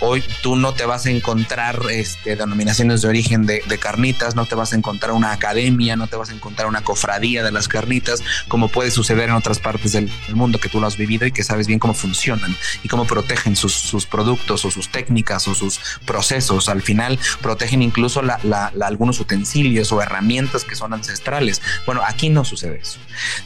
Hoy 0.00 0.22
tú 0.42 0.56
no 0.56 0.74
te 0.74 0.84
vas 0.84 1.06
a 1.06 1.10
encontrar 1.10 1.80
este, 1.90 2.36
denominaciones 2.36 3.02
de 3.02 3.08
origen 3.08 3.46
de, 3.46 3.62
de 3.66 3.78
carnitas, 3.78 4.34
no 4.34 4.46
te 4.46 4.54
vas 4.54 4.72
a 4.72 4.76
encontrar 4.76 5.12
una 5.12 5.29
academia, 5.32 5.96
no 5.96 6.06
te 6.06 6.16
vas 6.16 6.30
a 6.30 6.34
encontrar 6.34 6.68
una 6.68 6.82
cofradía 6.82 7.42
de 7.42 7.52
las 7.52 7.68
carnitas, 7.68 8.22
como 8.48 8.68
puede 8.68 8.90
suceder 8.90 9.28
en 9.28 9.36
otras 9.36 9.58
partes 9.58 9.92
del, 9.92 10.10
mundo 10.34 10.58
que 10.58 10.68
tú 10.68 10.80
lo 10.80 10.86
has 10.86 10.96
vivido 10.96 11.26
y 11.26 11.32
que 11.32 11.42
sabes 11.42 11.66
bien 11.66 11.78
cómo 11.78 11.92
funcionan 11.94 12.56
y 12.82 12.88
cómo 12.88 13.06
protegen 13.06 13.56
sus, 13.56 13.72
sus 13.72 14.06
productos 14.06 14.64
o 14.64 14.70
sus 14.70 14.88
técnicas 14.88 15.48
o 15.48 15.54
sus 15.54 15.80
procesos. 16.04 16.68
Al 16.68 16.82
final 16.82 17.18
protegen 17.42 17.82
incluso 17.82 18.22
la, 18.22 18.38
la, 18.42 18.72
la, 18.74 18.86
algunos 18.86 19.20
utensilios 19.20 19.92
o 19.92 20.00
herramientas 20.00 20.64
que 20.64 20.76
son 20.76 20.94
ancestrales. 20.94 21.60
Bueno, 21.86 22.02
aquí 22.04 22.28
no 22.30 22.44
sucede 22.44 22.80
eso. 22.82 22.98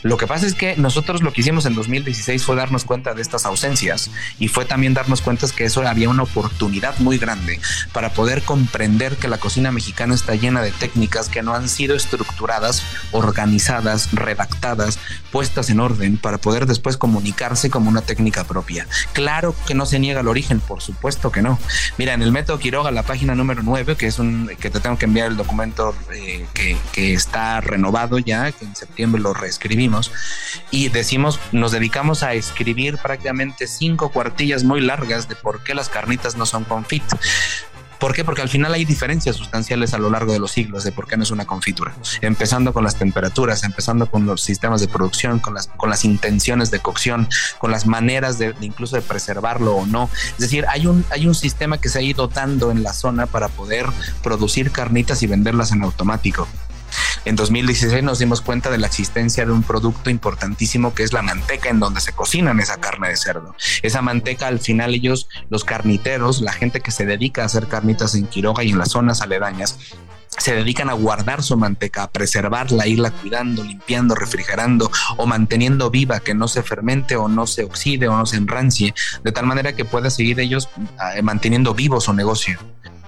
Lo 0.03 0.16
que 0.16 0.26
pasa 0.26 0.47
es 0.47 0.55
que 0.55 0.76
nosotros 0.76 1.22
lo 1.22 1.32
que 1.32 1.41
hicimos 1.41 1.66
en 1.66 1.74
2016 1.74 2.45
fue 2.45 2.57
darnos 2.57 2.85
cuenta 2.85 3.14
de 3.14 3.22
estas 3.22 3.47
ausencias 3.47 4.11
y 4.39 4.49
fue 4.49 4.64
también 4.64 4.95
darnos 4.95 5.20
cuenta 5.20 5.45
que 5.53 5.64
eso 5.64 5.87
había 5.87 6.09
una 6.09 6.22
oportunidad 6.22 6.99
muy 6.99 7.18
grande 7.18 7.61
para 7.93 8.12
poder 8.12 8.43
comprender 8.43 9.16
que 9.16 9.28
la 9.28 9.39
cocina 9.39 9.72
mexicana 9.72 10.14
está 10.14 10.35
llena 10.35 10.62
de 10.62 10.70
técnicas 10.70 11.28
que 11.28 11.43
no 11.43 11.55
han 11.55 11.68
sido 11.75 11.95
estructuradas, 11.95 12.83
organizadas, 13.12 14.12
redactadas, 14.12 14.99
puestas 15.31 15.70
en 15.70 15.81
orden 15.81 16.16
para 16.16 16.39
poder 16.39 16.66
después 16.66 16.97
comunicarse 16.97 17.70
como 17.70 17.91
una 17.91 18.03
técnica 18.03 18.45
propia. 18.45 18.87
Claro 19.12 19.55
que 19.66 19.75
no 19.75 19.87
se 19.87 19.99
niega 19.99 20.20
el 20.20 20.29
origen, 20.29 20.61
por 20.61 20.81
supuesto 20.81 21.31
que 21.31 21.43
no. 21.43 21.59
Mira, 21.99 22.14
en 22.14 22.22
el 22.22 22.33
método 22.33 22.59
Quiroga, 22.59 22.91
la 22.91 23.03
página 23.03 23.35
número 23.35 23.62
9, 23.62 23.97
que 23.97 24.07
es 24.07 24.18
un 24.18 24.51
que 24.59 24.70
te 24.70 24.81
tengo 24.81 24.99
que 24.99 25.07
enviar 25.07 25.29
el 25.29 25.37
documento 25.37 25.95
eh, 26.12 26.47
que, 26.55 26.77
que 26.93 27.14
está 27.14 27.61
renovado 27.61 28.18
ya, 28.18 28.53
que 28.53 28.64
en 28.64 28.77
septiembre 28.77 29.20
lo 29.20 29.35
reescribimos, 29.35 30.12
y 30.70 30.89
decimos, 30.89 31.41
nos 31.53 31.72
dedicamos 31.72 32.22
a 32.22 32.35
escribir 32.35 32.99
prácticamente 32.99 33.66
cinco 33.66 34.11
cuartillas 34.11 34.64
muy 34.64 34.81
largas 34.81 35.29
de 35.29 35.37
por 35.37 35.62
qué 35.62 35.75
las 35.75 35.89
carnitas 35.89 36.37
no 36.37 36.47
son 36.47 36.64
confit. 36.64 37.05
¿Por 37.99 38.14
qué? 38.14 38.24
Porque 38.24 38.42
al 38.42 38.49
final 38.49 38.72
hay 38.74 38.84
diferencias 38.84 39.36
sustanciales 39.36 39.95
a 39.95 39.99
lo 39.99 40.11
largo 40.11 40.32
de 40.32 40.38
los 40.38 40.51
siglos 40.51 40.84
de 40.84 40.92
por 40.92 41.07
qué 41.07 41.16
no 41.16 41.22
es 41.22 41.30
una 41.30 41.47
confitura. 41.47 41.95
Empezando 42.20 42.72
con 42.72 42.84
las 42.84 42.97
temperaturas, 42.97 43.64
empezando 43.64 44.11
con 44.11 44.26
los 44.26 44.40
sistemas 44.40 44.80
de 44.80 44.88
producción, 44.88 45.38
con 45.38 45.55
las, 45.55 45.68
con 45.68 45.90
las 45.90 46.05
intenciones 46.05 46.70
de 46.70 46.80
cocción, 46.80 47.28
con 47.59 47.70
las 47.70 47.86
maneras 47.86 48.38
de, 48.38 48.53
de 48.53 48.66
incluso 48.66 48.97
de 48.97 49.03
preservarlo 49.03 49.76
o 49.76 49.86
no. 49.86 50.11
Es 50.32 50.38
decir, 50.38 50.66
hay 50.68 50.86
un, 50.86 51.05
hay 51.11 51.26
un 51.26 51.34
sistema 51.34 51.78
que 51.78 51.88
se 51.88 51.99
ha 51.99 52.03
ido 52.03 52.28
dando 52.28 52.70
en 52.70 52.82
la 52.82 52.92
zona 52.92 53.26
para 53.26 53.49
poder 53.49 53.86
producir 54.22 54.70
carnitas 54.70 55.22
y 55.22 55.26
venderlas 55.26 55.72
en 55.72 55.82
automático. 55.82 56.49
En 57.24 57.36
2016 57.36 58.03
nos 58.03 58.18
dimos 58.18 58.40
cuenta 58.40 58.70
de 58.70 58.78
la 58.78 58.86
existencia 58.86 59.47
de 59.47 59.53
un 59.53 59.62
producto 59.62 60.11
importantísimo 60.11 60.95
que 60.95 61.03
es 61.03 61.12
la 61.12 61.22
manteca 61.22 61.68
en 61.70 61.80
donde 61.80 62.01
se 62.01 62.12
cocinan 62.12 62.61
esa 62.61 62.78
carne 62.78 63.09
de 63.09 63.16
cerdo. 63.16 63.55
Esa 63.82 64.03
manteca 64.03 64.47
al 64.47 64.61
final 64.61 64.95
ellos, 64.95 65.28
los 65.51 65.64
carniteros, 65.64 66.40
la 66.40 66.53
gente 66.53 66.80
que 66.80 66.90
se 66.90 67.07
dedica 67.07 67.42
a 67.42 67.47
hacer 67.47 67.66
carnitas 67.66 68.14
en 68.14 68.26
Quiroga 68.26 68.62
y 68.64 68.70
en 68.70 68.78
las 68.78 68.90
zonas 68.90 69.20
aledañas, 69.20 69.78
se 70.38 70.55
dedican 70.55 70.90
a 70.90 70.95
guardar 70.95 71.42
su 71.42 71.57
manteca, 71.57 72.03
a 72.03 72.11
preservarla, 72.11 72.86
irla 72.86 73.11
cuidando, 73.11 73.62
limpiando, 73.62 74.14
refrigerando 74.14 74.90
o 75.16 75.26
manteniendo 75.26 75.90
viva, 75.90 76.20
que 76.20 76.34
no 76.34 76.49
se 76.49 76.62
fermente 76.62 77.16
o 77.16 77.28
no 77.28 77.47
se 77.47 77.64
oxide 77.64 78.09
o 78.09 78.16
no 78.16 78.26
se 78.26 78.36
enrancie, 78.36 78.95
de 79.22 79.32
tal 79.32 79.47
manera 79.47 79.74
que 79.74 79.84
pueda 79.84 80.11
seguir 80.11 80.40
ellos 80.40 80.68
eh, 81.14 81.22
manteniendo 81.22 81.74
vivo 81.74 82.01
su 82.01 82.12
negocio. 82.12 82.59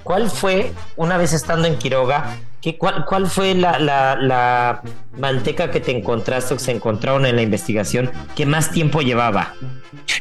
¿Cuál 0.05 0.31
fue, 0.31 0.73
una 0.95 1.17
vez 1.17 1.33
estando 1.33 1.67
en 1.67 1.79
Quiroga, 1.79 2.37
¿qué, 2.67 2.77
cuál, 2.77 3.05
cuál, 3.05 3.29
fue 3.29 3.55
la, 3.55 3.79
la, 3.79 4.83
manteca 5.19 5.71
que 5.71 5.81
te 5.81 5.97
encontraste 5.97 6.53
o 6.53 6.57
que 6.57 6.65
se 6.65 6.73
encontraron 6.73 7.25
en 7.25 7.37
la 7.37 7.43
investigación 7.43 8.11
que 8.35 8.45
más 8.45 8.73
tiempo 8.73 9.03
llevaba? 9.03 9.55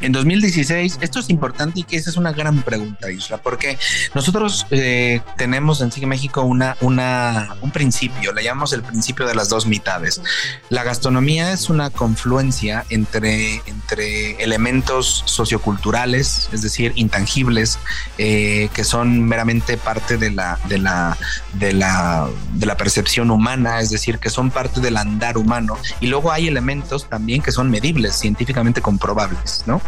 En 0.01 0.11
2016, 0.11 0.99
esto 1.01 1.19
es 1.19 1.29
importante 1.29 1.79
y 1.79 1.83
que 1.83 1.95
esa 1.95 2.09
es 2.09 2.17
una 2.17 2.31
gran 2.31 2.61
pregunta, 2.63 3.11
Isra, 3.11 3.37
porque 3.37 3.77
nosotros 4.13 4.65
eh, 4.71 5.21
tenemos 5.37 5.81
en 5.81 5.91
Sigue 5.91 6.05
México 6.05 6.41
una, 6.41 6.75
una, 6.81 7.55
un 7.61 7.71
principio, 7.71 8.33
le 8.33 8.43
llamamos 8.43 8.73
el 8.73 8.83
principio 8.83 9.25
de 9.25 9.35
las 9.35 9.49
dos 9.49 9.65
mitades. 9.65 10.21
La 10.69 10.83
gastronomía 10.83 11.51
es 11.53 11.69
una 11.69 11.89
confluencia 11.89 12.85
entre, 12.89 13.61
entre 13.67 14.43
elementos 14.43 15.23
socioculturales, 15.25 16.49
es 16.51 16.61
decir, 16.61 16.91
intangibles, 16.95 17.79
eh, 18.17 18.69
que 18.73 18.83
son 18.83 19.23
meramente 19.23 19.77
parte 19.77 20.17
de 20.17 20.31
la, 20.31 20.59
de, 20.67 20.77
la, 20.77 21.17
de, 21.53 21.73
la, 21.73 22.27
de 22.53 22.65
la 22.65 22.77
percepción 22.77 23.31
humana, 23.31 23.79
es 23.79 23.89
decir, 23.89 24.19
que 24.19 24.29
son 24.29 24.51
parte 24.51 24.81
del 24.81 24.97
andar 24.97 25.37
humano, 25.37 25.77
y 25.99 26.07
luego 26.07 26.31
hay 26.31 26.47
elementos 26.47 27.09
también 27.09 27.41
que 27.41 27.51
son 27.51 27.69
medibles, 27.69 28.15
científicamente 28.15 28.81
comprobables, 28.81 29.63
¿no? 29.65 29.81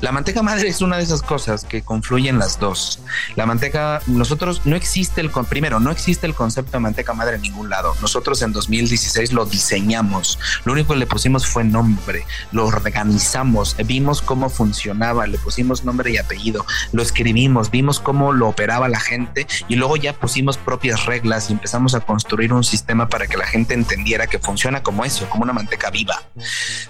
La 0.00 0.12
manteca 0.12 0.42
madre 0.42 0.68
es 0.68 0.80
una 0.80 0.96
de 0.96 1.02
esas 1.02 1.20
cosas 1.20 1.64
que 1.64 1.82
confluyen 1.82 2.38
las 2.38 2.58
dos. 2.58 3.00
La 3.36 3.44
manteca, 3.44 4.00
nosotros 4.06 4.62
no 4.64 4.74
existe 4.74 5.20
el, 5.20 5.30
primero, 5.30 5.78
no 5.78 5.90
existe 5.90 6.26
el 6.26 6.34
concepto 6.34 6.72
de 6.72 6.80
manteca 6.80 7.12
madre 7.12 7.36
en 7.36 7.42
ningún 7.42 7.68
lado. 7.68 7.94
Nosotros 8.00 8.40
en 8.40 8.52
2016 8.52 9.34
lo 9.34 9.44
diseñamos. 9.44 10.38
Lo 10.64 10.72
único 10.72 10.94
que 10.94 11.00
le 11.00 11.06
pusimos 11.06 11.46
fue 11.46 11.64
nombre, 11.64 12.24
lo 12.50 12.66
organizamos, 12.66 13.76
vimos 13.84 14.22
cómo 14.22 14.48
funcionaba, 14.48 15.26
le 15.26 15.36
pusimos 15.36 15.84
nombre 15.84 16.10
y 16.12 16.16
apellido, 16.16 16.64
lo 16.92 17.02
escribimos, 17.02 17.70
vimos 17.70 18.00
cómo 18.00 18.32
lo 18.32 18.48
operaba 18.48 18.88
la 18.88 19.00
gente 19.00 19.46
y 19.68 19.76
luego 19.76 19.96
ya 19.96 20.14
pusimos 20.14 20.56
propias 20.56 21.04
reglas 21.04 21.50
y 21.50 21.52
empezamos 21.52 21.94
a 21.94 22.00
construir 22.00 22.54
un 22.54 22.64
sistema 22.64 23.08
para 23.08 23.26
que 23.26 23.36
la 23.36 23.46
gente 23.46 23.74
entendiera 23.74 24.26
que 24.26 24.38
funciona 24.38 24.82
como 24.82 25.04
eso, 25.04 25.28
como 25.28 25.42
una 25.42 25.52
manteca 25.52 25.90
viva. 25.90 26.22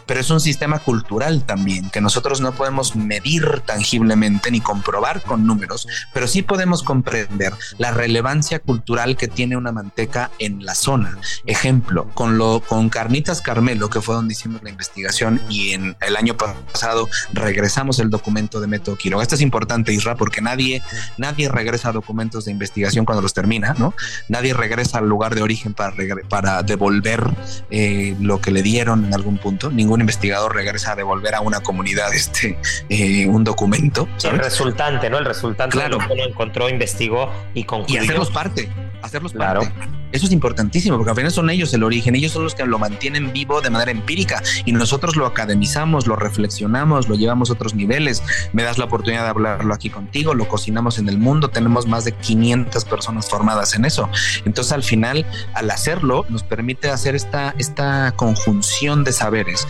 Pero 0.06 0.20
es 0.20 0.30
un 0.30 0.40
sistema 0.40 0.78
cultural 0.78 1.44
también, 1.44 1.90
que 1.90 2.00
nosotros 2.00 2.40
no 2.40 2.52
podemos 2.52 2.94
medir 3.06 3.62
tangiblemente 3.66 4.50
ni 4.50 4.60
comprobar 4.60 5.22
con 5.22 5.46
números, 5.46 5.86
pero 6.12 6.26
sí 6.26 6.42
podemos 6.42 6.82
comprender 6.82 7.52
la 7.78 7.90
relevancia 7.90 8.58
cultural 8.58 9.16
que 9.16 9.28
tiene 9.28 9.56
una 9.56 9.72
manteca 9.72 10.30
en 10.38 10.64
la 10.64 10.74
zona. 10.74 11.18
Ejemplo, 11.46 12.08
con 12.14 12.38
lo 12.38 12.60
con 12.60 12.88
Carnitas 12.88 13.40
Carmelo, 13.40 13.90
que 13.90 14.00
fue 14.00 14.14
donde 14.14 14.32
hicimos 14.32 14.62
la 14.62 14.70
investigación 14.70 15.40
y 15.48 15.72
en 15.72 15.96
el 16.00 16.16
año 16.16 16.36
pasado 16.36 17.08
regresamos 17.32 17.98
el 17.98 18.10
documento 18.10 18.60
de 18.60 18.66
Método 18.66 18.96
Quiroga. 18.96 19.22
Esto 19.22 19.34
es 19.34 19.40
importante, 19.40 19.92
Isra, 19.92 20.16
porque 20.16 20.40
nadie 20.40 20.82
nadie 21.16 21.48
regresa 21.48 21.90
a 21.90 21.92
documentos 21.92 22.44
de 22.44 22.52
investigación 22.52 23.04
cuando 23.04 23.22
los 23.22 23.34
termina, 23.34 23.74
¿no? 23.78 23.94
Nadie 24.28 24.54
regresa 24.54 24.98
al 24.98 25.08
lugar 25.08 25.34
de 25.34 25.42
origen 25.42 25.74
para 25.74 25.94
para 26.28 26.62
devolver 26.62 27.22
eh, 27.70 28.16
lo 28.20 28.40
que 28.40 28.50
le 28.50 28.62
dieron 28.62 29.04
en 29.04 29.14
algún 29.14 29.38
punto. 29.38 29.70
Ningún 29.70 30.00
investigador 30.00 30.54
regresa 30.54 30.92
a 30.92 30.96
devolver 30.96 31.34
a 31.34 31.40
una 31.40 31.60
comunidad 31.60 32.12
este 32.14 32.58
eh, 32.90 33.26
un 33.26 33.44
documento. 33.44 34.08
¿sabes? 34.16 34.40
El 34.40 34.44
resultante, 34.44 35.08
¿no? 35.08 35.18
El 35.18 35.24
resultante 35.24 35.76
claro. 35.76 35.96
de 35.96 36.02
lo 36.02 36.08
que 36.08 36.12
uno 36.12 36.24
encontró, 36.24 36.68
investigó 36.68 37.30
y 37.54 37.62
concluyó. 37.62 38.00
Y 38.00 38.04
hacerlos 38.04 38.30
parte, 38.30 38.68
hacerlos 39.00 39.32
claro. 39.32 39.60
parte. 39.60 40.00
Eso 40.12 40.26
es 40.26 40.32
importantísimo 40.32 40.96
porque 40.96 41.10
al 41.10 41.16
final 41.16 41.30
son 41.30 41.50
ellos 41.50 41.72
el 41.72 41.84
origen, 41.84 42.16
ellos 42.16 42.32
son 42.32 42.42
los 42.42 42.56
que 42.56 42.66
lo 42.66 42.80
mantienen 42.80 43.32
vivo 43.32 43.60
de 43.60 43.70
manera 43.70 43.92
empírica 43.92 44.42
y 44.64 44.72
nosotros 44.72 45.14
lo 45.14 45.24
academizamos, 45.24 46.08
lo 46.08 46.16
reflexionamos, 46.16 47.08
lo 47.08 47.14
llevamos 47.14 47.50
a 47.50 47.52
otros 47.52 47.74
niveles. 47.74 48.24
Me 48.52 48.64
das 48.64 48.76
la 48.76 48.86
oportunidad 48.86 49.22
de 49.22 49.28
hablarlo 49.28 49.72
aquí 49.72 49.88
contigo, 49.88 50.34
lo 50.34 50.48
cocinamos 50.48 50.98
en 50.98 51.08
el 51.08 51.18
mundo, 51.18 51.50
tenemos 51.50 51.86
más 51.86 52.04
de 52.04 52.10
500 52.10 52.84
personas 52.86 53.28
formadas 53.28 53.76
en 53.76 53.84
eso. 53.84 54.08
Entonces 54.44 54.72
al 54.72 54.82
final, 54.82 55.24
al 55.54 55.70
hacerlo, 55.70 56.26
nos 56.28 56.42
permite 56.42 56.90
hacer 56.90 57.14
esta, 57.14 57.54
esta 57.58 58.12
conjunción 58.16 59.04
de 59.04 59.12
saberes 59.12 59.68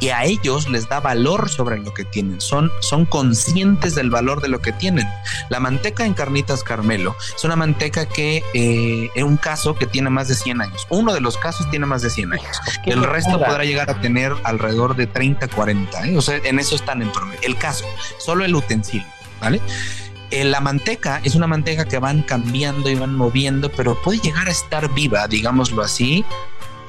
y 0.00 0.08
a 0.08 0.24
ellos 0.24 0.68
les 0.68 0.88
da 0.88 1.00
valor 1.00 1.48
sobre 1.48 1.78
lo 1.78 1.92
que 1.92 2.04
tienen, 2.04 2.40
son, 2.40 2.70
son 2.80 3.04
conscientes 3.04 3.94
del 3.94 4.10
valor 4.10 4.40
de 4.40 4.48
lo 4.48 4.60
que 4.60 4.72
tienen. 4.72 5.06
La 5.48 5.60
manteca 5.60 6.04
en 6.04 6.14
carnitas 6.14 6.62
Carmelo 6.62 7.16
es 7.36 7.44
una 7.44 7.56
manteca 7.56 8.06
que 8.06 8.42
eh, 8.54 9.10
en 9.14 9.26
un 9.26 9.36
caso 9.36 9.74
que 9.74 9.86
tiene 9.86 10.10
más 10.10 10.28
de 10.28 10.34
100 10.34 10.62
años. 10.62 10.86
Uno 10.90 11.12
de 11.12 11.20
los 11.20 11.36
casos 11.36 11.68
tiene 11.70 11.86
más 11.86 12.02
de 12.02 12.10
100 12.10 12.34
años. 12.34 12.60
El 12.84 13.02
resto 13.02 13.38
podrá 13.38 13.64
llegar 13.64 13.90
a 13.90 14.00
tener 14.00 14.32
alrededor 14.44 14.96
de 14.96 15.06
30, 15.06 15.48
40. 15.48 16.06
¿eh? 16.06 16.16
O 16.16 16.22
sea, 16.22 16.36
en 16.36 16.58
eso 16.58 16.74
están 16.74 17.02
en 17.02 17.10
promedio. 17.12 17.40
El 17.42 17.56
caso, 17.56 17.84
solo 18.18 18.44
el 18.44 18.54
utensilio, 18.54 19.06
¿vale? 19.40 19.60
Eh, 20.30 20.44
la 20.44 20.60
manteca 20.60 21.20
es 21.24 21.34
una 21.34 21.46
manteca 21.46 21.86
que 21.86 21.98
van 21.98 22.22
cambiando 22.22 22.90
y 22.90 22.94
van 22.94 23.14
moviendo, 23.14 23.70
pero 23.70 24.00
puede 24.02 24.18
llegar 24.18 24.46
a 24.48 24.50
estar 24.50 24.92
viva, 24.92 25.26
digámoslo 25.26 25.82
así, 25.82 26.24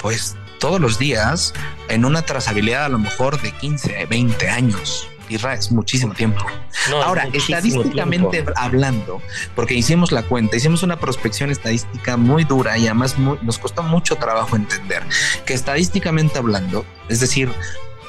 pues 0.02 0.36
todos 0.60 0.80
los 0.80 1.00
días 1.00 1.54
en 1.88 2.06
una 2.06 2.22
trazabilidad 2.22 2.86
a 2.86 2.90
lo 2.90 3.00
mejor 3.00 3.42
de 3.42 3.52
15, 3.52 4.06
20 4.06 4.50
años. 4.50 5.08
Irra, 5.30 5.54
es 5.54 5.72
muchísimo 5.72 6.14
tiempo. 6.14 6.44
No, 6.90 7.04
Ahora, 7.04 7.28
estadísticamente 7.32 8.42
tiempo. 8.42 8.52
hablando, 8.56 9.22
porque 9.56 9.76
hicimos 9.76 10.12
la 10.12 10.24
cuenta, 10.24 10.58
hicimos 10.58 10.82
una 10.82 11.00
prospección 11.00 11.52
estadística 11.52 12.18
muy 12.18 12.46
dura 12.46 12.78
y 12.80 12.88
además 12.88 13.18
muy, 13.18 13.38
nos 13.44 13.60
costó 13.60 13.84
mucho 13.84 14.16
trabajo 14.16 14.56
entender 14.56 15.04
que 15.46 15.54
estadísticamente 15.54 16.40
hablando, 16.40 16.84
es 17.10 17.20
decir, 17.20 17.52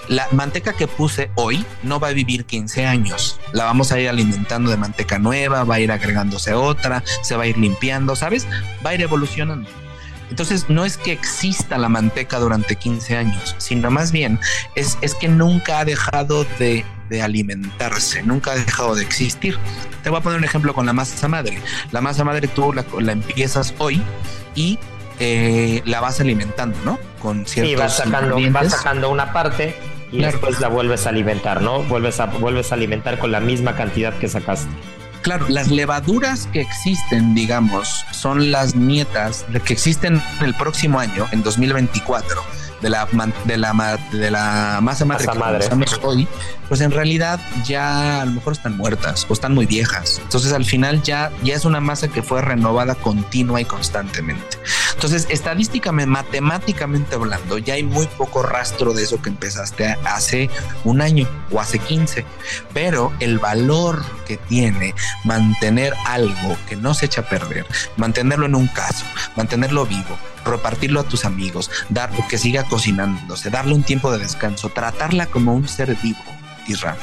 la 0.09 0.27
manteca 0.33 0.73
que 0.73 0.89
puse 0.89 1.31
hoy 1.35 1.65
no 1.83 2.01
va 2.01 2.09
a 2.09 2.13
vivir 2.13 2.47
15 2.47 2.87
años. 2.87 3.39
La 3.53 3.65
vamos 3.65 3.93
a 3.93 4.01
ir 4.01 4.09
alimentando 4.09 4.71
de 4.71 4.77
manteca 4.77 5.19
nueva, 5.19 5.63
va 5.65 5.75
a 5.77 5.81
ir 5.81 5.93
agregándose 5.93 6.55
otra, 6.55 7.05
se 7.23 7.37
va 7.37 7.45
a 7.45 7.47
ir 7.47 7.59
limpiando, 7.59 8.17
¿sabes? 8.17 8.47
Va 8.85 8.91
a 8.91 8.95
ir 8.95 9.03
evolucionando. 9.03 9.69
Entonces, 10.31 10.67
no 10.69 10.85
es 10.85 10.97
que 10.97 11.13
exista 11.13 11.77
la 11.77 11.89
manteca 11.89 12.39
durante 12.39 12.77
15 12.77 13.17
años, 13.17 13.55
sino 13.59 13.91
más 13.91 14.13
bien 14.13 14.39
es, 14.77 14.97
es 15.03 15.15
que 15.15 15.29
nunca 15.29 15.81
ha 15.81 15.85
dejado 15.85 16.47
de, 16.59 16.85
de, 17.09 17.23
alimentarse, 17.23 18.23
nunca 18.23 18.53
ha 18.53 18.55
dejado 18.55 18.95
de 18.95 19.03
existir. 19.03 19.59
Te 20.03 20.11
voy 20.11 20.21
a 20.21 20.23
poner 20.23 20.39
un 20.39 20.45
ejemplo 20.45 20.73
con 20.73 20.87
la 20.87 20.93
masa 20.93 21.29
madre. 21.29 21.61
La 21.93 22.01
masa 22.01 22.25
madre 22.25 22.49
tú 22.49 22.73
la, 22.73 22.85
la 23.01 23.13
empiezas 23.13 23.75
hoy 23.79 24.01
y 24.55 24.79
eh, 25.19 25.83
la 25.85 26.01
vas 26.01 26.21
alimentando, 26.21 26.79
¿no? 26.85 26.99
Con 27.21 27.45
ciertos 27.45 27.71
sí, 27.71 27.77
vas 27.77 27.97
sacando, 27.97 28.37
vas 28.51 28.71
sacando 28.71 29.11
una 29.11 29.33
parte 29.33 29.77
y 30.13 30.19
claro. 30.19 30.33
después 30.33 30.61
la 30.61 30.69
vuelves 30.69 31.07
a 31.07 31.11
alimentar, 31.11 31.61
¿no? 31.61 31.83
Vuelves 31.83 32.21
a, 32.21 32.27
vuelves 32.27 32.73
a 32.73 32.77
alimentar 32.77 33.19
con 33.19 33.31
la 33.31 33.41
misma 33.41 33.77
cantidad 33.77 34.17
que 34.17 34.29
sacaste. 34.29 34.71
Claro, 35.23 35.47
las 35.49 35.71
levaduras 35.71 36.49
que 36.53 36.63
existen, 36.63 37.35
digamos, 37.35 38.07
son 38.11 38.51
las 38.51 38.75
nietas 38.75 39.45
de 39.53 39.61
que 39.61 39.75
existen 39.75 40.21
el 40.41 40.55
próximo 40.55 40.99
año, 40.99 41.27
en 41.33 41.43
2024, 41.43 42.43
de 42.81 42.91
la, 42.91 43.07
de 43.45 43.57
la, 43.57 43.99
de 44.13 44.31
la 44.31 44.79
masa 44.83 45.05
madre 45.05 45.27
masa 45.27 45.33
que 45.33 45.39
madre. 45.39 45.67
usamos 45.67 46.01
hoy, 46.03 46.29
pues 46.69 46.81
en 46.81 46.91
realidad 46.91 47.41
ya 47.65 48.23
a 48.23 48.25
lo 48.25 48.33
mejor 48.33 48.53
están 48.53 48.77
muertas 48.77 49.27
o 49.29 49.33
están 49.33 49.55
muy 49.55 49.67
viejas. 49.67 50.21
Entonces 50.23 50.53
al 50.53 50.65
final 50.65 51.03
ya, 51.03 51.31
ya 51.43 51.55
es 51.55 51.65
una 51.65 51.81
masa 51.81 52.09
que 52.09 52.23
fue 52.23 52.43
renovada 52.43 52.95
continua 52.95 53.61
y 53.61 53.65
constantemente. 53.65 54.59
Entonces, 54.95 55.27
estadísticamente, 55.31 56.11
matemáticamente 56.11 57.15
hablando, 57.15 57.57
ya 57.57 57.73
hay 57.73 57.83
muy 57.83 58.07
poco 58.07 58.43
rastro 58.43 58.93
de 58.93 59.03
eso 59.03 59.23
que 59.23 59.31
empezaste 59.31 59.97
hace 60.05 60.51
un 60.85 61.01
año 61.01 61.27
o 61.51 61.59
hace 61.59 61.79
15, 61.79 62.27
pero 62.75 63.11
el 63.19 63.39
valor 63.39 64.05
que 64.27 64.37
tiene 64.37 64.95
mantener 65.25 65.95
algo 66.07 66.55
que 66.69 66.77
no 66.77 66.93
se 66.93 67.07
echa 67.07 67.23
a 67.23 67.25
perder, 67.25 67.65
mantenerlo 67.97 68.45
en 68.45 68.55
un 68.55 68.69
caso, 68.69 69.07
mantenerlo 69.37 69.87
vivo, 69.87 70.19
repartirlo 70.45 71.01
a 71.01 71.05
tus 71.05 71.25
amigos, 71.25 71.71
dar 71.89 72.11
que 72.29 72.39
siga 72.39 72.65
cocinándose, 72.65 73.51
darle 73.51 73.75
un 73.75 73.83
tiempo 73.83 74.13
de 74.13 74.19
descanso, 74.19 74.69
tratarla 74.69 75.27
como 75.27 75.55
un 75.55 75.69
ser 75.69 75.97
vivo, 76.03 76.21
Israel. 76.67 76.99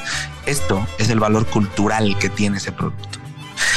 Esto 0.45 0.85
es 0.97 1.09
el 1.09 1.19
valor 1.19 1.45
cultural 1.47 2.17
que 2.19 2.29
tiene 2.29 2.57
ese 2.57 2.71
producto. 2.71 3.19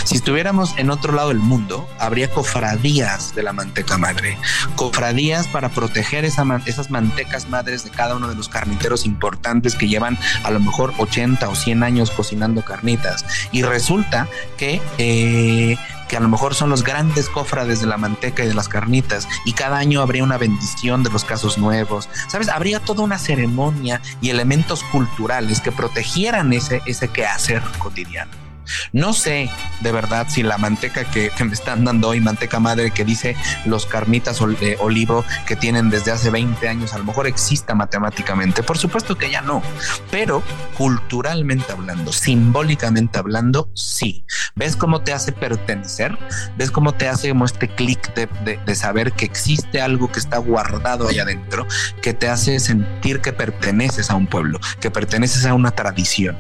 Si 0.05 0.17
estuviéramos 0.17 0.75
en 0.77 0.91
otro 0.91 1.13
lado 1.13 1.29
del 1.29 1.39
mundo, 1.39 1.89
habría 1.99 2.31
cofradías 2.31 3.35
de 3.35 3.43
la 3.43 3.53
manteca 3.53 3.99
madre, 3.99 4.37
cofradías 4.77 5.47
para 5.47 5.69
proteger 5.69 6.25
esas 6.25 6.91
mantecas 6.91 7.49
madres 7.49 7.85
de 7.85 7.91
cada 7.91 8.17
uno 8.17 8.29
de 8.29 8.35
los 8.35 8.49
carniteros 8.49 9.07
importantes 9.07 9.75
que 9.75 9.89
llevan 9.89 10.19
a 10.43 10.51
lo 10.51 10.61
mejor 10.61 10.93
80 10.99 11.49
o 11.49 11.55
100 11.55 11.83
años 11.83 12.11
cocinando 12.11 12.63
carnitas. 12.63 13.25
Y 13.53 13.63
resulta 13.63 14.27
que 14.57 14.83
eh, 14.99 15.77
que 16.11 16.17
a 16.17 16.21
lo 16.21 16.29
mejor 16.29 16.57
son 16.57 16.71
los 16.71 16.83
grandes 16.83 17.29
cofrades 17.29 17.81
de 17.81 17.87
la 17.87 17.97
manteca 17.97 18.43
y 18.45 18.49
de 18.49 18.55
las 18.55 18.69
carnitas, 18.69 19.29
y 19.45 19.53
cada 19.53 19.79
año 19.79 20.03
habría 20.03 20.25
una 20.25 20.39
bendición 20.39 21.05
de 21.05 21.11
los 21.11 21.25
casos 21.25 21.57
nuevos, 21.57 22.09
¿sabes? 22.27 22.49
Habría 22.49 22.81
toda 22.81 23.05
una 23.05 23.17
ceremonia 23.17 24.03
y 24.21 24.31
elementos 24.31 24.83
culturales 24.83 25.61
que 25.61 25.71
protegieran 25.71 26.53
ese, 26.53 26.83
ese 26.85 27.09
quehacer 27.09 27.63
cotidiano. 27.79 28.50
No 28.93 29.13
sé 29.13 29.51
de 29.81 29.93
verdad 29.93 30.27
si 30.29 30.43
la 30.43 30.59
manteca 30.59 31.05
que, 31.05 31.31
me 31.45 31.53
están 31.53 31.85
dando 31.85 32.09
hoy, 32.09 32.21
manteca 32.21 32.61
madre 32.61 32.91
que 32.91 33.05
dice 33.05 33.37
los 33.65 33.87
carnitas 33.87 34.41
de 34.61 34.77
olivo 34.81 35.25
que 35.47 35.57
tienen 35.57 35.91
desde 35.91 36.13
hace 36.13 36.31
20 36.31 36.69
años, 36.69 36.95
a 36.95 36.99
lo 36.99 37.05
mejor 37.05 37.27
exista 37.27 37.75
matemáticamente. 37.75 38.63
Por 38.63 38.79
supuesto 38.79 39.17
que 39.17 39.31
ya 39.31 39.41
no, 39.41 39.63
pero 40.11 40.43
culturalmente 40.77 41.73
hablando, 41.73 42.13
simbólicamente 42.13 43.19
hablando, 43.19 43.71
sí. 43.75 44.25
¿Ves 44.55 44.77
cómo 44.77 45.03
te 45.03 45.13
hace 45.13 45.33
pertenecer? 45.33 46.19
¿Ves 46.57 46.71
cómo 46.71 46.93
te 46.93 47.09
hace 47.09 47.31
como 47.31 47.45
este 47.45 47.69
clic 47.69 48.15
de, 48.15 48.29
de 48.65 48.75
saber 48.75 49.13
que 49.13 49.25
existe 49.25 49.81
algo 49.81 50.11
que 50.11 50.19
está 50.19 50.39
guardado 50.39 51.09
allá 51.09 51.23
adentro, 51.23 51.67
que 52.03 52.15
te 52.15 52.29
hace 52.29 52.61
sentir 52.61 53.21
que 53.21 53.33
perteneces 53.33 54.11
a 54.11 54.15
un 54.15 54.27
pueblo, 54.27 54.61
que 54.81 54.91
perteneces 54.91 55.45
a 55.47 55.55
una 55.55 55.71
tradición? 55.71 56.37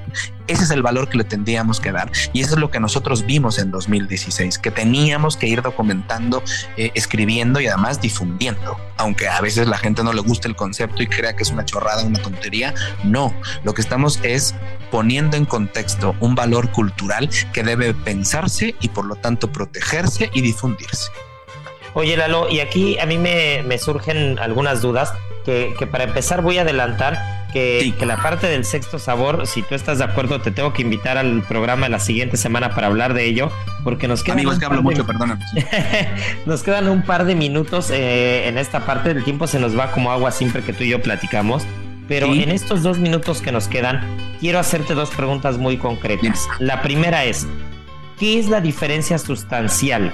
Ese 0.50 0.64
es 0.64 0.70
el 0.72 0.82
valor 0.82 1.08
que 1.08 1.16
le 1.16 1.22
tendríamos 1.22 1.78
que 1.78 1.92
dar 1.92 2.10
y 2.32 2.40
eso 2.40 2.54
es 2.54 2.60
lo 2.60 2.72
que 2.72 2.80
nosotros 2.80 3.24
vimos 3.24 3.60
en 3.60 3.70
2016, 3.70 4.58
que 4.58 4.72
teníamos 4.72 5.36
que 5.36 5.46
ir 5.46 5.62
documentando, 5.62 6.42
eh, 6.76 6.90
escribiendo 6.94 7.60
y 7.60 7.68
además 7.68 8.00
difundiendo. 8.00 8.76
Aunque 8.96 9.28
a 9.28 9.40
veces 9.40 9.68
la 9.68 9.78
gente 9.78 10.02
no 10.02 10.12
le 10.12 10.20
guste 10.22 10.48
el 10.48 10.56
concepto 10.56 11.04
y 11.04 11.06
crea 11.06 11.36
que 11.36 11.44
es 11.44 11.52
una 11.52 11.64
chorrada, 11.64 12.02
una 12.02 12.20
tontería, 12.20 12.74
no. 13.04 13.32
Lo 13.62 13.74
que 13.74 13.80
estamos 13.80 14.18
es 14.24 14.56
poniendo 14.90 15.36
en 15.36 15.44
contexto 15.44 16.16
un 16.18 16.34
valor 16.34 16.72
cultural 16.72 17.30
que 17.52 17.62
debe 17.62 17.94
pensarse 17.94 18.74
y 18.80 18.88
por 18.88 19.04
lo 19.04 19.14
tanto 19.14 19.52
protegerse 19.52 20.30
y 20.34 20.40
difundirse. 20.40 21.12
Oye 21.94 22.16
Lalo, 22.16 22.48
y 22.48 22.58
aquí 22.58 22.98
a 22.98 23.06
mí 23.06 23.18
me, 23.18 23.78
surgen 23.78 24.40
algunas 24.40 24.82
dudas 24.82 25.12
que 25.44 25.88
para 25.90 26.04
empezar 26.04 26.42
voy 26.42 26.58
a 26.58 26.62
adelantar 26.62 27.39
que, 27.52 27.94
la 28.06 28.16
parte 28.16 28.46
del 28.46 28.64
sexto 28.64 28.98
sabor, 28.98 29.46
si 29.46 29.62
tú 29.62 29.74
estás 29.74 29.98
de 29.98 30.04
acuerdo, 30.04 30.40
te 30.40 30.50
tengo 30.50 30.72
que 30.72 30.82
invitar 30.82 31.18
al 31.18 31.42
programa 31.42 31.86
de 31.86 31.90
la 31.90 32.00
siguiente 32.00 32.36
semana 32.36 32.74
para 32.74 32.86
hablar 32.86 33.14
de 33.14 33.26
ello, 33.26 33.50
porque 33.84 34.08
nos 34.08 34.22
quedan. 34.22 34.38
Amigos, 34.38 34.58
que 34.58 34.64
hablo 34.64 34.82
mucho, 34.82 35.06
perdóname. 35.06 35.44
nos 36.46 36.62
quedan 36.62 36.88
un 36.88 37.02
par 37.02 37.24
de 37.24 37.34
minutos 37.34 37.90
eh, 37.90 38.48
en 38.48 38.58
esta 38.58 38.86
parte. 38.86 39.14
del 39.14 39.24
tiempo 39.24 39.46
se 39.46 39.58
nos 39.58 39.78
va 39.78 39.90
como 39.92 40.10
agua 40.10 40.30
siempre 40.30 40.62
que 40.62 40.72
tú 40.72 40.84
y 40.84 40.90
yo 40.90 41.02
platicamos. 41.02 41.64
Pero 42.08 42.26
en 42.34 42.50
estos 42.50 42.82
dos 42.82 42.98
minutos 42.98 43.40
que 43.40 43.52
nos 43.52 43.68
quedan, 43.68 44.00
quiero 44.40 44.58
hacerte 44.58 44.94
dos 44.94 45.10
preguntas 45.10 45.58
muy 45.58 45.76
concretas. 45.76 46.48
La 46.58 46.82
primera 46.82 47.24
es: 47.24 47.46
¿qué 48.18 48.38
es 48.40 48.48
la 48.48 48.60
diferencia 48.60 49.16
sustancial 49.18 50.12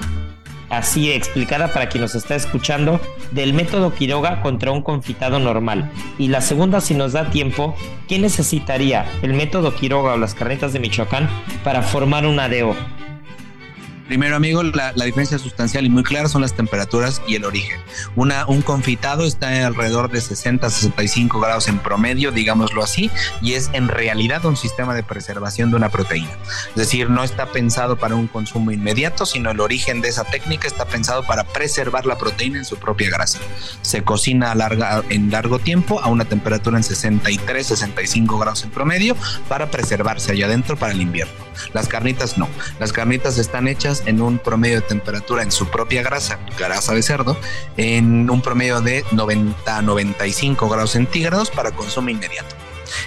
así 0.71 1.11
explicada 1.11 1.73
para 1.73 1.89
quien 1.89 2.03
nos 2.03 2.15
está 2.15 2.35
escuchando, 2.35 3.01
del 3.31 3.53
método 3.53 3.95
Quiroga 3.95 4.43
contra 4.43 4.71
un 4.71 4.83
confitado 4.83 5.39
normal. 5.39 5.91
Y 6.19 6.29
la 6.29 6.41
segunda, 6.41 6.81
si 6.81 6.95
nos 6.95 7.13
da 7.13 7.31
tiempo, 7.31 7.75
¿qué 8.09 8.19
necesitaría 8.19 9.07
el 9.23 9.35
método 9.35 9.75
Quiroga 9.75 10.15
o 10.15 10.19
las 10.19 10.35
carnetas 10.35 10.73
de 10.73 10.81
Michoacán 10.81 11.29
para 11.65 11.83
formar 11.83 12.27
un 12.27 12.41
ADO? 12.41 12.75
Primero, 14.07 14.37
amigo, 14.37 14.63
la, 14.63 14.93
diferencia 14.93 15.37
sustancial 15.39 15.85
y 15.85 15.91
muy 15.91 16.05
clara 16.05 16.29
son 16.29 16.41
las 16.41 16.55
temperaturas 16.55 17.21
y 17.27 17.35
el 17.35 17.45
origen. 17.45 17.81
Una, 18.15 18.47
un 18.47 18.63
confitado 18.63 19.25
está 19.25 19.67
alrededor 19.67 20.11
de 20.11 20.21
60 20.21 20.71
65 20.71 21.41
grados 21.41 21.67
en 21.67 21.81
promedio, 21.81 22.31
digámoslo 22.31 22.85
así, 22.85 23.11
y 23.43 23.55
es 23.55 23.69
en 23.73 23.89
realidad 23.89 24.45
un 24.45 24.57
sistema 24.57 24.95
de 24.95 25.03
preservación 25.03 25.71
de 25.71 25.77
una 25.77 25.89
proteína. 25.89 26.31
Es 26.69 26.77
decir, 26.77 27.11
no 27.11 27.25
está 27.25 27.47
pensado 27.47 27.97
para 27.97 28.15
un 28.15 28.29
consumo 28.29 28.71
inmediato, 28.71 29.27
sino 29.27 29.51
el 29.51 29.59
origen 29.59 30.01
de 30.01 30.09
esa 30.09 30.23
técnica 30.23 30.69
está 30.69 30.85
pensado 30.85 31.25
para 31.25 31.43
preservar 31.43 32.07
la 32.07 32.17
proteína 32.17 32.59
en 32.59 32.65
su 32.65 32.77
propia 32.77 33.11
grasa. 33.11 33.41
Se 33.83 34.05
cocina 34.05 34.53
a 34.53 34.55
larga, 34.55 35.03
en 35.09 35.33
largo 35.33 35.59
tiempo 35.59 36.01
a 36.01 36.07
una 36.07 36.25
temperatura 36.25 36.77
en 36.77 36.85
63, 36.85 37.67
65 37.67 38.39
grados 38.39 38.63
en 38.63 38.71
promedio 38.71 39.17
para 39.49 39.69
preservarse 39.69 40.31
allá 40.31 40.47
adentro 40.47 40.77
para 40.77 40.93
el 40.93 41.01
invierno. 41.01 41.35
Las 41.73 41.89
carnitas 41.89 42.39
no. 42.39 42.49
Las 42.79 42.93
carnitas 42.93 43.39
están 43.39 43.67
hechas 43.67 43.96
en 44.07 44.21
un 44.21 44.39
promedio 44.39 44.81
de 44.81 44.87
temperatura 44.87 45.43
en 45.43 45.53
su 45.53 45.69
propia 45.69 46.03
grasa, 46.03 46.39
grasa 46.59 46.95
de 46.95 47.03
cerdo, 47.03 47.37
en 47.77 48.29
un 48.29 48.43
promedio 48.43 48.81
de 48.81 49.05
90 49.13 49.77
a 49.77 49.83
95 49.83 50.69
grados 50.69 50.91
centígrados 50.91 51.51
para 51.51 51.73
consumo 51.73 52.11
inmediato 52.11 52.66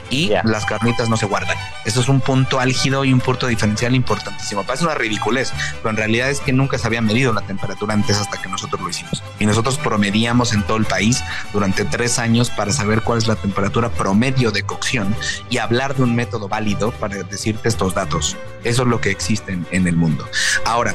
y 0.09 0.31
las 0.43 0.65
carnitas 0.65 1.09
no 1.09 1.17
se 1.17 1.25
guardan. 1.25 1.57
Eso 1.85 2.01
es 2.01 2.09
un 2.09 2.21
punto 2.21 2.59
álgido 2.59 3.05
y 3.05 3.13
un 3.13 3.19
punto 3.19 3.47
diferencial 3.47 3.95
importantísimo. 3.95 4.63
Parece 4.63 4.85
una 4.85 4.95
ridiculez, 4.95 5.53
pero 5.77 5.91
en 5.91 5.97
realidad 5.97 6.29
es 6.29 6.39
que 6.39 6.53
nunca 6.53 6.77
se 6.77 6.87
había 6.87 7.01
medido 7.01 7.33
la 7.33 7.41
temperatura 7.41 7.93
antes 7.93 8.17
hasta 8.17 8.41
que 8.41 8.49
nosotros 8.49 8.81
lo 8.81 8.89
hicimos. 8.89 9.23
Y 9.39 9.45
nosotros 9.45 9.77
promediamos 9.77 10.53
en 10.53 10.63
todo 10.63 10.77
el 10.77 10.85
país 10.85 11.23
durante 11.53 11.85
tres 11.85 12.19
años 12.19 12.49
para 12.49 12.71
saber 12.71 13.01
cuál 13.01 13.19
es 13.19 13.27
la 13.27 13.35
temperatura 13.35 13.89
promedio 13.89 14.51
de 14.51 14.63
cocción 14.63 15.15
y 15.49 15.57
hablar 15.57 15.95
de 15.95 16.03
un 16.03 16.15
método 16.15 16.47
válido 16.47 16.91
para 16.91 17.23
decirte 17.23 17.69
estos 17.69 17.93
datos. 17.93 18.35
Eso 18.63 18.83
es 18.83 18.87
lo 18.87 19.01
que 19.01 19.11
existe 19.11 19.57
en 19.71 19.87
el 19.87 19.95
mundo. 19.95 20.27
Ahora, 20.65 20.93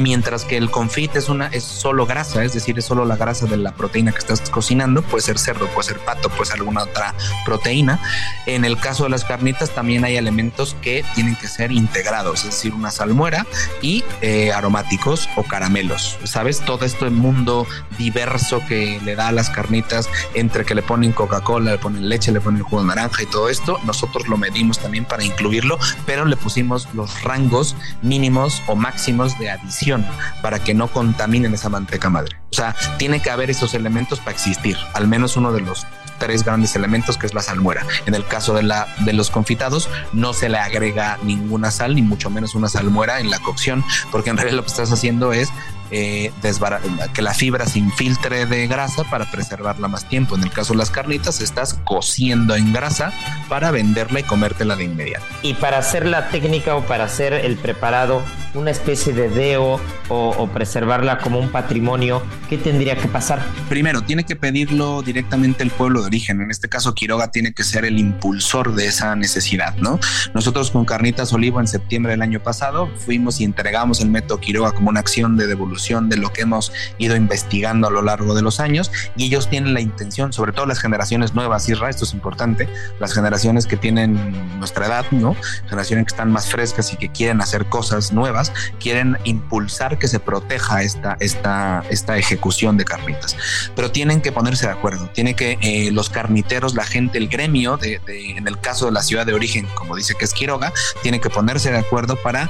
mientras 0.00 0.44
que 0.44 0.56
el 0.56 0.70
confit 0.70 1.14
es 1.16 1.28
una 1.28 1.46
es 1.48 1.62
solo 1.62 2.06
grasa, 2.06 2.42
es 2.44 2.52
decir, 2.52 2.78
es 2.78 2.84
solo 2.84 3.04
la 3.04 3.16
grasa 3.16 3.46
de 3.46 3.56
la 3.56 3.72
proteína 3.72 4.12
que 4.12 4.18
estás 4.18 4.40
cocinando, 4.50 5.02
puede 5.02 5.22
ser 5.22 5.38
cerdo, 5.38 5.68
puede 5.68 5.88
ser 5.88 5.98
pato, 5.98 6.28
puede 6.30 6.46
ser 6.46 6.58
alguna 6.58 6.82
otra 6.82 7.14
proteína. 7.44 8.00
En 8.46 8.64
el 8.64 8.78
caso 8.78 9.04
de 9.04 9.10
las 9.10 9.24
carnitas 9.24 9.70
también 9.70 10.04
hay 10.04 10.16
elementos 10.16 10.76
que 10.82 11.04
tienen 11.14 11.36
que 11.36 11.48
ser 11.48 11.70
integrados, 11.70 12.40
es 12.40 12.50
decir, 12.50 12.74
una 12.74 12.90
salmuera 12.90 13.46
y 13.82 14.04
eh, 14.20 14.52
aromáticos 14.52 15.28
o 15.36 15.44
caramelos. 15.44 16.18
¿Sabes? 16.24 16.60
Todo 16.60 16.84
este 16.84 17.10
mundo 17.10 17.66
diverso 17.98 18.62
que 18.66 19.00
le 19.04 19.14
da 19.14 19.28
a 19.28 19.32
las 19.32 19.50
carnitas 19.50 20.08
entre 20.34 20.64
que 20.64 20.74
le 20.74 20.82
ponen 20.82 21.12
Coca-Cola, 21.12 21.72
le 21.72 21.78
ponen 21.78 22.08
leche, 22.08 22.32
le 22.32 22.40
ponen 22.40 22.62
jugo 22.62 22.82
de 22.82 22.88
naranja 22.88 23.22
y 23.22 23.26
todo 23.26 23.48
esto, 23.48 23.78
nosotros 23.84 24.28
lo 24.28 24.36
medimos 24.36 24.78
también 24.78 25.04
para 25.04 25.22
incluirlo, 25.22 25.78
pero 26.06 26.24
le 26.24 26.36
pusimos 26.36 26.88
los 26.94 27.22
rangos 27.22 27.76
mínimos 28.02 28.62
o 28.66 28.74
máximos 28.74 29.38
de 29.38 29.50
adición 29.50 29.83
para 30.42 30.58
que 30.58 30.74
no 30.74 30.88
contaminen 30.88 31.54
esa 31.54 31.68
manteca 31.68 32.10
madre. 32.10 32.36
O 32.50 32.54
sea, 32.54 32.74
tiene 32.98 33.20
que 33.20 33.30
haber 33.30 33.50
esos 33.50 33.74
elementos 33.74 34.20
para 34.20 34.32
existir, 34.32 34.76
al 34.92 35.08
menos 35.08 35.36
uno 35.36 35.52
de 35.52 35.60
los 35.60 35.86
tres 36.18 36.44
grandes 36.44 36.76
elementos 36.76 37.18
que 37.18 37.26
es 37.26 37.34
la 37.34 37.42
salmuera. 37.42 37.84
En 38.06 38.14
el 38.14 38.26
caso 38.26 38.54
de, 38.54 38.62
la, 38.62 38.86
de 39.00 39.12
los 39.12 39.30
confitados 39.30 39.88
no 40.12 40.32
se 40.32 40.48
le 40.48 40.58
agrega 40.58 41.18
ninguna 41.22 41.70
sal, 41.70 41.94
ni 41.94 42.02
mucho 42.02 42.30
menos 42.30 42.54
una 42.54 42.68
salmuera 42.68 43.20
en 43.20 43.30
la 43.30 43.38
cocción, 43.40 43.84
porque 44.10 44.30
en 44.30 44.36
realidad 44.36 44.56
lo 44.56 44.62
que 44.62 44.68
estás 44.70 44.92
haciendo 44.92 45.32
es 45.32 45.50
eh, 45.96 46.32
que 47.12 47.22
la 47.22 47.34
fibra 47.34 47.66
se 47.66 47.78
infiltre 47.78 48.46
de 48.46 48.66
grasa 48.66 49.04
para 49.04 49.30
preservarla 49.30 49.86
más 49.86 50.08
tiempo. 50.08 50.34
En 50.34 50.42
el 50.42 50.50
caso 50.50 50.72
de 50.72 50.78
las 50.78 50.90
carnitas, 50.90 51.40
estás 51.40 51.74
cociendo 51.84 52.56
en 52.56 52.72
grasa 52.72 53.12
para 53.48 53.70
venderla 53.70 54.18
y 54.18 54.22
comértela 54.24 54.74
de 54.74 54.84
inmediato. 54.84 55.24
Y 55.42 55.54
para 55.54 55.78
hacer 55.78 56.04
la 56.04 56.30
técnica 56.30 56.74
o 56.74 56.84
para 56.84 57.04
hacer 57.04 57.32
el 57.32 57.56
preparado, 57.56 58.24
una 58.54 58.72
especie 58.72 59.12
de 59.12 59.28
deo 59.28 59.80
o, 60.08 60.48
preservarla 60.52 61.18
como 61.18 61.38
un 61.38 61.50
patrimonio, 61.50 62.22
¿qué 62.48 62.58
tendría 62.58 62.96
que 62.96 63.06
pasar? 63.06 63.40
Primero, 63.68 64.02
tiene 64.02 64.24
que 64.24 64.34
pedirlo 64.34 65.02
directamente 65.02 65.62
el 65.62 65.70
pueblo 65.70 66.00
de 66.00 66.06
origen. 66.06 66.40
En 66.40 66.50
este 66.50 66.68
caso, 66.68 66.94
Quiroga 66.94 67.30
tiene 67.30 67.52
que 67.52 67.62
ser 67.62 67.84
el 67.84 67.98
impulsor 67.98 68.74
de 68.74 68.86
esa 68.86 69.14
necesidad, 69.14 69.76
¿no? 69.76 69.98
Nosotros 70.34 70.70
con 70.72 70.84
Carnitas 70.84 71.32
Olivo 71.32 71.60
en 71.60 71.68
septiembre 71.68 72.12
del 72.12 72.22
año 72.22 72.40
pasado 72.40 72.90
fuimos 72.98 73.40
y 73.40 73.44
entregamos 73.44 74.00
el 74.00 74.10
método 74.10 74.40
Quiroga 74.40 74.72
como 74.72 74.90
una 74.90 75.00
acción 75.00 75.36
de 75.36 75.46
devolución 75.46 75.83
de 75.84 76.16
lo 76.16 76.32
que 76.32 76.42
hemos 76.42 76.72
ido 76.96 77.14
investigando 77.14 77.88
a 77.88 77.90
lo 77.90 78.00
largo 78.00 78.34
de 78.34 78.40
los 78.40 78.58
años 78.58 78.90
y 79.16 79.26
ellos 79.26 79.50
tienen 79.50 79.74
la 79.74 79.80
intención, 79.80 80.32
sobre 80.32 80.52
todo 80.52 80.64
las 80.64 80.78
generaciones 80.78 81.34
nuevas, 81.34 81.68
Isra, 81.68 81.90
esto 81.90 82.04
es 82.04 82.14
importante, 82.14 82.68
las 83.00 83.12
generaciones 83.12 83.66
que 83.66 83.76
tienen 83.76 84.58
nuestra 84.58 84.86
edad, 84.86 85.04
¿no? 85.10 85.36
Generaciones 85.66 86.06
que 86.06 86.12
están 86.12 86.32
más 86.32 86.46
frescas 86.48 86.92
y 86.92 86.96
que 86.96 87.10
quieren 87.10 87.42
hacer 87.42 87.66
cosas 87.66 88.12
nuevas, 88.12 88.52
quieren 88.80 89.18
impulsar 89.24 89.98
que 89.98 90.08
se 90.08 90.20
proteja 90.20 90.82
esta, 90.82 91.18
esta, 91.20 91.84
esta 91.90 92.16
ejecución 92.16 92.78
de 92.78 92.84
carnitas. 92.84 93.36
Pero 93.76 93.90
tienen 93.90 94.22
que 94.22 94.32
ponerse 94.32 94.66
de 94.66 94.72
acuerdo, 94.72 95.10
tiene 95.12 95.34
que 95.34 95.58
eh, 95.60 95.90
los 95.92 96.08
carniteros, 96.08 96.74
la 96.74 96.84
gente, 96.84 97.18
el 97.18 97.28
gremio, 97.28 97.76
de, 97.76 98.00
en 98.06 98.48
el 98.48 98.58
caso 98.58 98.86
de 98.86 98.92
la 98.92 99.02
ciudad 99.02 99.26
de 99.26 99.34
origen, 99.34 99.66
como 99.74 99.96
dice 99.96 100.14
que 100.14 100.24
es 100.24 100.32
Quiroga, 100.32 100.72
tiene 101.02 101.20
que 101.20 101.28
ponerse 101.28 101.70
de 101.70 101.78
acuerdo 101.78 102.16
para 102.16 102.48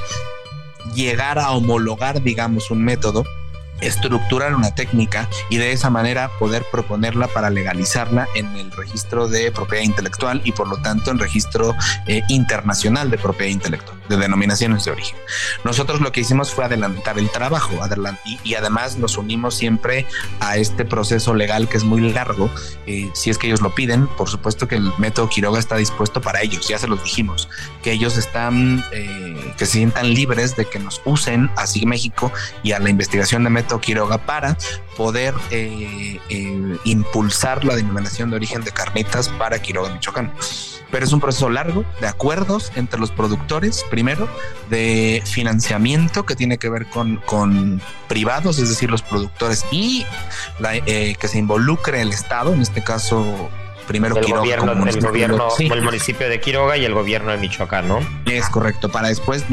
llegar 0.93 1.39
a 1.39 1.53
homologar, 1.53 2.23
digamos, 2.23 2.71
un 2.71 2.85
método 2.85 3.25
estructurar 3.81 4.55
una 4.55 4.75
técnica 4.75 5.29
y 5.51 5.59
de 5.59 5.73
esa 5.73 5.91
manera 5.91 6.31
poder 6.39 6.65
proponerla 6.71 7.29
para 7.29 7.51
legalizarla 7.51 8.29
en 8.35 8.47
el 8.57 8.71
registro 8.71 9.29
de 9.29 9.53
propiedad 9.53 9.85
intelectual 9.85 10.41
y 10.45 10.53
por 10.53 10.69
lo 10.69 10.77
tanto 10.79 11.11
en 11.11 11.19
registro 11.19 11.75
eh, 12.07 12.23
internacional 12.29 13.11
de 13.11 13.19
propiedad 13.19 13.53
intelectual, 13.53 13.99
de 14.09 14.17
denominaciones 14.17 14.85
de 14.85 14.93
origen. 14.93 15.19
Nosotros 15.65 16.01
lo 16.01 16.13
que 16.13 16.21
hicimos 16.21 16.53
fue 16.53 16.65
adelantar 16.65 17.19
el 17.19 17.31
trabajo 17.31 17.75
y, 18.25 18.39
y 18.43 18.55
además 18.55 18.97
nos 18.97 19.19
unimos 19.19 19.55
siempre 19.55 20.07
a 20.41 20.57
este 20.57 20.85
proceso 20.85 21.35
legal 21.35 21.69
que 21.69 21.77
es 21.77 21.85
muy 21.85 22.13
largo. 22.13 22.51
Eh, 22.87 23.11
si 23.15 23.31
es 23.31 23.39
que 23.39 23.47
ellos 23.47 23.61
lo 23.61 23.75
piden, 23.75 24.07
por 24.07 24.29
supuesto 24.29 24.69
que 24.69 24.77
el 24.77 24.93
método 24.99 25.29
Quiroga 25.29 25.59
está 25.59 25.77
dispuesto 25.77 26.21
para 26.21 26.43
ellos, 26.43 26.69
ya 26.69 26.79
se 26.79 26.87
los 26.87 27.03
dijimos, 27.03 27.49
que 27.83 27.93
ellos 27.93 28.17
están, 28.17 28.85
eh, 28.93 29.55
que 29.57 29.67
se 29.67 29.73
sientan 29.73 30.13
libres 30.15 30.57
de 30.57 30.65
que 30.67 30.79
nos 30.79 31.01
usen 31.05 31.51
así 31.57 31.87
México 31.87 32.33
y 32.63 32.73
a 32.73 32.79
la 32.79 32.91
investigación 32.91 33.45
de 33.45 33.51
método 33.51 33.74
Quiroga 33.81 34.19
para 34.19 34.57
poder 34.97 35.35
eh, 35.51 36.21
eh, 36.29 36.79
impulsar 36.85 37.65
la 37.65 37.77
denominación 37.77 38.31
de 38.31 38.37
origen 38.37 38.63
de 38.63 38.71
carnitas 38.71 39.29
para 39.29 39.61
Quiroga, 39.61 39.93
Michoacán. 39.93 40.33
Pero 40.91 41.07
es 41.07 41.13
un 41.13 41.21
proceso 41.21 41.51
largo 41.51 41.85
de 42.01 42.07
acuerdos 42.07 42.71
entre 42.77 43.01
los 43.01 43.11
productores, 43.11 43.85
primero, 43.91 44.29
de 44.71 45.23
financiamiento 45.25 46.25
que 46.25 46.37
tiene 46.37 46.59
que 46.59 46.69
ver 46.69 46.87
con, 46.87 47.17
con 47.27 47.81
privados, 48.07 48.59
es 48.59 48.69
decir, 48.69 48.91
los 48.91 49.03
productores, 49.03 49.65
y 49.73 50.07
eh, 50.87 51.17
que 51.19 51.29
se 51.29 51.39
involucre 51.39 52.01
el 52.01 52.11
Estado, 52.11 52.53
en 52.53 52.61
este 52.61 52.85
caso 52.85 53.51
primero 53.87 54.17
el 54.17 54.27
gobierno, 54.27 54.87
el 54.87 55.01
gobierno, 55.01 55.49
el 55.59 55.83
municipio 55.83 56.29
de 56.29 56.41
Quiroga 56.41 56.77
y 56.77 56.85
el 56.85 56.95
gobierno 56.95 57.33
de 57.33 57.39
Michoacán, 57.39 57.89
¿no? 57.89 58.01
Es 58.27 58.49
correcto, 58.49 58.91
para 58.91 59.09
después 59.09 59.45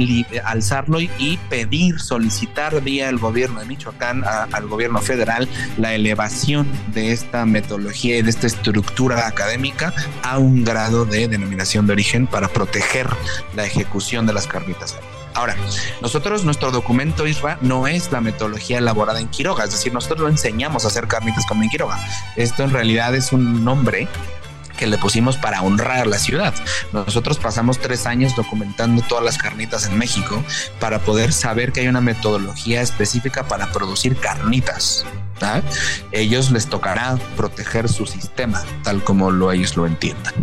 alzarlo 0.43 0.99
y, 0.99 1.39
pedir, 1.49 1.99
solicitar 1.99 2.81
vía 2.81 3.09
el 3.09 3.17
gobierno 3.17 3.59
de 3.59 3.65
Michoacán 3.65 4.23
al 4.23 4.67
gobierno 4.67 4.99
federal 4.99 5.47
la 5.77 5.93
elevación 5.93 6.67
de 6.93 7.11
esta 7.11 7.45
metodología 7.45 8.17
y 8.17 8.21
de 8.21 8.29
esta 8.29 8.47
estructura 8.47 9.27
académica 9.27 9.93
a 10.23 10.37
un 10.37 10.63
grado 10.63 11.05
de 11.05 11.27
denominación 11.27 11.87
de 11.87 11.93
origen 11.93 12.27
para 12.27 12.47
proteger 12.47 13.07
la 13.55 13.65
ejecución 13.65 14.25
de 14.25 14.33
las 14.33 14.47
carnitas. 14.47 14.97
Ahora, 15.33 15.55
nosotros, 16.01 16.43
nuestro 16.43 16.71
documento 16.71 17.27
ISRA 17.27 17.57
no 17.61 17.87
es 17.87 18.11
la 18.11 18.21
metodología 18.21 18.77
elaborada 18.77 19.19
en 19.19 19.27
Quiroga, 19.27 19.63
es 19.63 19.71
decir, 19.71 19.93
nosotros 19.93 20.19
lo 20.19 20.27
enseñamos 20.27 20.85
a 20.85 20.89
hacer 20.89 21.07
carnitas 21.07 21.45
como 21.45 21.63
en 21.63 21.69
Quiroga. 21.69 21.99
Esto 22.35 22.63
en 22.63 22.71
realidad 22.71 23.15
es 23.15 23.31
un 23.31 23.63
nombre 23.63 24.07
que 24.77 24.87
le 24.87 24.97
pusimos 24.97 25.37
para 25.37 25.61
honrar 25.61 26.07
la 26.07 26.17
ciudad. 26.17 26.53
Nosotros 26.91 27.37
pasamos 27.37 27.79
tres 27.79 28.07
años 28.07 28.35
documentando 28.35 29.03
todas 29.03 29.23
las 29.23 29.37
carnitas 29.37 29.85
en 29.85 29.97
México 29.97 30.43
para 30.79 30.99
poder 30.99 31.33
saber 31.33 31.71
que 31.71 31.81
hay 31.81 31.87
una 31.87 32.01
metodología 32.01 32.81
específica 32.81 33.47
para 33.47 33.71
producir 33.71 34.17
carnitas. 34.17 35.05
Ellos 36.11 36.51
les 36.51 36.67
tocará 36.67 37.17
proteger 37.35 37.89
su 37.89 38.05
sistema 38.05 38.63
tal 38.83 39.03
como 39.03 39.31
lo 39.31 39.51
ellos 39.51 39.75
lo 39.77 39.85
entiendan. 39.85 40.33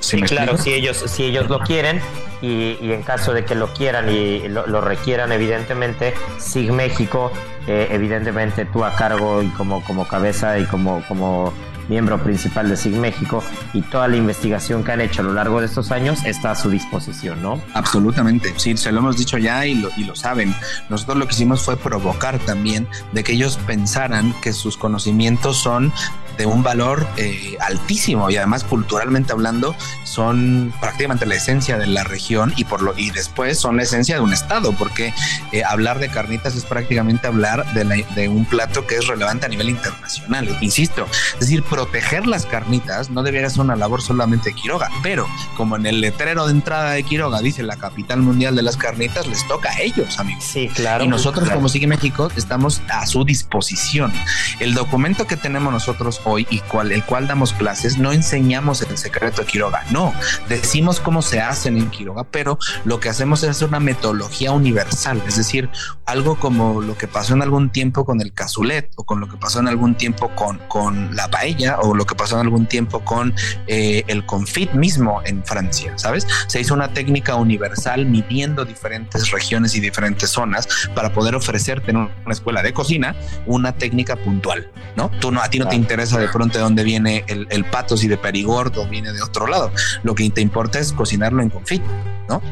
¿Sí 0.00 0.20
claro, 0.22 0.56
si 0.56 0.72
ellos, 0.72 1.04
si 1.06 1.24
ellos 1.24 1.48
lo 1.48 1.60
quieren, 1.60 2.00
y, 2.40 2.92
en 2.92 3.02
caso 3.02 3.32
de 3.32 3.44
que 3.44 3.54
lo 3.54 3.72
quieran 3.72 4.08
y 4.08 4.48
lo, 4.48 4.80
requieran, 4.80 5.32
evidentemente, 5.32 6.14
SIG 6.38 6.72
México, 6.72 7.32
eh, 7.66 7.88
evidentemente 7.90 8.64
tú 8.64 8.84
a 8.84 8.94
cargo 8.94 9.42
y 9.42 9.48
como, 9.48 9.82
como 9.84 10.06
cabeza 10.06 10.58
y 10.58 10.64
como, 10.66 11.02
como 11.08 11.52
miembro 11.88 12.22
principal 12.22 12.68
de 12.68 12.76
SIG 12.76 12.96
México, 12.96 13.42
y 13.72 13.82
toda 13.82 14.08
la 14.08 14.16
investigación 14.16 14.84
que 14.84 14.92
han 14.92 15.00
hecho 15.00 15.22
a 15.22 15.24
lo 15.24 15.32
largo 15.32 15.60
de 15.60 15.66
estos 15.66 15.90
años 15.90 16.24
está 16.24 16.52
a 16.52 16.54
su 16.54 16.70
disposición, 16.70 17.42
¿no? 17.42 17.60
Absolutamente, 17.74 18.52
sí, 18.56 18.76
se 18.76 18.92
lo 18.92 18.98
hemos 18.98 19.16
dicho 19.16 19.38
ya 19.38 19.66
y 19.66 19.74
lo, 19.74 19.90
y 19.96 20.04
lo 20.04 20.14
saben. 20.14 20.54
Nosotros 20.88 21.16
lo 21.18 21.26
que 21.26 21.34
hicimos 21.34 21.62
fue 21.62 21.76
provocar 21.76 22.38
también 22.40 22.86
de 23.12 23.24
que 23.24 23.32
ellos 23.32 23.58
pensaran 23.66 24.34
que 24.42 24.52
sus 24.52 24.76
conocimientos 24.76 25.56
son 25.56 25.92
de 26.38 26.46
un 26.46 26.62
valor 26.62 27.06
eh, 27.16 27.56
altísimo 27.60 28.30
y 28.30 28.36
además 28.36 28.64
culturalmente 28.64 29.32
hablando 29.32 29.74
son 30.04 30.72
prácticamente 30.80 31.26
la 31.26 31.34
esencia 31.34 31.76
de 31.76 31.86
la 31.86 32.04
región 32.04 32.54
y 32.56 32.64
por 32.64 32.80
lo 32.80 32.96
y 32.96 33.10
después 33.10 33.58
son 33.58 33.76
la 33.76 33.82
esencia 33.82 34.14
de 34.14 34.20
un 34.22 34.32
estado 34.32 34.72
porque 34.72 35.12
eh, 35.52 35.64
hablar 35.64 35.98
de 35.98 36.08
carnitas 36.08 36.54
es 36.54 36.64
prácticamente 36.64 37.26
hablar 37.26 37.70
de, 37.74 38.06
de, 38.14 38.28
un 38.28 38.44
plato 38.44 38.86
que 38.86 38.96
es 38.96 39.06
relevante 39.06 39.46
a 39.46 39.48
nivel 39.48 39.68
internacional 39.68 40.56
insisto. 40.60 41.06
Es 41.34 41.40
decir 41.40 41.62
proteger 41.64 42.26
las 42.26 42.46
carnitas 42.46 43.10
no 43.10 43.22
debería 43.22 43.50
ser 43.50 43.62
una 43.62 43.76
labor 43.76 44.00
solamente 44.00 44.50
de 44.50 44.54
Quiroga 44.54 44.90
pero 45.02 45.26
como 45.56 45.76
en 45.76 45.86
el 45.86 46.00
letrero 46.00 46.46
de 46.46 46.52
entrada 46.52 46.92
de 46.92 47.02
Quiroga 47.02 47.40
dice 47.40 47.62
la 47.62 47.76
capital 47.76 48.20
mundial 48.20 48.54
de 48.54 48.62
las 48.62 48.76
carnitas 48.76 49.26
les 49.26 49.46
toca 49.48 49.70
a 49.70 49.80
ellos 49.80 50.18
amigos. 50.20 50.44
Sí 50.44 50.68
claro. 50.72 51.04
Y 51.04 51.08
nosotros 51.08 51.50
como 51.50 51.68
Sigue 51.68 51.88
México 51.88 52.30
estamos 52.36 52.80
a 52.88 53.06
su 53.06 53.24
disposición. 53.24 54.12
El 54.60 54.74
documento 54.74 55.26
que 55.26 55.36
tenemos 55.36 55.72
nosotros 55.72 56.20
hoy 56.28 56.46
y 56.50 56.60
cual, 56.60 56.92
el 56.92 57.04
cual 57.04 57.26
damos 57.26 57.52
clases, 57.52 57.98
no 57.98 58.12
enseñamos 58.12 58.82
el 58.82 58.96
secreto 58.98 59.42
de 59.42 59.46
Quiroga, 59.46 59.84
no, 59.90 60.12
decimos 60.48 61.00
cómo 61.00 61.22
se 61.22 61.40
hacen 61.40 61.76
en 61.76 61.90
Quiroga, 61.90 62.24
pero 62.24 62.58
lo 62.84 63.00
que 63.00 63.08
hacemos 63.08 63.42
es 63.42 63.62
una 63.62 63.80
metodología 63.80 64.52
universal, 64.52 65.22
es 65.26 65.36
decir, 65.36 65.68
algo 66.06 66.38
como 66.38 66.80
lo 66.80 66.96
que 66.96 67.08
pasó 67.08 67.34
en 67.34 67.42
algún 67.42 67.70
tiempo 67.70 68.04
con 68.04 68.20
el 68.20 68.32
cazulet 68.32 68.90
o 68.96 69.04
con 69.04 69.20
lo 69.20 69.28
que 69.28 69.36
pasó 69.36 69.60
en 69.60 69.68
algún 69.68 69.94
tiempo 69.94 70.30
con, 70.34 70.58
con 70.68 71.14
la 71.14 71.28
paella 71.28 71.78
o 71.80 71.94
lo 71.94 72.06
que 72.06 72.14
pasó 72.14 72.36
en 72.36 72.42
algún 72.42 72.66
tiempo 72.66 73.04
con 73.04 73.34
eh, 73.66 74.04
el 74.06 74.24
confit 74.26 74.72
mismo 74.72 75.20
en 75.24 75.44
Francia, 75.44 75.92
¿sabes? 75.96 76.26
Se 76.46 76.60
hizo 76.60 76.74
una 76.74 76.92
técnica 76.92 77.34
universal 77.34 78.06
midiendo 78.06 78.64
diferentes 78.64 79.30
regiones 79.30 79.74
y 79.74 79.80
diferentes 79.80 80.30
zonas 80.30 80.68
para 80.94 81.12
poder 81.12 81.34
ofrecerte 81.34 81.90
en 81.90 81.96
una 81.96 82.10
escuela 82.30 82.62
de 82.62 82.72
cocina 82.72 83.14
una 83.46 83.72
técnica 83.72 84.16
puntual, 84.16 84.70
¿no? 84.96 85.10
Tú 85.20 85.30
no, 85.30 85.40
a 85.40 85.48
ti 85.48 85.58
no 85.58 85.68
te 85.68 85.76
interesa 85.76 86.17
de 86.18 86.28
pronto 86.28 86.58
de 86.58 86.64
dónde 86.64 86.84
viene 86.84 87.24
el, 87.26 87.46
el 87.50 87.64
pato, 87.64 87.96
si 87.96 88.08
de 88.08 88.16
Perigord 88.16 88.76
o 88.78 88.86
viene 88.86 89.12
de 89.12 89.22
otro 89.22 89.46
lado. 89.46 89.70
Lo 90.02 90.14
que 90.14 90.28
te 90.30 90.40
importa 90.40 90.78
es 90.78 90.92
cocinarlo 90.92 91.42
en 91.42 91.50
confit, 91.50 91.82
¿no? 92.28 92.42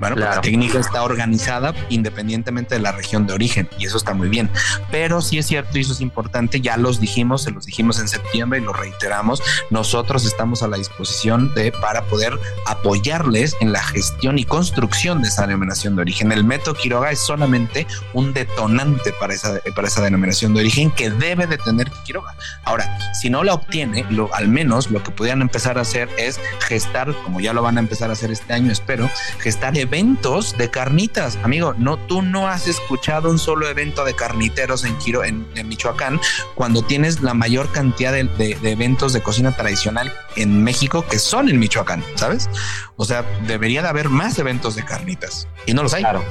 Bueno, 0.00 0.16
pues 0.16 0.36
la 0.36 0.40
técnica 0.40 0.78
está 0.78 1.02
organizada 1.02 1.74
independientemente 1.88 2.74
de 2.74 2.80
la 2.80 2.92
región 2.92 3.26
de 3.26 3.32
origen 3.32 3.68
y 3.78 3.86
eso 3.86 3.96
está 3.96 4.14
muy 4.14 4.28
bien. 4.28 4.50
Pero 4.90 5.22
sí 5.22 5.38
es 5.38 5.46
cierto 5.46 5.78
y 5.78 5.82
eso 5.82 5.92
es 5.92 6.00
importante, 6.00 6.60
ya 6.60 6.76
los 6.76 7.00
dijimos, 7.00 7.42
se 7.42 7.50
los 7.50 7.66
dijimos 7.66 7.98
en 8.00 8.08
septiembre 8.08 8.58
y 8.58 8.62
lo 8.62 8.72
reiteramos, 8.72 9.42
nosotros 9.70 10.24
estamos 10.24 10.62
a 10.62 10.68
la 10.68 10.76
disposición 10.76 11.54
de 11.54 11.72
para 11.72 12.02
poder 12.04 12.38
apoyarles 12.66 13.56
en 13.60 13.72
la 13.72 13.82
gestión 13.82 14.38
y 14.38 14.44
construcción 14.44 15.22
de 15.22 15.28
esa 15.28 15.46
denominación 15.46 15.96
de 15.96 16.02
origen. 16.02 16.32
El 16.32 16.44
método 16.44 16.74
Quiroga 16.74 17.10
es 17.10 17.20
solamente 17.20 17.86
un 18.12 18.32
detonante 18.32 19.12
para 19.18 19.34
esa, 19.34 19.60
para 19.74 19.88
esa 19.88 20.02
denominación 20.02 20.54
de 20.54 20.60
origen 20.60 20.90
que 20.90 21.10
debe 21.10 21.46
de 21.46 21.58
tener 21.58 21.90
Quiroga. 22.04 22.34
Ahora, 22.64 22.98
si 23.12 23.30
no 23.30 23.44
la 23.44 23.54
obtiene, 23.54 24.04
lo, 24.10 24.32
al 24.34 24.48
menos 24.48 24.90
lo 24.90 25.02
que 25.02 25.10
podrían 25.10 25.42
empezar 25.42 25.78
a 25.78 25.82
hacer 25.82 26.08
es 26.18 26.40
gestar, 26.60 27.14
como 27.24 27.40
ya 27.40 27.52
lo 27.52 27.62
van 27.62 27.76
a 27.76 27.80
empezar 27.80 28.10
a 28.10 28.14
hacer 28.14 28.30
este 28.30 28.52
año, 28.52 28.72
espero, 28.72 29.10
gestar 29.38 29.76
eventos 29.76 30.56
de 30.56 30.70
carnitas. 30.70 31.38
Amigo, 31.42 31.74
no, 31.78 31.96
tú 31.96 32.22
no 32.22 32.48
has 32.48 32.66
escuchado 32.66 33.30
un 33.30 33.38
solo 33.38 33.68
evento 33.68 34.04
de 34.04 34.14
carniteros 34.14 34.84
en, 34.84 34.96
Quiro, 34.98 35.24
en, 35.24 35.44
Michoacán 35.64 36.20
cuando 36.54 36.82
tienes 36.82 37.22
la 37.22 37.34
mayor 37.34 37.70
cantidad 37.72 38.12
de, 38.12 38.58
eventos 38.62 39.12
de 39.12 39.22
cocina 39.22 39.56
tradicional 39.56 40.12
en 40.36 40.62
México 40.62 41.04
que 41.08 41.18
son 41.18 41.48
en 41.48 41.58
Michoacán, 41.58 42.04
¿sabes? 42.16 42.48
O 42.96 43.04
sea, 43.04 43.24
debería 43.46 43.82
de 43.82 43.88
haber 43.88 44.08
más 44.08 44.38
eventos 44.38 44.74
de 44.76 44.84
carnitas 44.84 45.48
y 45.66 45.74
no 45.74 45.82
los 45.82 45.94
hay. 45.94 46.02
Claro. 46.02 46.24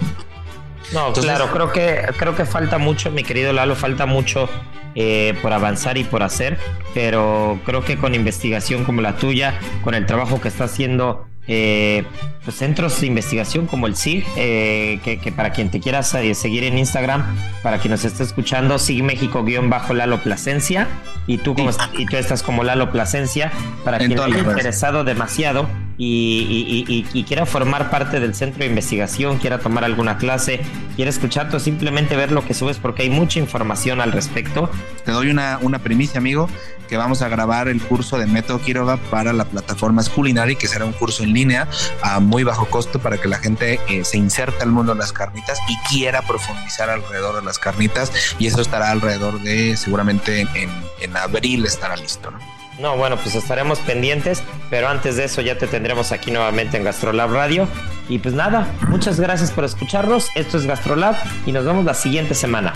No, 0.93 1.13
claro, 1.13 1.51
creo 1.51 1.71
que, 1.71 2.05
creo 2.17 2.35
que 2.35 2.45
falta 2.45 2.77
mucho, 2.77 3.11
mi 3.11 3.23
querido 3.23 3.51
Lalo, 3.53 3.75
falta 3.75 4.05
mucho 4.05 4.49
eh, 4.95 5.35
por 5.41 5.53
avanzar 5.53 5.97
y 5.97 6.03
por 6.03 6.23
hacer, 6.23 6.57
pero 6.93 7.59
creo 7.65 7.83
que 7.83 7.97
con 7.97 8.13
investigación 8.15 8.83
como 8.83 9.01
la 9.01 9.15
tuya, 9.15 9.59
con 9.83 9.95
el 9.95 10.05
trabajo 10.05 10.39
que 10.39 10.49
está 10.49 10.65
haciendo 10.65 11.25
eh, 11.45 12.05
pues, 12.45 12.55
centros 12.55 13.01
de 13.01 13.07
investigación 13.07 13.67
como 13.67 13.87
el 13.87 13.95
SIG, 13.95 14.25
eh, 14.37 14.99
que, 15.03 15.31
para 15.31 15.51
quien 15.51 15.69
te 15.69 15.81
quieras 15.81 16.13
eh, 16.13 16.33
seguir 16.35 16.63
en 16.63 16.77
Instagram, 16.77 17.23
para 17.61 17.79
quien 17.79 17.91
nos 17.91 18.05
esté 18.05 18.23
escuchando, 18.23 18.79
SIG 18.79 19.03
México-Lalo 19.03 20.23
Plasencia, 20.23 20.87
y 21.27 21.37
tú, 21.39 21.53
como, 21.53 21.71
y 21.97 22.05
tú 22.05 22.15
estás 22.15 22.43
como 22.43 22.63
Lalo 22.63 22.91
Plasencia, 22.91 23.51
para 23.83 23.97
quien 23.97 24.13
esté 24.13 24.39
interesado 24.39 25.03
demasiado 25.03 25.67
y, 25.97 27.23
quiera 27.27 27.45
formar 27.45 27.89
parte 27.89 28.19
del 28.19 28.35
centro 28.35 28.59
de 28.59 28.67
investigación, 28.67 29.37
quiera 29.37 29.59
tomar 29.59 29.83
alguna 29.83 30.17
clase, 30.17 30.61
quiera 30.95 31.09
escuchar 31.09 31.53
o 31.53 31.59
simplemente 31.59 32.15
ver 32.15 32.31
lo 32.31 32.45
que 32.45 32.53
subes 32.53 32.77
porque 32.77 33.03
hay 33.03 33.09
mucha 33.09 33.39
información 33.39 34.01
al 34.01 34.11
respecto. 34.11 34.69
Te 35.05 35.11
doy 35.11 35.29
una, 35.29 35.59
una 35.61 35.79
primicia, 35.79 36.17
amigo, 36.17 36.49
que 36.87 36.97
vamos 36.97 37.21
a 37.21 37.29
grabar 37.29 37.67
el 37.67 37.81
curso 37.81 38.17
de 38.17 38.27
Método 38.27 38.59
Quiroga 38.61 38.97
para 38.97 39.33
la 39.33 39.45
plataforma 39.45 40.03
Culinary, 40.03 40.55
que 40.55 40.67
será 40.67 40.85
un 40.85 40.93
curso 40.93 41.23
en 41.23 41.33
línea 41.33 41.67
a 42.01 42.19
muy 42.19 42.43
bajo 42.43 42.65
costo 42.65 42.99
para 42.99 43.17
que 43.17 43.27
la 43.27 43.37
gente 43.37 43.79
eh, 43.87 44.03
se 44.03 44.17
inserte 44.17 44.63
al 44.63 44.71
mundo 44.71 44.93
de 44.93 44.99
las 44.99 45.13
carnitas 45.13 45.59
y 45.69 45.77
quiera 45.89 46.21
profundizar 46.21 46.89
alrededor 46.89 47.35
de 47.35 47.43
las 47.43 47.57
carnitas 47.59 48.11
y 48.39 48.47
eso 48.47 48.61
estará 48.61 48.91
alrededor 48.91 49.41
de 49.41 49.77
seguramente 49.77 50.41
en, 50.41 50.69
en 51.01 51.17
abril 51.17 51.65
estará 51.65 51.95
listo, 51.95 52.31
¿no? 52.31 52.62
No, 52.79 52.97
bueno, 52.97 53.17
pues 53.17 53.35
estaremos 53.35 53.79
pendientes, 53.79 54.43
pero 54.69 54.89
antes 54.89 55.15
de 55.15 55.25
eso 55.25 55.41
ya 55.41 55.57
te 55.57 55.67
tendremos 55.67 56.11
aquí 56.11 56.31
nuevamente 56.31 56.77
en 56.77 56.83
Gastrolab 56.83 57.31
Radio. 57.31 57.67
Y 58.09 58.19
pues 58.19 58.33
nada, 58.33 58.67
muchas 58.89 59.19
gracias 59.19 59.51
por 59.51 59.63
escucharnos. 59.63 60.29
Esto 60.35 60.57
es 60.57 60.65
Gastrolab 60.65 61.15
y 61.45 61.51
nos 61.51 61.65
vemos 61.65 61.85
la 61.85 61.93
siguiente 61.93 62.33
semana. 62.33 62.73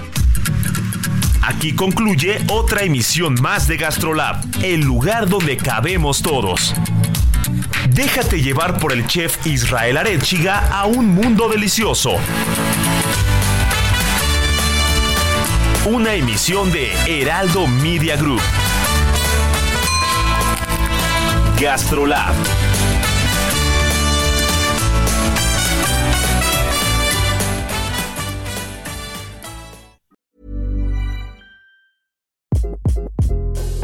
Aquí 1.41 1.74
concluye 1.74 2.39
otra 2.50 2.84
emisión 2.84 3.36
más 3.41 3.68
de 3.68 3.78
Gastrolab, 3.78 4.38
el 4.64 4.82
lugar 4.82 5.28
donde 5.28 5.58
cabemos 5.58 6.22
todos. 6.22 6.74
Déjate 7.89 8.41
llevar 8.41 8.78
por 8.80 8.93
el 8.93 9.08
chef 9.08 9.45
Israel 9.48 9.98
Arechiga 9.98 10.68
a 10.72 10.86
un 10.86 11.08
mundo 11.16 11.50
delicioso. 11.50 12.18
Una 15.86 16.14
emisión 16.14 16.72
de 16.72 16.91
Heraldo 17.08 17.66
Media 17.66 18.18
Group. 18.18 18.41
GastroLab. 21.58 22.36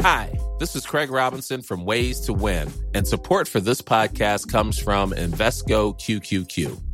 Hi, 0.02 0.32
this 0.60 0.76
is 0.76 0.86
Craig 0.86 1.10
Robinson 1.10 1.62
from 1.62 1.84
Ways 1.84 2.20
to 2.20 2.32
Win, 2.32 2.70
and 2.94 3.08
support 3.08 3.48
for 3.48 3.58
this 3.58 3.82
podcast 3.82 4.48
comes 4.48 4.78
from 4.78 5.10
Invesco 5.10 5.98
QQQ. 5.98 6.93